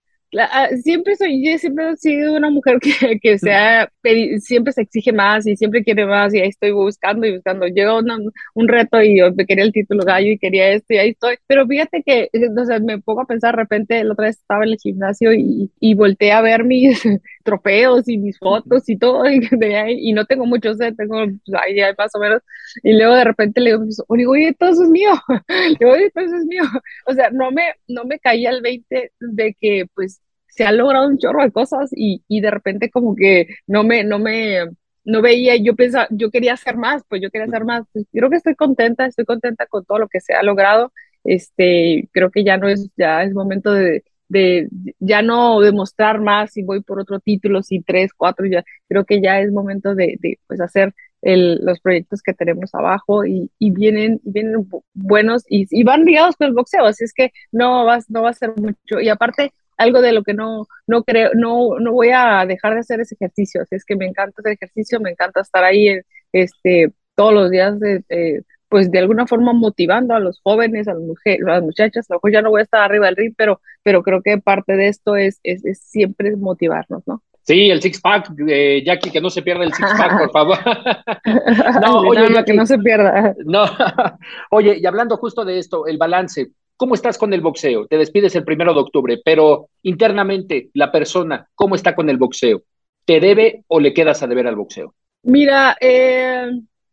siempre 0.84 1.16
soy, 1.16 1.44
yo 1.44 1.58
siempre 1.58 1.90
he 1.90 1.98
sido 1.98 2.36
una 2.36 2.50
mujer 2.50 2.80
que, 2.80 2.92
que 3.22 3.40
sea, 3.40 3.90
siempre 4.40 4.74
se 4.74 4.82
exige 4.82 5.12
más 5.12 5.48
y 5.48 5.56
siempre 5.56 5.84
quiere 5.84 6.06
más 6.06 6.34
y 6.34 6.40
ahí 6.40 6.50
estoy 6.50 6.72
buscando 6.72 7.26
y 7.26 7.34
buscando. 7.34 7.66
Llegó 7.68 8.00
un 8.54 8.68
reto 8.68 9.02
y 9.02 9.18
yo 9.18 9.36
quería 9.36 9.64
el 9.64 9.72
título 9.72 10.04
gallo 10.06 10.32
y 10.32 10.38
quería 10.38 10.70
esto 10.70 10.94
y 10.94 10.98
ahí 10.98 11.10
estoy. 11.10 11.38
Pero 11.48 11.66
fíjate 11.68 12.04
que, 12.04 12.30
o 12.34 12.66
sea, 12.66 12.80
me 12.80 13.00
pongo 13.00 13.22
a 13.22 13.26
pensar, 13.28 13.56
de 13.56 13.62
repente, 13.64 14.04
la 14.04 14.14
otra 14.14 14.28
vez 14.28 14.38
estaba 14.38 14.64
en 14.64 14.72
el 14.72 14.78
gimnasio 14.78 15.34
y, 15.34 15.72
y 15.80 15.94
volteé 15.96 16.32
a 16.32 16.42
ver 16.42 16.64
mis 16.64 17.02
trofeos 17.44 18.08
y 18.08 18.18
mis 18.18 18.38
fotos 18.38 18.88
y 18.90 18.98
todo 18.98 19.30
y, 19.30 19.40
y 20.10 20.14
no 20.14 20.26
tengo 20.26 20.46
muchos, 20.46 20.78
tengo 20.78 21.26
pues, 21.46 21.62
ahí 21.62 21.78
más 21.98 22.14
o 22.16 22.20
menos. 22.20 22.42
Y 22.84 22.94
luego 22.94 23.16
de 23.16 23.24
repente 23.24 23.62
le 23.62 23.72
digo, 23.72 24.32
oye, 24.32 24.54
todo 24.58 24.70
eso 24.70 24.84
es 24.84 24.90
mío. 24.90 25.12
le 25.48 25.76
digo, 25.80 25.92
oye, 25.92 26.12
todo 26.12 26.26
eso 26.26 26.36
es 26.36 26.46
mío. 26.46 26.64
O 27.08 27.14
sea, 27.14 27.30
no 27.32 27.52
me, 27.52 27.74
no 27.88 28.06
me 28.06 28.20
caía 28.20 28.52
el 28.52 28.62
20 28.62 29.12
de 29.20 29.56
que, 29.60 29.86
pues, 29.96 30.22
se 30.48 30.64
ha 30.66 30.72
logrado 30.72 31.08
un 31.08 31.18
chorro 31.18 31.44
de 31.44 31.52
cosas 31.52 31.90
y, 31.96 32.24
y 32.28 32.42
de 32.42 32.52
repente 32.52 32.90
como 32.90 33.16
que 33.16 33.48
no 33.68 33.84
me, 33.84 34.04
no 34.04 34.20
me, 34.20 34.66
no 35.06 35.22
veía, 35.22 35.56
yo 35.58 35.76
pensaba, 35.76 36.08
yo 36.12 36.32
quería 36.32 36.54
hacer 36.54 36.76
más, 36.78 37.04
pues 37.08 37.22
yo 37.22 37.30
quería 37.32 37.48
hacer 37.48 37.66
más. 37.66 37.84
Pues, 37.94 38.06
creo 38.12 38.30
que 38.30 38.38
estoy 38.38 38.56
contenta, 38.56 39.06
estoy 39.06 39.26
contenta 39.26 39.66
con 39.68 39.86
todo 39.86 40.00
lo 40.00 40.08
que 40.10 40.22
se 40.22 40.34
ha 40.34 40.44
logrado. 40.44 40.92
Este, 41.24 42.08
creo 42.12 42.32
que 42.32 42.44
ya 42.44 42.58
no 42.58 42.70
es, 42.70 42.90
ya 42.98 43.24
es 43.24 43.34
momento 43.34 43.72
de, 43.74 44.04
de 44.30 44.70
ya 45.00 45.22
no 45.22 45.60
demostrar 45.60 46.22
más 46.22 46.54
si 46.54 46.64
voy 46.64 46.82
por 46.82 47.00
otro 47.00 47.20
título, 47.20 47.64
si 47.64 47.82
tres, 47.82 48.14
cuatro, 48.16 48.46
ya 48.46 48.64
creo 48.88 49.06
que 49.06 49.22
ya 49.22 49.42
es 49.42 49.52
momento 49.52 49.96
de, 49.96 50.18
de 50.20 50.40
pues 50.48 50.62
hacer 50.62 50.94
el, 51.22 51.60
los 51.64 51.80
proyectos 51.82 52.22
que 52.22 52.34
tenemos 52.34 52.74
abajo 52.74 53.26
y, 53.26 53.52
y 53.60 53.72
vienen, 53.72 54.22
vienen 54.24 54.70
buenos 54.94 55.44
y, 55.50 55.68
y, 55.70 55.84
van 55.84 56.06
ligados 56.06 56.36
con 56.38 56.48
el 56.48 56.54
boxeo, 56.54 56.86
así 56.86 57.04
es 57.04 57.14
que 57.14 57.32
no 57.52 57.86
va, 57.86 58.00
no 58.08 58.22
va 58.22 58.30
a 58.30 58.34
ser 58.34 58.54
mucho. 58.56 59.00
Y 59.02 59.10
aparte, 59.10 59.52
algo 59.78 60.02
de 60.02 60.14
lo 60.14 60.24
que 60.24 60.34
no, 60.34 60.68
no 60.88 61.04
creo, 61.04 61.32
no, 61.34 61.80
no 61.80 61.94
voy 61.94 62.10
a 62.14 62.46
dejar 62.46 62.74
de 62.74 62.82
hacer 62.82 63.00
ese 63.02 63.16
ejercicio. 63.16 63.62
Así 63.62 63.76
es 63.76 63.86
que 63.86 63.96
me 63.96 64.06
encanta 64.06 64.36
hacer 64.40 64.54
ejercicio, 64.54 65.00
me 65.00 65.12
encanta 65.12 65.42
estar 65.42 65.64
ahí 65.64 66.00
este, 66.34 66.94
todos 67.16 67.34
los 67.34 67.50
días, 67.52 67.80
de, 67.80 68.44
pues 68.70 68.92
de 68.92 69.00
alguna 69.00 69.28
forma 69.28 69.52
motivando 69.54 70.14
a 70.14 70.20
los 70.20 70.40
jóvenes, 70.42 70.88
a 70.88 70.94
las, 70.94 71.02
mujeres, 71.02 71.42
a 71.48 71.52
las 71.54 71.64
muchachas. 71.64 72.10
A 72.10 72.14
lo 72.14 72.18
mejor 72.18 72.32
ya 72.32 72.42
no 72.42 72.52
voy 72.52 72.62
a 72.62 72.64
estar 72.64 72.82
arriba 72.82 73.08
del 73.08 73.16
ring, 73.16 73.34
pero, 73.36 73.62
pero 73.84 74.04
creo 74.04 74.22
que 74.22 74.38
parte 74.38 74.78
de 74.78 74.88
esto 74.88 75.16
es, 75.16 75.40
es, 75.44 75.62
siempre 75.82 76.36
motivarnos, 76.36 77.04
¿no? 77.08 77.22
Sí, 77.44 77.72
el 77.72 77.82
six 77.82 78.00
pack, 78.00 78.32
eh, 78.48 78.84
Jackie, 78.86 79.10
que 79.10 79.22
no 79.22 79.32
se 79.32 79.42
pierda 79.42 79.64
el 79.64 79.74
six 79.74 79.90
pack, 79.98 80.20
por 80.20 80.32
favor. 80.32 80.58
no, 81.82 82.00
oye, 82.02 82.44
que 82.46 82.54
no 82.54 82.66
se 82.66 82.78
pierda. 82.78 83.36
No, 83.44 83.66
oye, 84.52 84.78
y 84.80 84.86
hablando 84.86 85.18
justo 85.18 85.44
de 85.44 85.58
esto, 85.58 85.88
el 85.88 85.98
balance, 85.98 86.52
¿Cómo 86.80 86.96
estás 86.96 87.18
con 87.18 87.34
el 87.34 87.42
boxeo? 87.42 87.88
Te 87.88 87.98
despides 87.98 88.38
el 88.38 88.46
primero 88.46 88.74
de 88.74 88.80
octubre, 88.80 89.20
pero 89.26 89.68
internamente, 89.84 90.70
la 90.74 90.94
persona, 90.94 91.46
¿cómo 91.54 91.76
está 91.76 91.94
con 91.94 92.10
el 92.10 92.16
boxeo? 92.16 92.62
¿Te 93.04 93.20
debe 93.20 93.66
o 93.68 93.82
le 93.82 93.94
quedas 93.94 94.24
a 94.24 94.28
deber 94.28 94.48
al 94.48 94.56
boxeo? 94.56 94.96
Mira, 95.24 95.76
eh, 95.82 96.50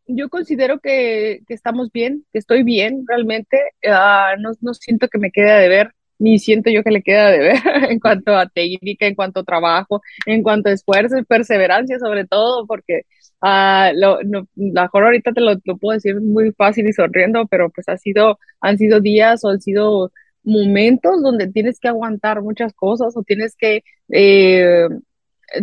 yo 0.06 0.28
considero 0.28 0.80
que, 0.80 1.40
estamos 1.48 1.90
bien, 1.92 2.24
que 2.32 2.38
estoy 2.38 2.62
bien 2.62 3.04
realmente. 3.06 3.58
Ah, 3.86 4.34
no, 4.38 4.52
no, 4.60 4.74
siento 4.74 5.08
que 5.08 5.18
me 5.18 5.30
quede 5.30 5.50
a 5.50 5.58
deber, 5.58 5.92
ni 6.18 6.38
siento 6.38 6.70
yo 6.70 6.82
que 6.82 6.90
le 6.90 7.02
quede 7.02 7.18
a 7.18 7.30
deber 7.30 7.56
en 7.90 8.00
cuanto 8.00 8.36
a 8.36 8.48
técnica, 8.48 9.06
en 9.06 9.14
cuanto 9.14 9.40
a 9.40 9.44
trabajo, 9.44 10.02
en 10.26 10.42
cuanto 10.42 10.68
a 10.68 10.72
esfuerzo 10.72 11.18
y 11.18 11.24
perseverancia 11.24 11.98
sobre 11.98 12.26
todo, 12.26 12.66
porque 12.66 13.02
Ah, 13.40 13.92
lo, 13.94 14.22
no, 14.24 14.48
mejor 14.54 15.04
ahorita 15.04 15.32
te 15.32 15.40
lo, 15.40 15.58
puedo 15.78 15.94
decir 15.94 16.20
muy 16.20 16.52
fácil 16.52 16.88
y 16.88 16.92
sonriendo, 16.92 17.46
pero 17.46 17.70
pues 17.70 17.88
ha 17.88 17.96
sido, 17.98 18.38
han 18.60 18.78
sido 18.78 19.00
días 19.00 19.44
o 19.44 19.50
han 19.50 19.60
sido 19.60 20.10
momentos 20.42 21.22
donde 21.22 21.48
tienes 21.48 21.78
que 21.80 21.88
aguantar 21.88 22.42
muchas 22.42 22.72
cosas 22.72 23.16
o 23.16 23.22
tienes 23.22 23.54
que 23.56 23.82
eh, 24.10 24.88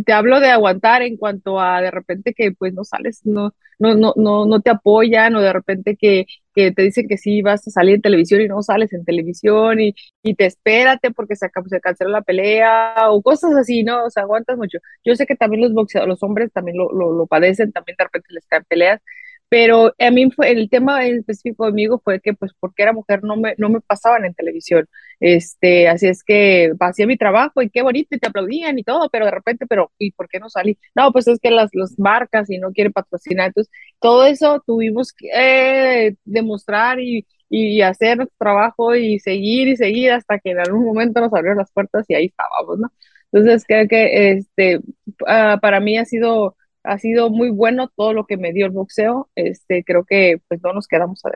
te 0.06 0.14
hablo 0.14 0.40
de 0.40 0.50
aguantar 0.50 1.02
en 1.02 1.18
cuanto 1.18 1.60
a 1.60 1.82
de 1.82 1.92
repente 1.92 2.34
que 2.34 2.52
pues 2.52 2.74
no 2.74 2.84
sales, 2.84 3.22
no, 3.26 3.54
no, 3.80 3.96
no, 3.96 4.14
no, 4.16 4.46
no 4.46 4.62
te 4.62 4.70
apoyan 4.70 5.36
o 5.36 5.42
de 5.42 5.52
repente 5.54 5.96
que, 5.98 6.26
que 6.54 6.72
te 6.72 6.84
dicen 6.84 7.08
que 7.08 7.18
sí 7.18 7.42
vas 7.42 7.68
a 7.68 7.72
salir 7.72 7.96
en 7.96 8.02
televisión 8.02 8.42
y 8.42 8.48
no 8.48 8.62
sales 8.64 8.94
en 8.94 9.04
televisión 9.06 9.80
y, 9.82 9.94
y 10.22 10.36
te 10.36 10.46
espérate 10.46 11.12
porque 11.12 11.36
se, 11.36 11.50
se 11.70 11.82
canceló 11.82 12.10
la 12.12 12.22
pelea 12.22 12.96
o 13.10 13.22
cosas 13.22 13.54
así, 13.56 13.84
¿no? 13.84 14.06
O 14.06 14.10
sea, 14.10 14.24
aguantas 14.24 14.58
mucho. 14.58 14.80
Yo 15.04 15.16
sé 15.16 15.26
que 15.26 15.36
también 15.36 15.62
los 15.64 15.74
boxeadores, 15.74 16.10
los 16.10 16.24
hombres 16.24 16.52
también 16.54 16.78
lo, 16.78 16.92
lo, 16.92 17.12
lo 17.14 17.28
padecen, 17.28 17.72
también 17.72 17.96
de 17.98 18.04
repente 18.06 18.28
les 18.34 18.46
caen 18.48 18.64
peleas, 18.68 19.02
pero 19.50 19.94
a 20.00 20.12
mí 20.12 20.32
fue, 20.32 20.52
el 20.52 20.70
tema 20.70 21.06
en 21.06 21.20
específico 21.20 21.66
conmigo 21.66 22.02
fue 22.04 22.20
que 22.20 22.34
pues 22.34 22.52
porque 22.60 22.84
era 22.84 22.94
mujer 22.94 23.24
no 23.24 23.36
me, 23.38 23.54
no 23.58 23.70
me 23.70 23.82
pasaban 23.82 24.26
en 24.26 24.34
televisión, 24.34 24.88
este, 25.20 25.88
así 25.88 26.08
es 26.08 26.24
que 26.24 26.72
hacía 26.80 27.08
mi 27.08 27.18
trabajo 27.18 27.62
y 27.62 27.70
qué 27.70 27.82
bonito 27.82 28.16
y 28.16 28.20
te 28.20 28.28
aplaudían 28.28 28.80
y 28.80 28.84
todo, 28.84 29.10
pero 29.12 29.26
de 29.26 29.32
repente, 29.32 29.66
pero 29.68 29.92
¿y 30.00 30.12
por 30.12 30.28
qué 30.28 30.40
no 30.40 30.50
salí? 30.50 30.78
No, 30.96 31.12
pues 31.12 31.28
es 31.28 31.40
que 31.40 31.52
las, 31.52 31.70
las 31.74 31.98
marcas 32.00 32.50
y 32.50 32.58
no 32.58 32.72
quieren 32.72 32.94
patrocinar, 32.94 33.48
entonces 33.48 33.72
todo 34.00 34.26
eso 34.26 34.62
tuvimos 34.66 35.14
que 35.14 35.28
eh, 35.34 36.16
demostrar 36.26 37.00
y, 37.00 37.26
y 37.50 37.82
hacer 37.82 38.18
nuestro 38.18 38.36
trabajo 38.40 38.96
y 38.96 39.20
seguir 39.20 39.68
y 39.68 39.78
seguir 39.78 40.12
hasta 40.12 40.40
que 40.40 40.52
en 40.52 40.60
algún 40.60 40.86
momento 40.86 41.22
nos 41.22 41.34
abrieron 41.34 41.60
las 41.60 41.72
puertas 41.72 42.06
y 42.10 42.16
ahí 42.16 42.26
estábamos, 42.26 42.80
¿no? 42.80 42.92
Entonces 43.32 43.64
creo 43.68 43.88
que 43.88 44.32
este, 44.32 44.78
uh, 44.78 45.60
para 45.62 45.80
mí 45.80 45.98
ha 45.98 46.06
sido 46.06 46.56
ha 46.84 46.98
sido 47.00 47.30
muy 47.30 47.50
bueno 47.50 47.90
todo 47.96 48.14
lo 48.14 48.26
que 48.26 48.38
me 48.38 48.54
dio 48.54 48.66
el 48.66 48.72
boxeo. 48.72 49.30
Este, 49.36 49.84
creo 49.84 50.06
que 50.06 50.40
pues 50.48 50.62
no 50.64 50.74
nos 50.74 50.88
quedamos 50.88 51.24
a. 51.26 51.32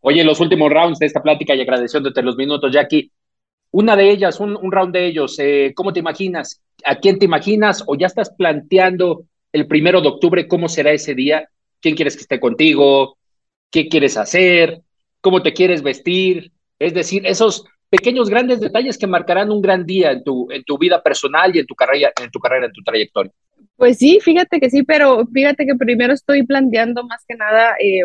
Oye, 0.00 0.24
los 0.24 0.40
últimos 0.40 0.70
rounds 0.70 0.98
de 0.98 1.06
esta 1.06 1.22
plática 1.22 1.54
y 1.54 1.60
agradeciéndote 1.60 2.22
los 2.22 2.36
minutos, 2.36 2.72
Jackie. 2.72 3.10
Una 3.70 3.96
de 3.96 4.10
ellas, 4.10 4.38
un, 4.38 4.56
un 4.56 4.70
round 4.70 4.92
de 4.92 5.06
ellos, 5.06 5.36
eh, 5.38 5.72
¿cómo 5.74 5.92
te 5.92 6.00
imaginas? 6.00 6.62
¿A 6.84 6.96
quién 6.96 7.18
te 7.18 7.24
imaginas? 7.24 7.82
¿O 7.86 7.96
ya 7.96 8.06
estás 8.06 8.30
planteando 8.30 9.24
el 9.52 9.66
primero 9.66 10.00
de 10.00 10.08
octubre 10.08 10.46
cómo 10.46 10.68
será 10.68 10.92
ese 10.92 11.14
día? 11.14 11.48
¿Quién 11.80 11.96
quieres 11.96 12.16
que 12.16 12.22
esté 12.22 12.38
contigo? 12.38 13.16
¿Qué 13.70 13.88
quieres 13.88 14.16
hacer? 14.16 14.82
¿Cómo 15.20 15.42
te 15.42 15.52
quieres 15.52 15.82
vestir? 15.82 16.52
Es 16.78 16.94
decir, 16.94 17.26
esos 17.26 17.64
pequeños, 17.90 18.28
grandes 18.28 18.60
detalles 18.60 18.98
que 18.98 19.06
marcarán 19.06 19.50
un 19.50 19.62
gran 19.62 19.86
día 19.86 20.12
en 20.12 20.22
tu, 20.24 20.50
en 20.50 20.64
tu 20.64 20.78
vida 20.78 21.02
personal 21.02 21.54
y 21.54 21.60
en 21.60 21.66
tu 21.66 21.74
carrera, 21.74 22.12
en 22.20 22.30
tu 22.30 22.38
carrera, 22.38 22.66
en 22.66 22.72
tu 22.72 22.82
trayectoria. 22.82 23.32
Pues 23.76 23.98
sí, 23.98 24.20
fíjate 24.20 24.60
que 24.60 24.70
sí, 24.70 24.82
pero 24.84 25.26
fíjate 25.26 25.66
que 25.66 25.74
primero 25.74 26.12
estoy 26.12 26.46
planteando 26.46 27.04
más 27.04 27.24
que 27.26 27.34
nada 27.34 27.74
eh, 27.80 28.04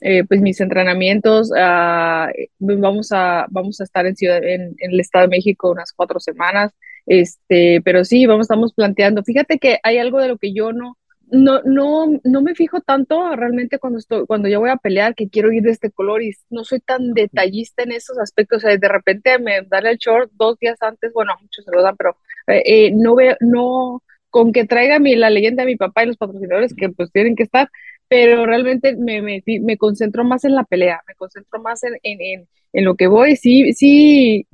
eh, 0.00 0.24
pues 0.24 0.40
mis 0.40 0.60
entrenamientos. 0.60 1.50
Ah, 1.56 2.30
vamos, 2.58 3.10
a, 3.12 3.46
vamos 3.50 3.80
a 3.80 3.84
estar 3.84 4.06
en, 4.06 4.16
ciudad, 4.16 4.42
en, 4.44 4.74
el 4.78 5.00
Estado 5.00 5.24
de 5.24 5.36
México 5.36 5.70
unas 5.70 5.92
cuatro 5.92 6.20
semanas, 6.20 6.72
este, 7.06 7.80
pero 7.82 8.04
sí, 8.04 8.26
vamos, 8.26 8.44
estamos 8.44 8.72
planteando. 8.74 9.22
Fíjate 9.24 9.58
que 9.58 9.78
hay 9.82 9.98
algo 9.98 10.20
de 10.20 10.28
lo 10.28 10.38
que 10.38 10.52
yo 10.52 10.72
no, 10.72 10.96
no, 11.30 11.62
no, 11.64 12.06
no 12.22 12.42
me 12.42 12.54
fijo 12.54 12.80
tanto 12.80 13.34
realmente 13.34 13.78
cuando 13.78 13.98
estoy, 13.98 14.26
cuando 14.26 14.48
yo 14.48 14.60
voy 14.60 14.70
a 14.70 14.76
pelear 14.76 15.14
que 15.14 15.28
quiero 15.28 15.52
ir 15.52 15.62
de 15.62 15.72
este 15.72 15.90
color 15.90 16.22
y 16.22 16.32
no 16.50 16.64
soy 16.64 16.80
tan 16.80 17.12
detallista 17.14 17.82
en 17.82 17.92
esos 17.92 18.18
aspectos. 18.18 18.58
O 18.58 18.60
sea, 18.68 18.76
de 18.76 18.88
repente 18.88 19.38
me 19.38 19.62
dan 19.62 19.86
el 19.86 19.96
short 19.96 20.30
dos 20.34 20.58
días 20.58 20.78
antes, 20.80 21.12
bueno, 21.12 21.32
muchos 21.40 21.64
se 21.64 21.72
lo 21.72 21.82
dan, 21.82 21.96
pero 21.96 22.16
eh, 22.46 22.92
no 22.94 23.14
veo, 23.14 23.36
no 23.40 24.02
con 24.30 24.52
que 24.52 24.66
traiga 24.66 24.98
mi, 24.98 25.16
la 25.16 25.30
leyenda 25.30 25.62
de 25.62 25.68
mi 25.68 25.76
papá 25.76 26.02
y 26.04 26.06
los 26.06 26.16
patrocinadores 26.16 26.74
que 26.74 26.88
pues 26.90 27.10
tienen 27.12 27.36
que 27.36 27.44
estar, 27.44 27.68
pero 28.08 28.46
realmente 28.46 28.96
me, 28.96 29.22
me, 29.22 29.42
me 29.62 29.76
concentro 29.76 30.24
más 30.24 30.44
en 30.44 30.54
la 30.54 30.64
pelea, 30.64 31.02
me 31.06 31.14
concentro 31.14 31.60
más 31.60 31.82
en, 31.84 31.94
en, 32.02 32.48
en, 32.72 32.84
lo 32.84 32.96
que 32.96 33.06
voy. 33.06 33.36
Sí, 33.36 33.72
sí, 33.74 34.46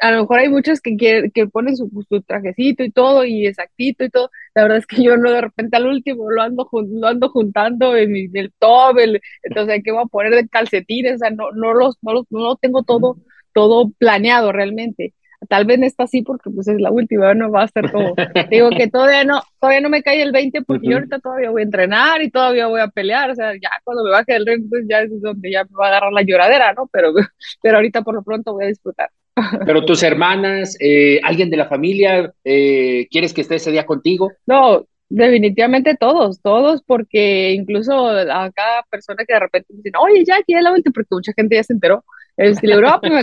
a 0.00 0.10
lo 0.12 0.22
mejor 0.22 0.40
hay 0.40 0.48
muchos 0.48 0.80
que, 0.80 0.96
quieren, 0.96 1.30
que 1.30 1.46
ponen 1.46 1.76
su, 1.76 1.90
su, 2.08 2.22
trajecito 2.22 2.82
y 2.82 2.90
todo, 2.90 3.24
y 3.24 3.46
exactito 3.46 4.04
y 4.04 4.10
todo. 4.10 4.30
La 4.54 4.62
verdad 4.62 4.78
es 4.78 4.86
que 4.86 5.02
yo 5.02 5.16
no, 5.16 5.30
de 5.30 5.40
repente 5.42 5.76
al 5.76 5.86
último 5.86 6.30
lo 6.30 6.42
ando, 6.42 6.68
lo 6.72 7.06
ando 7.06 7.28
juntando 7.28 7.96
en, 7.96 8.12
mi, 8.12 8.28
el 8.34 8.52
top, 8.58 8.98
el, 8.98 9.20
entonces, 9.42 9.82
¿qué 9.84 9.92
voy 9.92 10.02
a 10.02 10.06
poner 10.06 10.34
de 10.34 10.48
calcetines? 10.48 11.16
O 11.16 11.18
sea, 11.18 11.30
no, 11.30 11.52
no, 11.52 11.74
los, 11.74 11.96
no, 12.02 12.12
los, 12.14 12.24
no 12.30 12.40
lo 12.40 12.56
tengo 12.56 12.82
todo, 12.82 13.18
todo 13.52 13.90
planeado 13.98 14.52
realmente. 14.52 15.14
Tal 15.50 15.64
vez 15.64 15.80
no 15.80 15.86
está 15.86 16.04
así 16.04 16.22
porque 16.22 16.48
pues 16.48 16.68
es 16.68 16.80
la 16.80 16.92
última, 16.92 17.34
no 17.34 17.50
va 17.50 17.64
a 17.64 17.68
ser 17.68 17.90
como, 17.90 18.14
digo 18.52 18.70
que 18.70 18.86
todavía 18.86 19.24
no, 19.24 19.42
todavía 19.58 19.80
no 19.80 19.88
me 19.88 20.00
cae 20.00 20.22
el 20.22 20.30
20 20.30 20.62
porque 20.62 20.86
yo 20.86 20.98
ahorita 20.98 21.18
todavía 21.18 21.50
voy 21.50 21.62
a 21.62 21.64
entrenar 21.64 22.22
y 22.22 22.30
todavía 22.30 22.68
voy 22.68 22.80
a 22.80 22.86
pelear, 22.86 23.30
o 23.30 23.34
sea, 23.34 23.54
ya 23.54 23.68
cuando 23.82 24.04
me 24.04 24.10
baje 24.10 24.36
el 24.36 24.46
ring, 24.46 24.68
pues 24.70 24.84
ya 24.88 25.00
es 25.00 25.20
donde 25.20 25.50
ya 25.50 25.64
me 25.64 25.70
va 25.76 25.86
a 25.86 25.88
agarrar 25.88 26.12
la 26.12 26.22
lloradera, 26.22 26.72
¿no? 26.72 26.88
Pero, 26.92 27.12
pero 27.62 27.76
ahorita 27.78 28.02
por 28.02 28.14
lo 28.14 28.22
pronto 28.22 28.52
voy 28.52 28.66
a 28.66 28.68
disfrutar. 28.68 29.10
Pero 29.66 29.84
tus 29.84 30.02
hermanas, 30.02 30.76
eh, 30.80 31.20
alguien 31.24 31.50
de 31.50 31.56
la 31.56 31.66
familia, 31.66 32.32
eh, 32.44 33.08
¿quieres 33.10 33.32
que 33.32 33.40
esté 33.40 33.56
ese 33.56 33.72
día 33.72 33.86
contigo? 33.86 34.30
No, 34.46 34.84
definitivamente 35.08 35.96
todos, 35.96 36.40
todos, 36.40 36.82
porque 36.82 37.52
incluso 37.52 38.08
a 38.08 38.50
cada 38.52 38.82
persona 38.88 39.24
que 39.26 39.34
de 39.34 39.40
repente 39.40 39.74
dicen, 39.74 39.92
oye, 40.00 40.24
ya 40.24 40.36
aquí 40.36 40.54
es 40.54 40.62
la 40.62 40.72
última, 40.72 40.92
porque 40.92 41.08
mucha 41.10 41.32
gente 41.32 41.56
ya 41.56 41.64
se 41.64 41.72
enteró, 41.72 42.04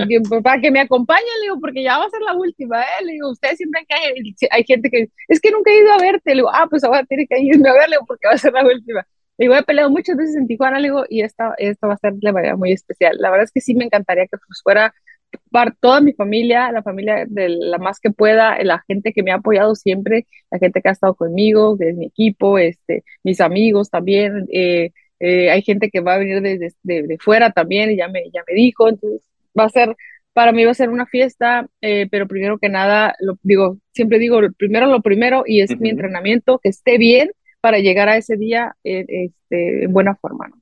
digo, 0.08 0.24
pues, 0.30 0.44
para 0.44 0.62
que 0.62 0.72
me 0.72 0.80
acompañen, 0.80 1.26
le 1.40 1.48
digo, 1.48 1.60
porque 1.60 1.84
ya 1.84 1.98
va 1.98 2.06
a 2.06 2.10
ser 2.10 2.22
la 2.22 2.36
última, 2.36 2.82
¿eh? 2.82 3.06
Le 3.06 3.14
digo, 3.14 3.32
ustedes 3.32 3.58
siempre 3.58 3.82
hay 4.52 4.64
gente 4.64 4.90
que, 4.90 5.10
es 5.28 5.40
que 5.40 5.52
nunca 5.52 5.72
he 5.72 5.80
ido 5.80 5.92
a 5.92 5.98
verte, 5.98 6.32
le 6.32 6.36
digo, 6.36 6.50
ah, 6.54 6.68
pues 6.70 6.84
ahora 6.84 7.04
tiene 7.06 7.26
que 7.28 7.40
irme 7.42 7.70
a 7.70 7.74
verle 7.74 7.98
porque 8.08 8.28
va 8.28 8.34
a 8.34 8.38
ser 8.38 8.54
la 8.54 8.66
última. 8.66 9.08
Le 9.38 9.46
digo, 9.46 9.56
he 9.56 9.64
peleado 9.64 9.90
muchas 9.90 10.18
veces 10.18 10.36
en 10.36 10.48
Tijuana, 10.48 10.80
le 10.80 10.90
digo, 10.90 11.04
y 11.10 11.22
esta, 11.22 11.54
esta 11.58 11.88
va 11.88 11.94
a 11.94 11.98
ser 11.98 12.14
de 12.14 12.32
manera 12.32 12.56
muy 12.56 12.72
especial. 12.72 13.18
La 13.20 13.30
verdad 13.30 13.46
es 13.46 13.52
que 13.52 13.62
sí 13.62 13.76
me 13.76 13.86
encantaría 13.86 14.26
que 14.26 14.38
pues, 14.38 14.62
fuera 14.64 14.94
para 15.52 15.72
toda 15.80 16.02
mi 16.02 16.14
familia, 16.14 16.72
la 16.72 16.84
familia 16.84 17.26
de 17.28 17.50
la 17.50 17.78
más 17.78 18.00
que 18.00 18.12
pueda, 18.12 18.62
la 18.64 18.84
gente 18.88 19.14
que 19.14 19.24
me 19.24 19.32
ha 19.32 19.36
apoyado 19.36 19.76
siempre, 19.76 20.28
la 20.52 20.60
gente 20.60 20.82
que 20.82 20.90
ha 20.90 20.92
estado 20.92 21.16
conmigo, 21.16 21.78
que 21.78 21.90
es 21.90 21.96
mi 21.96 22.08
equipo, 22.08 22.58
este, 22.58 23.04
mis 23.24 23.42
amigos 23.42 23.90
también, 23.90 24.48
eh, 24.52 24.92
eh, 25.20 25.50
hay 25.50 25.62
gente 25.62 25.90
que 25.90 26.00
va 26.00 26.16
a 26.16 26.18
venir 26.18 26.42
desde 26.42 26.74
de, 26.84 27.18
fuera 27.20 27.52
también, 27.52 27.96
ya 27.96 28.08
me, 28.08 28.24
ya 28.32 28.44
me 28.48 28.56
dijo, 28.56 28.90
entonces 28.90 29.22
va 29.58 29.66
a 29.66 29.70
ser, 29.70 29.96
para 30.34 30.52
mí 30.52 30.64
va 30.66 30.72
a 30.72 30.76
ser 30.76 30.90
una 30.90 31.06
fiesta, 31.06 31.68
eh, 31.82 32.08
pero 32.10 32.28
primero 32.28 32.58
que 32.58 32.70
nada, 32.70 33.16
lo, 33.20 33.38
digo, 33.44 33.78
siempre 33.94 34.20
digo, 34.20 34.40
primero 34.58 34.88
lo 34.88 35.02
primero 35.02 35.44
y 35.46 35.62
es 35.62 35.80
mi 35.80 35.90
entrenamiento, 35.90 36.60
que 36.60 36.70
esté 36.70 36.98
bien 36.98 37.32
para 37.62 37.80
llegar 37.80 38.10
a 38.10 38.18
ese 38.18 38.38
día 38.38 38.76
este, 38.84 39.84
en 39.84 39.92
buena 39.92 40.16
forma, 40.16 40.48
¿no? 40.48 40.62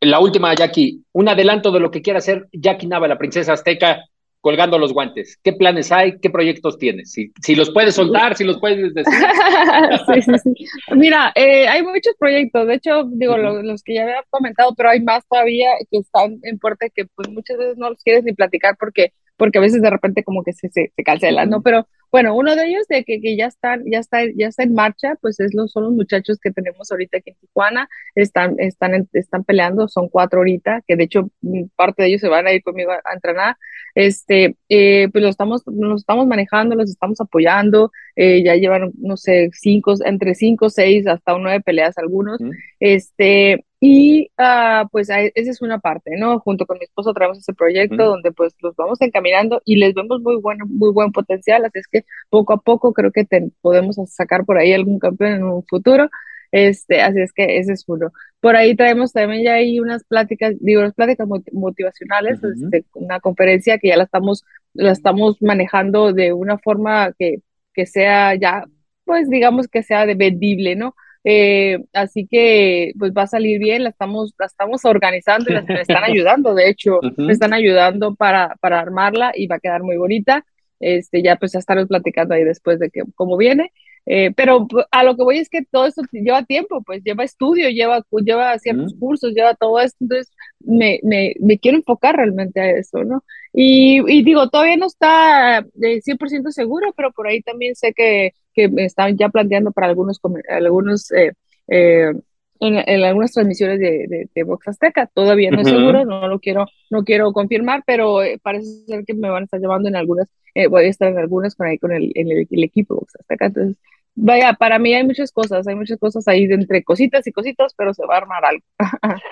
La 0.00 0.18
última, 0.18 0.54
Jackie, 0.54 1.04
un 1.12 1.28
adelanto 1.28 1.70
de 1.70 1.80
lo 1.80 1.90
que 1.90 2.00
quiere 2.00 2.18
hacer 2.18 2.48
Jackie 2.52 2.86
Nava, 2.86 3.06
la 3.06 3.18
princesa 3.18 3.52
azteca, 3.52 4.04
colgando 4.40 4.78
los 4.78 4.92
guantes. 4.92 5.38
¿Qué 5.42 5.52
planes 5.52 5.92
hay? 5.92 6.18
¿Qué 6.18 6.30
proyectos 6.30 6.78
tienes? 6.78 7.12
Si, 7.12 7.32
si 7.42 7.54
los 7.54 7.70
puedes 7.70 7.94
soltar, 7.94 8.36
si 8.36 8.44
los 8.44 8.58
puedes 8.58 8.94
decir. 8.94 9.12
sí, 10.14 10.22
sí, 10.22 10.32
sí. 10.42 10.66
Mira, 10.94 11.32
eh, 11.34 11.68
hay 11.68 11.82
muchos 11.82 12.14
proyectos. 12.18 12.66
De 12.66 12.74
hecho, 12.74 13.04
digo, 13.12 13.36
los, 13.36 13.82
que 13.82 13.94
ya 13.94 14.02
había 14.02 14.24
comentado, 14.30 14.74
pero 14.74 14.90
hay 14.90 15.00
más 15.00 15.26
todavía 15.28 15.68
que 15.90 15.98
están 15.98 16.38
en 16.42 16.58
puerta 16.58 16.88
que 16.88 17.04
pues 17.14 17.28
muchas 17.28 17.58
veces 17.58 17.76
no 17.76 17.90
los 17.90 18.02
quieres 18.02 18.24
ni 18.24 18.32
platicar 18.32 18.76
porque 18.78 19.12
porque 19.40 19.56
a 19.56 19.62
veces 19.62 19.80
de 19.80 19.88
repente 19.88 20.22
como 20.22 20.44
que 20.44 20.52
se, 20.52 20.68
se, 20.68 20.92
se 20.94 21.02
cancelan, 21.02 21.48
¿no? 21.48 21.62
Pero 21.62 21.88
bueno, 22.12 22.34
uno 22.34 22.54
de 22.56 22.66
ellos 22.66 22.86
de 22.88 23.04
que, 23.04 23.22
que, 23.22 23.36
ya 23.36 23.46
están, 23.46 23.84
ya 23.90 24.00
está, 24.00 24.18
ya 24.36 24.48
está 24.48 24.64
en 24.64 24.74
marcha, 24.74 25.14
pues 25.22 25.40
es 25.40 25.54
los, 25.54 25.72
son 25.72 25.84
los 25.84 25.92
muchachos 25.92 26.38
que 26.38 26.50
tenemos 26.50 26.90
ahorita 26.92 27.18
aquí 27.18 27.30
en 27.30 27.36
Tijuana, 27.36 27.88
están, 28.14 28.56
están, 28.58 29.08
están 29.14 29.44
peleando, 29.44 29.88
son 29.88 30.08
cuatro 30.10 30.40
ahorita, 30.40 30.82
que 30.86 30.96
de 30.96 31.04
hecho 31.04 31.30
mm, 31.40 31.68
parte 31.74 32.02
de 32.02 32.08
ellos 32.08 32.20
se 32.20 32.28
van 32.28 32.46
a 32.46 32.52
ir 32.52 32.62
conmigo 32.62 32.90
a, 32.92 33.14
entrenar, 33.14 33.56
este, 33.94 34.56
eh, 34.68 35.08
pues 35.10 35.22
los 35.22 35.30
estamos, 35.30 35.62
los 35.66 36.02
estamos 36.02 36.26
manejando, 36.26 36.74
los 36.74 36.90
estamos 36.90 37.18
apoyando, 37.22 37.92
eh, 38.16 38.42
ya 38.44 38.56
llevan, 38.56 38.90
no 38.98 39.16
sé, 39.16 39.48
cinco, 39.54 39.94
entre 40.04 40.34
cinco, 40.34 40.68
seis, 40.68 41.06
hasta 41.06 41.38
nueve 41.38 41.62
peleas 41.62 41.96
algunos, 41.96 42.40
este, 42.78 43.64
y 43.80 44.30
uh, 44.38 44.86
pues 44.90 45.08
esa 45.08 45.30
es 45.34 45.62
una 45.62 45.78
parte, 45.78 46.12
¿no? 46.18 46.38
Junto 46.40 46.66
con 46.66 46.78
mi 46.78 46.84
esposo 46.84 47.14
traemos 47.14 47.38
ese 47.38 47.54
proyecto 47.54 48.04
donde 48.04 48.30
pues 48.30 48.54
los 48.60 48.76
vamos 48.76 49.00
encaminando 49.00 49.62
y 49.64 49.76
les 49.76 49.94
vemos 49.94 50.20
muy 50.20 50.36
bueno, 50.36 50.66
muy 50.68 50.92
buen 50.92 51.12
potencial, 51.12 51.64
así 51.64 51.78
es 51.78 51.88
que 51.88 52.04
poco 52.28 52.52
a 52.52 52.60
poco 52.60 52.92
creo 52.92 53.10
que 53.10 53.26
podemos 53.62 53.96
sacar 54.08 54.44
por 54.44 54.58
ahí 54.58 54.74
algún 54.74 54.98
campeón 54.98 55.32
en 55.32 55.44
un 55.44 55.64
futuro. 55.66 56.10
Este, 56.52 57.00
así 57.00 57.20
es 57.20 57.32
que 57.32 57.58
ese 57.58 57.72
es 57.72 57.84
uno. 57.86 58.12
Por 58.40 58.56
ahí 58.56 58.74
traemos 58.76 59.12
también 59.12 59.44
ya 59.44 59.54
hay 59.54 59.80
unas 59.80 60.04
pláticas, 60.04 60.54
digo, 60.60 60.80
unas 60.80 60.94
pláticas 60.94 61.28
motivacionales, 61.52 62.40
este, 62.42 62.84
una 62.94 63.20
conferencia 63.20 63.78
que 63.78 63.88
ya 63.88 63.96
la 63.96 64.04
estamos, 64.04 64.44
la 64.74 64.92
estamos 64.92 65.40
manejando 65.40 66.12
de 66.12 66.32
una 66.32 66.58
forma 66.58 67.12
que, 67.18 67.36
que 67.72 67.86
sea 67.86 68.34
ya, 68.34 68.64
pues 69.04 69.30
digamos 69.30 69.68
que 69.68 69.82
sea 69.82 70.06
de 70.06 70.16
vendible, 70.16 70.76
¿no? 70.76 70.94
Eh, 71.24 71.78
así 71.92 72.26
que 72.26 72.92
pues 72.98 73.12
va 73.12 73.22
a 73.22 73.26
salir 73.26 73.58
bien, 73.58 73.84
la 73.84 73.90
estamos, 73.90 74.34
la 74.38 74.46
estamos 74.46 74.84
organizando 74.84 75.50
y 75.50 75.54
me 75.54 75.80
están 75.80 76.04
ayudando, 76.04 76.54
de 76.54 76.70
hecho, 76.70 77.00
me 77.16 77.32
están 77.32 77.52
ayudando 77.52 78.14
para, 78.14 78.56
para 78.60 78.80
armarla 78.80 79.32
y 79.34 79.46
va 79.46 79.56
a 79.56 79.60
quedar 79.60 79.82
muy 79.82 79.96
bonita. 79.96 80.44
Este, 80.80 81.22
ya 81.22 81.36
pues 81.36 81.52
ya 81.52 81.58
estaremos 81.58 81.88
platicando 81.88 82.34
ahí 82.34 82.42
después 82.42 82.78
de 82.78 82.90
que 82.90 83.02
cómo 83.14 83.36
viene. 83.36 83.72
Eh, 84.06 84.32
pero 84.34 84.66
a 84.90 85.04
lo 85.04 85.16
que 85.16 85.22
voy 85.22 85.38
es 85.38 85.48
que 85.48 85.64
todo 85.70 85.86
esto 85.86 86.02
lleva 86.10 86.42
tiempo, 86.44 86.82
pues 86.82 87.02
lleva 87.04 87.22
estudio, 87.22 87.68
lleva, 87.68 88.04
lleva 88.24 88.58
ciertos 88.58 88.94
cursos, 88.98 89.32
lleva 89.34 89.54
todo 89.54 89.78
esto, 89.78 89.98
entonces 90.00 90.32
me, 90.58 91.00
me, 91.02 91.34
me, 91.38 91.58
quiero 91.58 91.78
enfocar 91.78 92.16
realmente 92.16 92.60
a 92.60 92.70
eso, 92.70 93.04
¿no? 93.04 93.22
Y, 93.52 94.00
y 94.10 94.22
digo, 94.22 94.48
todavía 94.48 94.76
no 94.76 94.86
está 94.86 95.64
100% 95.76 96.50
seguro, 96.50 96.92
pero 96.96 97.12
por 97.12 97.28
ahí 97.28 97.42
también 97.42 97.76
sé 97.76 97.92
que 97.92 98.32
que 98.54 98.68
me 98.68 98.84
están 98.84 99.16
ya 99.16 99.28
planteando 99.28 99.72
para 99.72 99.88
algunos, 99.88 100.20
algunos 100.48 101.10
eh, 101.12 101.32
eh, 101.68 102.12
en, 102.60 103.04
algunas 103.04 103.32
transmisiones 103.32 103.78
de, 103.78 104.28
de, 104.34 104.42
Box 104.42 104.68
Azteca. 104.68 105.06
Todavía 105.12 105.50
no 105.50 105.62
es 105.62 105.68
seguro, 105.68 106.04
no 106.04 106.28
lo 106.28 106.40
quiero, 106.40 106.66
no 106.90 107.04
quiero 107.04 107.32
confirmar, 107.32 107.82
pero 107.86 108.22
eh, 108.22 108.38
parece 108.42 108.66
ser 108.86 109.04
que 109.04 109.14
me 109.14 109.30
van 109.30 109.42
a 109.42 109.44
estar 109.44 109.60
llevando 109.60 109.88
en 109.88 109.96
algunas, 109.96 110.28
voy 110.68 110.84
a 110.84 110.88
estar 110.88 111.08
en 111.08 111.18
algunas 111.18 111.54
con 111.54 111.66
ahí 111.66 111.78
con 111.78 111.92
el, 111.92 112.12
el, 112.14 112.46
el 112.50 112.64
equipo 112.64 112.96
Box 112.96 113.16
Azteca. 113.20 113.46
Entonces, 113.46 113.76
vaya, 114.14 114.54
para 114.54 114.78
mí 114.78 114.94
hay 114.94 115.04
muchas 115.04 115.32
cosas, 115.32 115.66
hay 115.66 115.74
muchas 115.74 115.98
cosas 115.98 116.26
ahí 116.28 116.44
entre 116.44 116.82
cositas 116.84 117.26
y 117.26 117.32
cositas, 117.32 117.74
pero 117.74 117.94
se 117.94 118.04
va 118.06 118.14
a 118.14 118.18
armar 118.18 118.44
algo. 118.44 118.64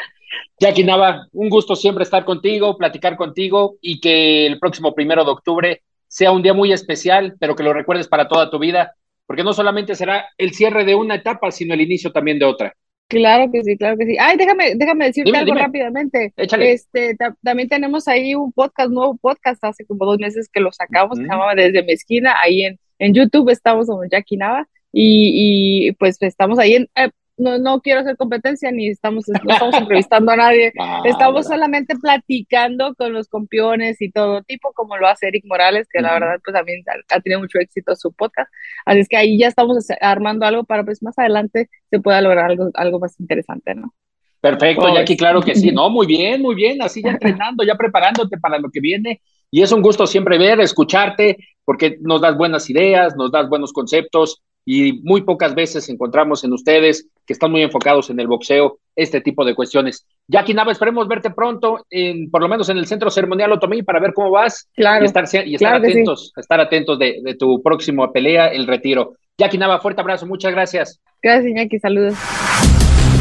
Jackie 0.61 0.85
Nava, 0.85 1.27
un 1.33 1.49
gusto 1.49 1.75
siempre 1.77 2.05
estar 2.05 2.25
contigo, 2.25 2.77
platicar 2.77 3.17
contigo 3.17 3.77
y 3.81 4.01
que 4.01 4.47
el 4.47 4.59
próximo 4.59 4.95
primero 4.95 5.25
de 5.25 5.31
octubre 5.31 5.83
sea 6.07 6.33
un 6.33 6.43
día 6.43 6.55
muy 6.55 6.73
especial, 6.73 7.37
pero 7.39 7.55
que 7.57 7.63
lo 7.63 7.73
recuerdes 7.73 8.09
para 8.09 8.29
toda 8.29 8.51
tu 8.51 8.59
vida 8.59 8.95
porque 9.29 9.45
no 9.45 9.53
solamente 9.53 9.95
será 9.95 10.31
el 10.39 10.55
cierre 10.55 10.87
de 10.87 10.95
una 10.95 11.17
etapa, 11.17 11.51
sino 11.51 11.75
el 11.75 11.83
inicio 11.83 12.11
también 12.11 12.39
de 12.39 12.47
otra. 12.47 12.75
Claro 13.09 13.51
que 13.51 13.65
sí, 13.65 13.77
claro 13.77 13.97
que 13.97 14.05
sí. 14.05 14.17
Ay, 14.21 14.37
déjame, 14.37 14.75
déjame 14.75 15.07
decirte 15.07 15.37
algo 15.37 15.55
rápidamente. 15.55 16.33
Échale. 16.37 16.73
Este, 16.73 17.17
también 17.43 17.69
tenemos 17.69 18.07
ahí 18.07 18.35
un 18.35 18.53
podcast, 18.53 18.91
nuevo 18.91 19.17
podcast, 19.17 19.65
hace 19.65 19.87
como 19.87 20.05
dos 20.05 20.19
meses 20.19 20.49
que 20.53 20.61
lo 20.61 20.71
sacamos, 20.73 21.17
se 21.17 21.25
llamaba 21.25 21.55
Desde 21.55 21.83
mi 21.83 21.93
esquina, 21.93 22.35
ahí 22.43 22.65
en, 22.65 22.79
en 22.99 23.15
YouTube 23.15 23.49
estamos 23.49 23.87
con 23.87 24.07
Jackie 24.11 24.37
Nava, 24.37 24.69
y, 24.93 25.89
y 25.89 25.93
pues 25.93 26.21
estamos 26.21 26.59
ahí 26.59 26.75
en, 26.75 26.89
eh, 26.97 27.11
no, 27.39 27.59
no 27.59 27.81
quiero 27.81 28.01
hacer 28.01 28.17
competencia 28.17 28.71
ni 28.71 28.89
estamos, 28.89 29.25
no 29.29 29.53
estamos 29.53 29.75
entrevistando 29.77 30.33
a 30.33 30.37
nadie, 30.37 30.73
estamos 31.05 31.47
solamente 31.47 31.97
platicando 31.97 32.95
con 32.95 33.13
los 33.13 33.29
campeones 33.29 34.01
y 34.03 34.11
todo 34.11 34.43
tipo, 34.43 34.73
como 34.75 34.97
lo 34.97 35.07
hace 35.07 35.29
Eric 35.29 35.45
Morales, 35.47 35.89
que 35.91 36.03
la 36.03 36.13
verdad 36.13 36.41
pues 36.45 36.55
también 36.55 36.83
ha, 37.09 37.21
tenido 37.21 37.41
mucho 37.41 37.59
éxito 37.59 37.95
su 37.97 38.13
podcast, 38.13 38.51
así 38.85 39.01
es 39.01 39.09
que 39.09 39.17
ahí 39.17 39.39
ya 39.39 39.49
estamos 39.49 39.87
armando 40.01 40.47
algo 40.47 40.65
para 40.65 40.85
pues 40.85 41.03
más 41.03 41.19
adelante 41.19 41.71
se 41.91 42.01
pueda 42.01 42.21
lograr 42.21 42.51
algo, 42.51 42.71
algo 42.75 42.99
más 42.99 43.19
interesante, 43.21 43.75
¿no? 43.75 43.95
Perfecto, 44.41 44.95
Jackie, 44.95 45.17
claro 45.17 45.41
que 45.41 45.55
sí, 45.55 45.71
no, 45.73 45.91
muy 45.91 46.07
bien, 46.07 46.43
muy 46.43 46.55
bien, 46.55 46.83
así 46.83 47.03
ya 47.03 47.11
entrenando, 47.11 47.65
ya 47.65 47.77
preparándote 47.77 48.39
para 48.39 48.59
lo 48.59 48.71
que 48.71 48.81
viene, 48.81 49.21
y 49.51 49.63
es 49.63 49.73
un 49.73 49.83
gusto 49.83 50.07
siempre 50.07 50.39
ver, 50.39 50.61
escucharte, 50.61 51.39
porque 51.65 51.99
nos 52.01 52.21
das 52.21 52.37
buenas 52.37 52.69
ideas, 52.71 53.17
nos 53.17 53.33
das 53.33 53.49
buenos 53.49 53.73
conceptos, 53.73 54.43
y 54.71 55.01
muy 55.03 55.23
pocas 55.23 55.55
veces 55.55 55.89
encontramos 55.89 56.45
en 56.45 56.53
ustedes 56.53 57.09
que 57.25 57.33
están 57.33 57.51
muy 57.51 57.63
enfocados 57.63 58.11
en 58.11 58.21
el 58.21 58.27
boxeo 58.27 58.79
este 58.95 59.23
tipo 59.23 59.43
de 59.47 59.55
cuestiones. 59.55 60.07
Jackie 60.27 60.53
Nava, 60.53 60.73
esperemos 60.73 61.09
verte 61.09 61.31
pronto, 61.31 61.87
en, 61.89 62.31
por 62.31 62.43
lo 62.43 62.49
menos 62.49 62.69
en 62.69 62.77
el 62.77 62.87
Centro 62.87 63.11
Ceremonial 63.11 63.53
Otomí, 63.53 63.83
para 63.83 63.99
ver 63.99 64.13
cómo 64.13 64.31
vas 64.31 64.69
claro, 64.75 65.03
y 65.03 65.07
estar, 65.07 65.25
y 65.47 65.55
estar 65.55 65.77
atentos, 65.77 66.35
estar 66.37 66.61
atentos 66.61 66.99
de, 66.99 67.21
de, 67.23 67.35
tu 67.35 67.63
próxima 67.63 68.13
pelea, 68.13 68.49
el 68.49 68.67
retiro. 68.67 69.15
Jackie 69.39 69.57
Nava, 69.57 69.81
fuerte 69.81 70.03
abrazo, 70.03 70.27
muchas 70.27 70.53
gracias. 70.53 71.01
Gracias, 71.23 71.51
Jackie, 71.57 71.79
saludos. 71.79 72.15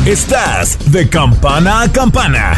Estás 0.05 0.91
de 0.91 1.07
campana 1.07 1.83
a 1.83 1.89
campana. 1.89 2.57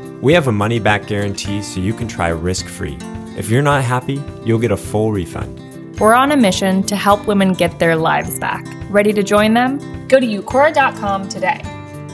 We 0.21 0.33
have 0.33 0.47
a 0.47 0.51
money 0.51 0.79
back 0.79 1.07
guarantee 1.07 1.63
so 1.63 1.79
you 1.79 1.93
can 1.93 2.07
try 2.07 2.29
risk 2.29 2.67
free. 2.67 2.97
If 3.37 3.49
you're 3.49 3.63
not 3.63 3.83
happy, 3.83 4.21
you'll 4.45 4.59
get 4.59 4.71
a 4.71 4.77
full 4.77 5.11
refund. 5.11 5.59
We're 5.99 6.13
on 6.13 6.31
a 6.31 6.37
mission 6.37 6.83
to 6.83 6.95
help 6.95 7.27
women 7.27 7.53
get 7.53 7.79
their 7.79 7.95
lives 7.95 8.39
back. 8.39 8.63
Ready 8.91 9.13
to 9.13 9.23
join 9.23 9.55
them? 9.55 9.79
Go 10.07 10.19
to 10.19 10.25
eucora.com 10.25 11.27
today. 11.27 11.61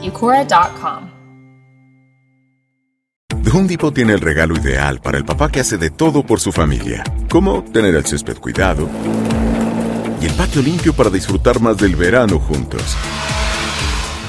eucora.com. 0.02 1.12
The 3.44 3.52
Home 3.52 3.68
Depot 3.68 3.94
tiene 3.94 4.14
el 4.14 4.22
regalo 4.22 4.56
ideal 4.56 5.00
para 5.00 5.18
el 5.18 5.26
papá 5.26 5.50
que 5.50 5.60
hace 5.62 5.78
de 5.78 5.90
todo 5.90 6.24
por 6.24 6.40
su 6.40 6.52
familia, 6.52 7.04
como 7.30 7.64
tener 7.64 7.96
el 7.96 8.06
césped 8.06 8.38
cuidado 8.38 8.90
y 10.22 10.26
el 10.26 10.34
patio 10.34 10.62
limpio 10.62 10.94
para 10.94 11.10
disfrutar 11.10 11.62
más 11.62 11.78
del 11.78 11.96
verano 11.96 12.40
juntos. 12.40 12.98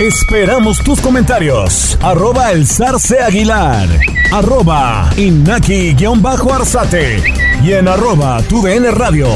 Esperamos 0.00 0.82
tus 0.84 1.00
comentarios. 1.00 1.98
Arroba 2.02 2.52
el 2.52 2.66
zarce 2.66 3.18
aguilar. 3.18 3.88
Arroba 4.30 5.08
inaki-arzate. 5.16 7.22
Y 7.64 7.72
en 7.72 7.88
arroba 7.88 8.42
tu 8.42 8.60
DN 8.60 8.90
radio. 8.90 9.26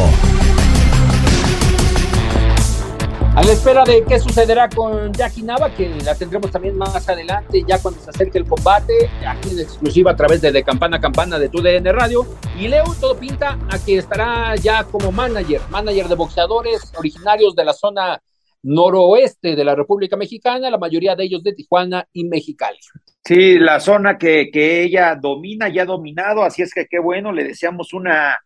A 3.35 3.43
la 3.43 3.53
espera 3.53 3.85
de 3.85 4.05
qué 4.05 4.19
sucederá 4.19 4.69
con 4.69 5.15
Jackie 5.15 5.43
Nava, 5.43 5.71
que 5.71 5.89
la 6.05 6.15
tendremos 6.15 6.51
también 6.51 6.77
más 6.77 7.09
adelante, 7.09 7.65
ya 7.67 7.81
cuando 7.81 7.99
se 7.99 8.11
acerque 8.11 8.37
el 8.37 8.45
combate, 8.45 9.09
aquí 9.27 9.53
en 9.53 9.61
exclusiva 9.61 10.11
a 10.11 10.17
través 10.17 10.43
de, 10.43 10.53
de 10.53 10.63
Campana 10.63 10.99
a 10.99 11.01
Campana 11.01 11.39
de 11.39 11.49
tu 11.49 11.63
DN 11.63 11.91
Radio. 11.91 12.27
Y 12.59 12.69
Leo, 12.69 12.85
todo 13.01 13.17
pinta 13.17 13.59
a 13.71 13.79
que 13.79 13.97
estará 13.97 14.55
ya 14.57 14.85
como 14.85 15.11
manager, 15.11 15.63
manager 15.71 16.09
de 16.09 16.17
boxeadores 16.17 16.93
originarios 16.99 17.55
de 17.55 17.65
la 17.65 17.73
zona 17.73 18.21
noroeste 18.63 19.57
de 19.57 19.65
la 19.65 19.75
República 19.75 20.17
Mexicana, 20.17 20.71
la 20.71 20.79
mayoría 20.79 21.17
de 21.17 21.25
ellos 21.25 21.43
de 21.43 21.55
Tijuana 21.55 22.07
y 22.13 22.25
Mexicali. 22.25 22.79
Sí, 23.25 23.59
la 23.59 23.81
zona 23.81 24.19
que, 24.19 24.51
que 24.53 24.83
ella 24.83 25.15
domina 25.15 25.69
y 25.69 25.79
ha 25.79 25.85
dominado, 25.85 26.43
así 26.43 26.63
es 26.63 26.73
que 26.75 26.87
qué 26.87 26.99
bueno, 26.99 27.33
le 27.33 27.45
deseamos 27.45 27.93
una 27.93 28.39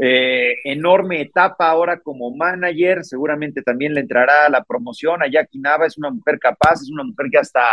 eh, 0.00 0.54
enorme 0.64 1.20
etapa 1.20 1.68
ahora 1.68 1.98
como 1.98 2.34
manager, 2.34 3.04
seguramente 3.04 3.62
también 3.62 3.94
le 3.94 4.00
entrará 4.00 4.48
la 4.48 4.62
promoción 4.62 5.22
a 5.22 5.30
Jackie 5.30 5.58
Nava, 5.58 5.86
es 5.86 5.98
una 5.98 6.10
mujer 6.10 6.38
capaz, 6.38 6.82
es 6.82 6.90
una 6.90 7.02
mujer 7.02 7.26
que 7.32 7.38
hasta 7.38 7.64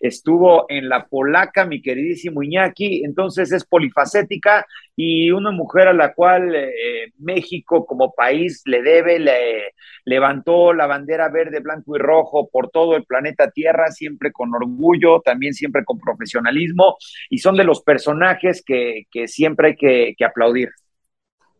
estuvo 0.00 0.64
en 0.70 0.88
la 0.88 1.06
polaca, 1.06 1.66
mi 1.66 1.82
queridísimo 1.82 2.42
Iñaki, 2.42 3.04
entonces 3.04 3.52
es 3.52 3.66
polifacética 3.66 4.66
y 4.96 5.30
una 5.30 5.50
mujer 5.50 5.88
a 5.88 5.92
la 5.92 6.14
cual 6.14 6.54
eh, 6.54 7.12
México 7.18 7.84
como 7.84 8.14
país 8.14 8.62
le 8.64 8.82
debe, 8.82 9.18
le 9.18 9.74
levantó 10.06 10.72
la 10.72 10.86
bandera 10.86 11.28
verde, 11.28 11.60
blanco 11.60 11.96
y 11.96 11.98
rojo 11.98 12.48
por 12.50 12.70
todo 12.70 12.96
el 12.96 13.04
planeta 13.04 13.50
Tierra, 13.50 13.90
siempre 13.90 14.32
con 14.32 14.54
orgullo, 14.54 15.20
también 15.20 15.52
siempre 15.52 15.84
con 15.84 15.98
profesionalismo, 15.98 16.96
y 17.28 17.38
son 17.38 17.56
de 17.56 17.64
los 17.64 17.82
personajes 17.82 18.62
que, 18.64 19.04
siempre 19.26 19.68
hay 19.68 20.14
que 20.16 20.24
aplaudir. 20.24 20.70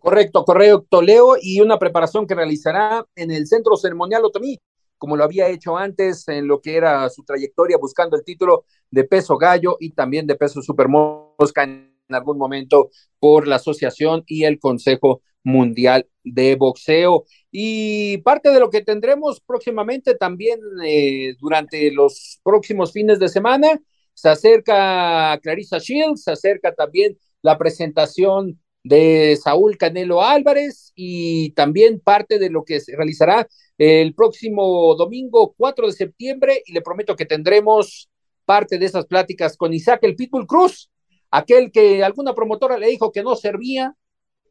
Correcto, 0.04 0.44
correcto, 0.44 1.00
Leo, 1.00 1.36
y 1.40 1.62
una 1.62 1.78
preparación 1.78 2.26
que 2.26 2.34
realizará 2.34 3.06
en 3.16 3.30
el 3.30 3.46
Centro 3.46 3.74
Ceremonial 3.74 4.22
Otomí, 4.22 4.58
como 4.98 5.16
lo 5.16 5.24
había 5.24 5.48
hecho 5.48 5.78
antes 5.78 6.28
en 6.28 6.46
lo 6.46 6.60
que 6.60 6.76
era 6.76 7.08
su 7.08 7.24
trayectoria 7.24 7.78
buscando 7.78 8.14
el 8.14 8.22
título 8.22 8.66
de 8.90 9.04
peso 9.04 9.38
gallo 9.38 9.78
y 9.80 9.92
también 9.92 10.26
de 10.26 10.34
peso 10.34 10.60
supermosca 10.60 11.62
en 11.62 11.90
algún 12.10 12.36
momento 12.36 12.90
por 13.18 13.48
la 13.48 13.56
asociación 13.56 14.24
y 14.26 14.44
el 14.44 14.58
Consejo 14.58 15.22
Mundial 15.42 16.06
de 16.22 16.56
Boxeo. 16.56 17.24
Y 17.50 18.18
parte 18.18 18.50
de 18.50 18.60
lo 18.60 18.68
que 18.68 18.82
tendremos 18.82 19.40
próximamente 19.40 20.16
también 20.16 20.60
eh, 20.84 21.34
durante 21.40 21.90
los 21.92 22.40
próximos 22.44 22.92
fines 22.92 23.18
de 23.18 23.30
semana, 23.30 23.80
se 24.12 24.28
acerca 24.28 25.40
Clarissa 25.42 25.78
Shields, 25.78 26.24
se 26.24 26.32
acerca 26.32 26.74
también 26.74 27.16
la 27.40 27.56
presentación 27.56 28.60
de 28.84 29.36
Saúl 29.42 29.78
Canelo 29.78 30.22
Álvarez 30.22 30.92
y 30.94 31.50
también 31.52 32.00
parte 32.00 32.38
de 32.38 32.50
lo 32.50 32.64
que 32.64 32.80
se 32.80 32.94
realizará 32.94 33.48
el 33.78 34.14
próximo 34.14 34.94
domingo 34.94 35.54
4 35.56 35.86
de 35.86 35.92
septiembre 35.92 36.62
y 36.66 36.72
le 36.72 36.82
prometo 36.82 37.16
que 37.16 37.24
tendremos 37.24 38.08
parte 38.44 38.78
de 38.78 38.86
esas 38.86 39.06
pláticas 39.06 39.56
con 39.56 39.72
Isaac 39.72 40.00
el 40.02 40.14
Pitbull 40.14 40.46
Cruz, 40.46 40.90
aquel 41.30 41.72
que 41.72 42.04
alguna 42.04 42.34
promotora 42.34 42.76
le 42.76 42.88
dijo 42.88 43.10
que 43.10 43.22
no 43.22 43.34
servía, 43.34 43.94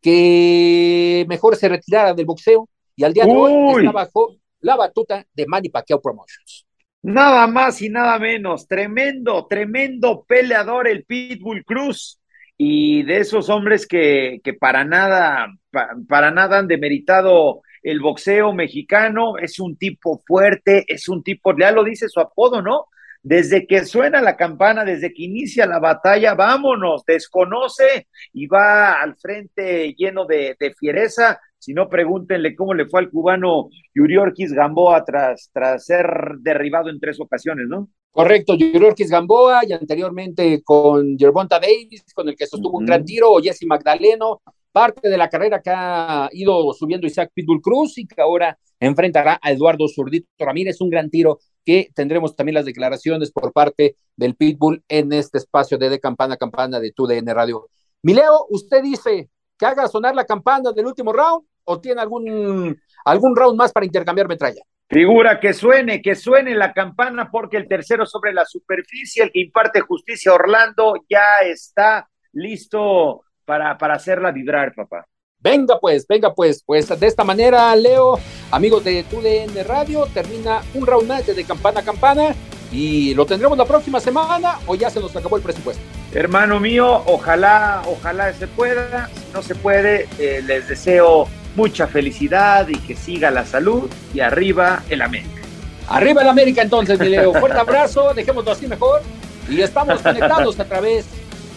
que 0.01 1.25
mejor 1.29 1.55
se 1.55 1.69
retirara 1.69 2.13
del 2.13 2.25
boxeo 2.25 2.67
y 2.95 3.03
al 3.03 3.13
día 3.13 3.25
de 3.25 3.31
hoy 3.31 3.86
está 3.86 3.91
bajo 3.91 4.36
la 4.59 4.75
batuta 4.75 5.25
de 5.34 5.45
Manny 5.45 5.69
Pacquiao 5.69 6.01
Promotions. 6.01 6.65
Nada 7.03 7.47
más 7.47 7.81
y 7.81 7.89
nada 7.89 8.17
menos, 8.17 8.67
tremendo, 8.67 9.45
tremendo 9.45 10.25
peleador 10.27 10.88
el 10.88 11.05
Pitbull 11.05 11.63
Cruz 11.63 12.19
y 12.66 13.03
de 13.03 13.18
esos 13.18 13.49
hombres 13.49 13.86
que, 13.86 14.39
que 14.41 14.53
para 14.53 14.86
nada, 14.86 15.47
pa, 15.70 15.89
para 16.07 16.32
nada 16.32 16.59
han 16.59 16.68
demeritado 16.70 17.61
el 17.82 17.99
boxeo 17.99 18.53
mexicano, 18.53 19.38
es 19.38 19.59
un 19.59 19.76
tipo 19.76 20.24
fuerte, 20.26 20.86
es 20.88 21.09
un 21.09 21.24
tipo, 21.24 21.53
ya 21.57 21.74
lo 21.74 21.84
dice 21.84 22.07
su 22.07 22.22
apodo, 22.22 22.61
¿no? 22.61 22.86
Desde 23.22 23.68
que 23.68 23.84
suena 23.84 24.22
la 24.22 24.38
campana, 24.38 24.86
desde 24.86 25.14
que 25.14 25.24
inicia 25.24 25.66
la 25.66 25.80
batalla, 25.80 26.36
vámonos, 26.36 27.03
desconoce 27.05 28.07
y 28.32 28.47
va 28.47 29.01
al 29.01 29.18
frente 29.18 29.93
lleno 29.97 30.26
de, 30.26 30.55
de 30.57 30.74
fiereza. 30.74 31.41
Si 31.64 31.74
no, 31.74 31.88
pregúntenle 31.88 32.57
cómo 32.57 32.74
le 32.74 32.88
fue 32.88 32.99
al 32.99 33.09
cubano 33.09 33.70
Yuriorquis 33.95 34.51
Gamboa 34.51 35.05
tras, 35.05 35.49
tras 35.53 35.86
ser 35.86 36.05
derribado 36.41 36.89
en 36.89 36.99
tres 36.99 37.22
ocasiones, 37.22 37.68
¿no? 37.70 37.88
Correcto, 38.11 38.55
Yuriorquis 38.55 39.09
Gamboa 39.09 39.61
y 39.66 39.72
anteriormente 39.72 40.61
con 40.61 41.18
Gervonta 41.18 41.61
Davis, 41.61 42.03
con 42.14 42.28
el 42.28 42.36
que 42.36 42.47
sostuvo 42.47 42.72
uh 42.72 42.76
-huh. 42.76 42.80
un 42.80 42.86
gran 42.86 43.05
tiro, 43.05 43.32
o 43.32 43.41
Jesse 43.41 43.66
Magdaleno, 43.66 44.41
parte 44.74 45.07
de 45.07 45.18
la 45.18 45.30
carrera 45.30 45.61
que 45.61 45.70
ha 45.70 46.28
ido 46.34 46.74
subiendo 46.74 47.07
Isaac 47.07 47.32
Pitbull 47.34 47.61
Cruz 47.61 47.97
y 47.97 48.05
que 48.07 48.22
ahora 48.22 48.59
enfrentará 48.78 49.39
a 49.41 49.51
Eduardo 49.53 49.88
Zurdito 49.88 50.28
Ramírez, 50.38 50.82
un 50.82 50.89
gran 50.89 51.09
tiro 51.09 51.39
que 51.64 51.91
tendremos 51.95 52.36
también 52.36 52.55
las 52.55 52.66
declaraciones 52.66 53.32
por 53.32 53.53
parte 53.53 53.95
del 54.18 54.36
Pitbull 54.36 54.84
en 54.89 55.14
este 55.14 55.38
espacio 55.38 55.78
de, 55.78 55.89
de 55.89 55.99
campana 56.01 56.34
a 56.34 56.38
campana 56.38 56.82
de 56.82 56.91
TUDN 56.91 57.28
Radio. 57.28 57.70
Mileo, 58.01 58.47
usted 58.49 58.84
dice 58.84 59.30
que 59.57 59.66
haga 59.66 59.88
sonar 59.88 60.14
la 60.14 60.26
campana 60.26 60.74
del 60.74 60.88
último 60.88 61.14
round 61.14 61.45
o 61.66 61.80
tiene 61.80 62.01
algún, 62.01 62.80
algún 63.05 63.36
round 63.36 63.57
más 63.57 63.72
para 63.72 63.86
intercambiar 63.86 64.28
metralla? 64.28 64.61
Figura 64.88 65.39
que 65.39 65.53
suene, 65.53 66.01
que 66.01 66.16
suene 66.16 66.53
la 66.55 66.72
campana 66.74 67.32
porque 67.32 67.57
el 67.57 67.68
tercero 67.68 68.05
sobre 68.05 68.34
la 68.34 68.45
superficie, 68.45 69.24
el 69.24 69.32
que 69.32 69.41
imparte 69.41 69.82
justicia 69.82 70.34
Orlando, 70.34 70.95
ya 71.09 71.39
está 71.43 72.07
listo 72.34 73.24
para, 73.45 73.78
para 73.78 73.95
hacerla 73.95 74.32
vibrar, 74.32 74.74
papá. 74.76 75.07
Venga 75.39 75.78
pues, 75.80 76.07
venga 76.07 76.34
pues, 76.34 76.64
pues 76.66 76.88
de 76.97 77.07
esta 77.07 77.24
manera, 77.24 77.76
Leo, 77.76 78.18
amigos 78.51 78.84
de 78.86 79.03
TUDN 79.03 79.68
Radio, 79.68 80.05
termina 80.14 80.61
un 80.74 80.86
round 80.86 81.07
más 81.07 81.26
de 81.26 81.43
campana 81.43 81.82
a 81.82 81.84
campana 81.84 82.36
y 82.72 83.14
lo 83.14 83.26
tendremos 83.26 83.57
la 83.57 83.66
próxima 83.66 83.99
semana 83.99 84.59
o 84.68 84.76
ya 84.76 84.89
se 84.89 85.01
nos 85.01 85.16
acabó 85.16 85.36
el 85.36 85.43
presupuesto. 85.43 85.84
Hermano 86.14 86.59
mío, 86.59 87.03
ojalá, 87.07 87.82
ojalá 87.88 88.32
se 88.34 88.47
pueda, 88.47 89.07
si 89.07 89.34
no 89.34 89.41
se 89.41 89.55
puede, 89.55 90.07
eh, 90.18 90.41
les 90.45 90.70
deseo 90.70 91.28
mucha 91.56 91.88
felicidad 91.88 92.68
y 92.68 92.78
que 92.78 92.95
siga 92.95 93.32
la 93.32 93.45
salud 93.45 93.89
y 94.14 94.20
arriba 94.20 94.84
el 94.89 95.01
América. 95.01 95.41
Arriba 95.88 96.22
el 96.22 96.30
América 96.30 96.62
entonces, 96.62 96.99
mi 96.99 97.10
Leo, 97.10 97.34
fuerte 97.34 97.60
abrazo, 97.60 98.14
dejémoslo 98.14 98.51
así 98.51 98.68
mejor 98.68 99.01
y 99.49 99.62
estamos 99.62 100.01
conectados 100.01 100.60
a 100.60 100.66
través 100.66 101.06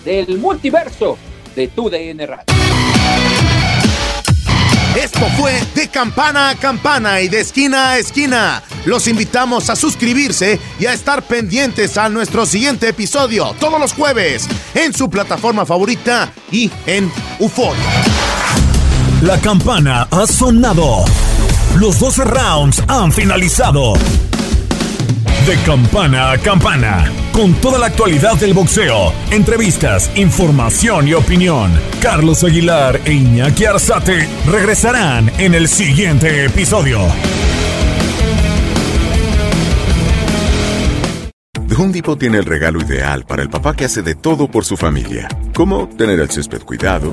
del 0.04 0.38
multiverso 0.38 1.16
de 1.54 1.68
TUDN 1.68 2.26
Radio. 2.26 2.44
Esto 4.96 5.26
fue 5.36 5.52
de 5.74 5.88
campana 5.88 6.48
a 6.48 6.54
campana 6.54 7.20
y 7.20 7.28
de 7.28 7.40
esquina 7.40 7.90
a 7.90 7.98
esquina. 7.98 8.62
Los 8.86 9.06
invitamos 9.08 9.68
a 9.68 9.76
suscribirse 9.76 10.58
y 10.80 10.86
a 10.86 10.94
estar 10.94 11.22
pendientes 11.22 11.98
a 11.98 12.08
nuestro 12.08 12.46
siguiente 12.46 12.88
episodio 12.88 13.54
todos 13.60 13.78
los 13.78 13.92
jueves 13.92 14.48
en 14.74 14.94
su 14.94 15.10
plataforma 15.10 15.66
favorita 15.66 16.32
y 16.50 16.70
en 16.86 17.12
UFO. 17.38 17.74
La 19.26 19.40
campana 19.40 20.06
ha 20.08 20.24
sonado. 20.24 21.04
Los 21.80 21.98
12 21.98 22.24
rounds 22.26 22.80
han 22.86 23.10
finalizado. 23.10 23.94
De 25.44 25.56
campana 25.66 26.30
a 26.30 26.38
campana, 26.38 27.10
con 27.32 27.52
toda 27.54 27.76
la 27.76 27.86
actualidad 27.86 28.36
del 28.36 28.54
boxeo, 28.54 29.12
entrevistas, 29.32 30.12
información 30.14 31.08
y 31.08 31.14
opinión. 31.14 31.72
Carlos 32.00 32.44
Aguilar 32.44 33.00
e 33.04 33.14
Iñaki 33.14 33.64
Arzate 33.64 34.28
regresarán 34.46 35.28
en 35.38 35.54
el 35.56 35.66
siguiente 35.66 36.44
episodio. 36.44 37.00
The 41.66 41.74
Home 41.74 42.16
tiene 42.16 42.38
el 42.38 42.44
regalo 42.44 42.80
ideal 42.80 43.24
para 43.24 43.42
el 43.42 43.50
papá 43.50 43.74
que 43.74 43.86
hace 43.86 44.02
de 44.02 44.14
todo 44.14 44.48
por 44.48 44.64
su 44.64 44.76
familia, 44.76 45.26
como 45.52 45.88
tener 45.88 46.20
el 46.20 46.30
césped 46.30 46.62
cuidado 46.62 47.12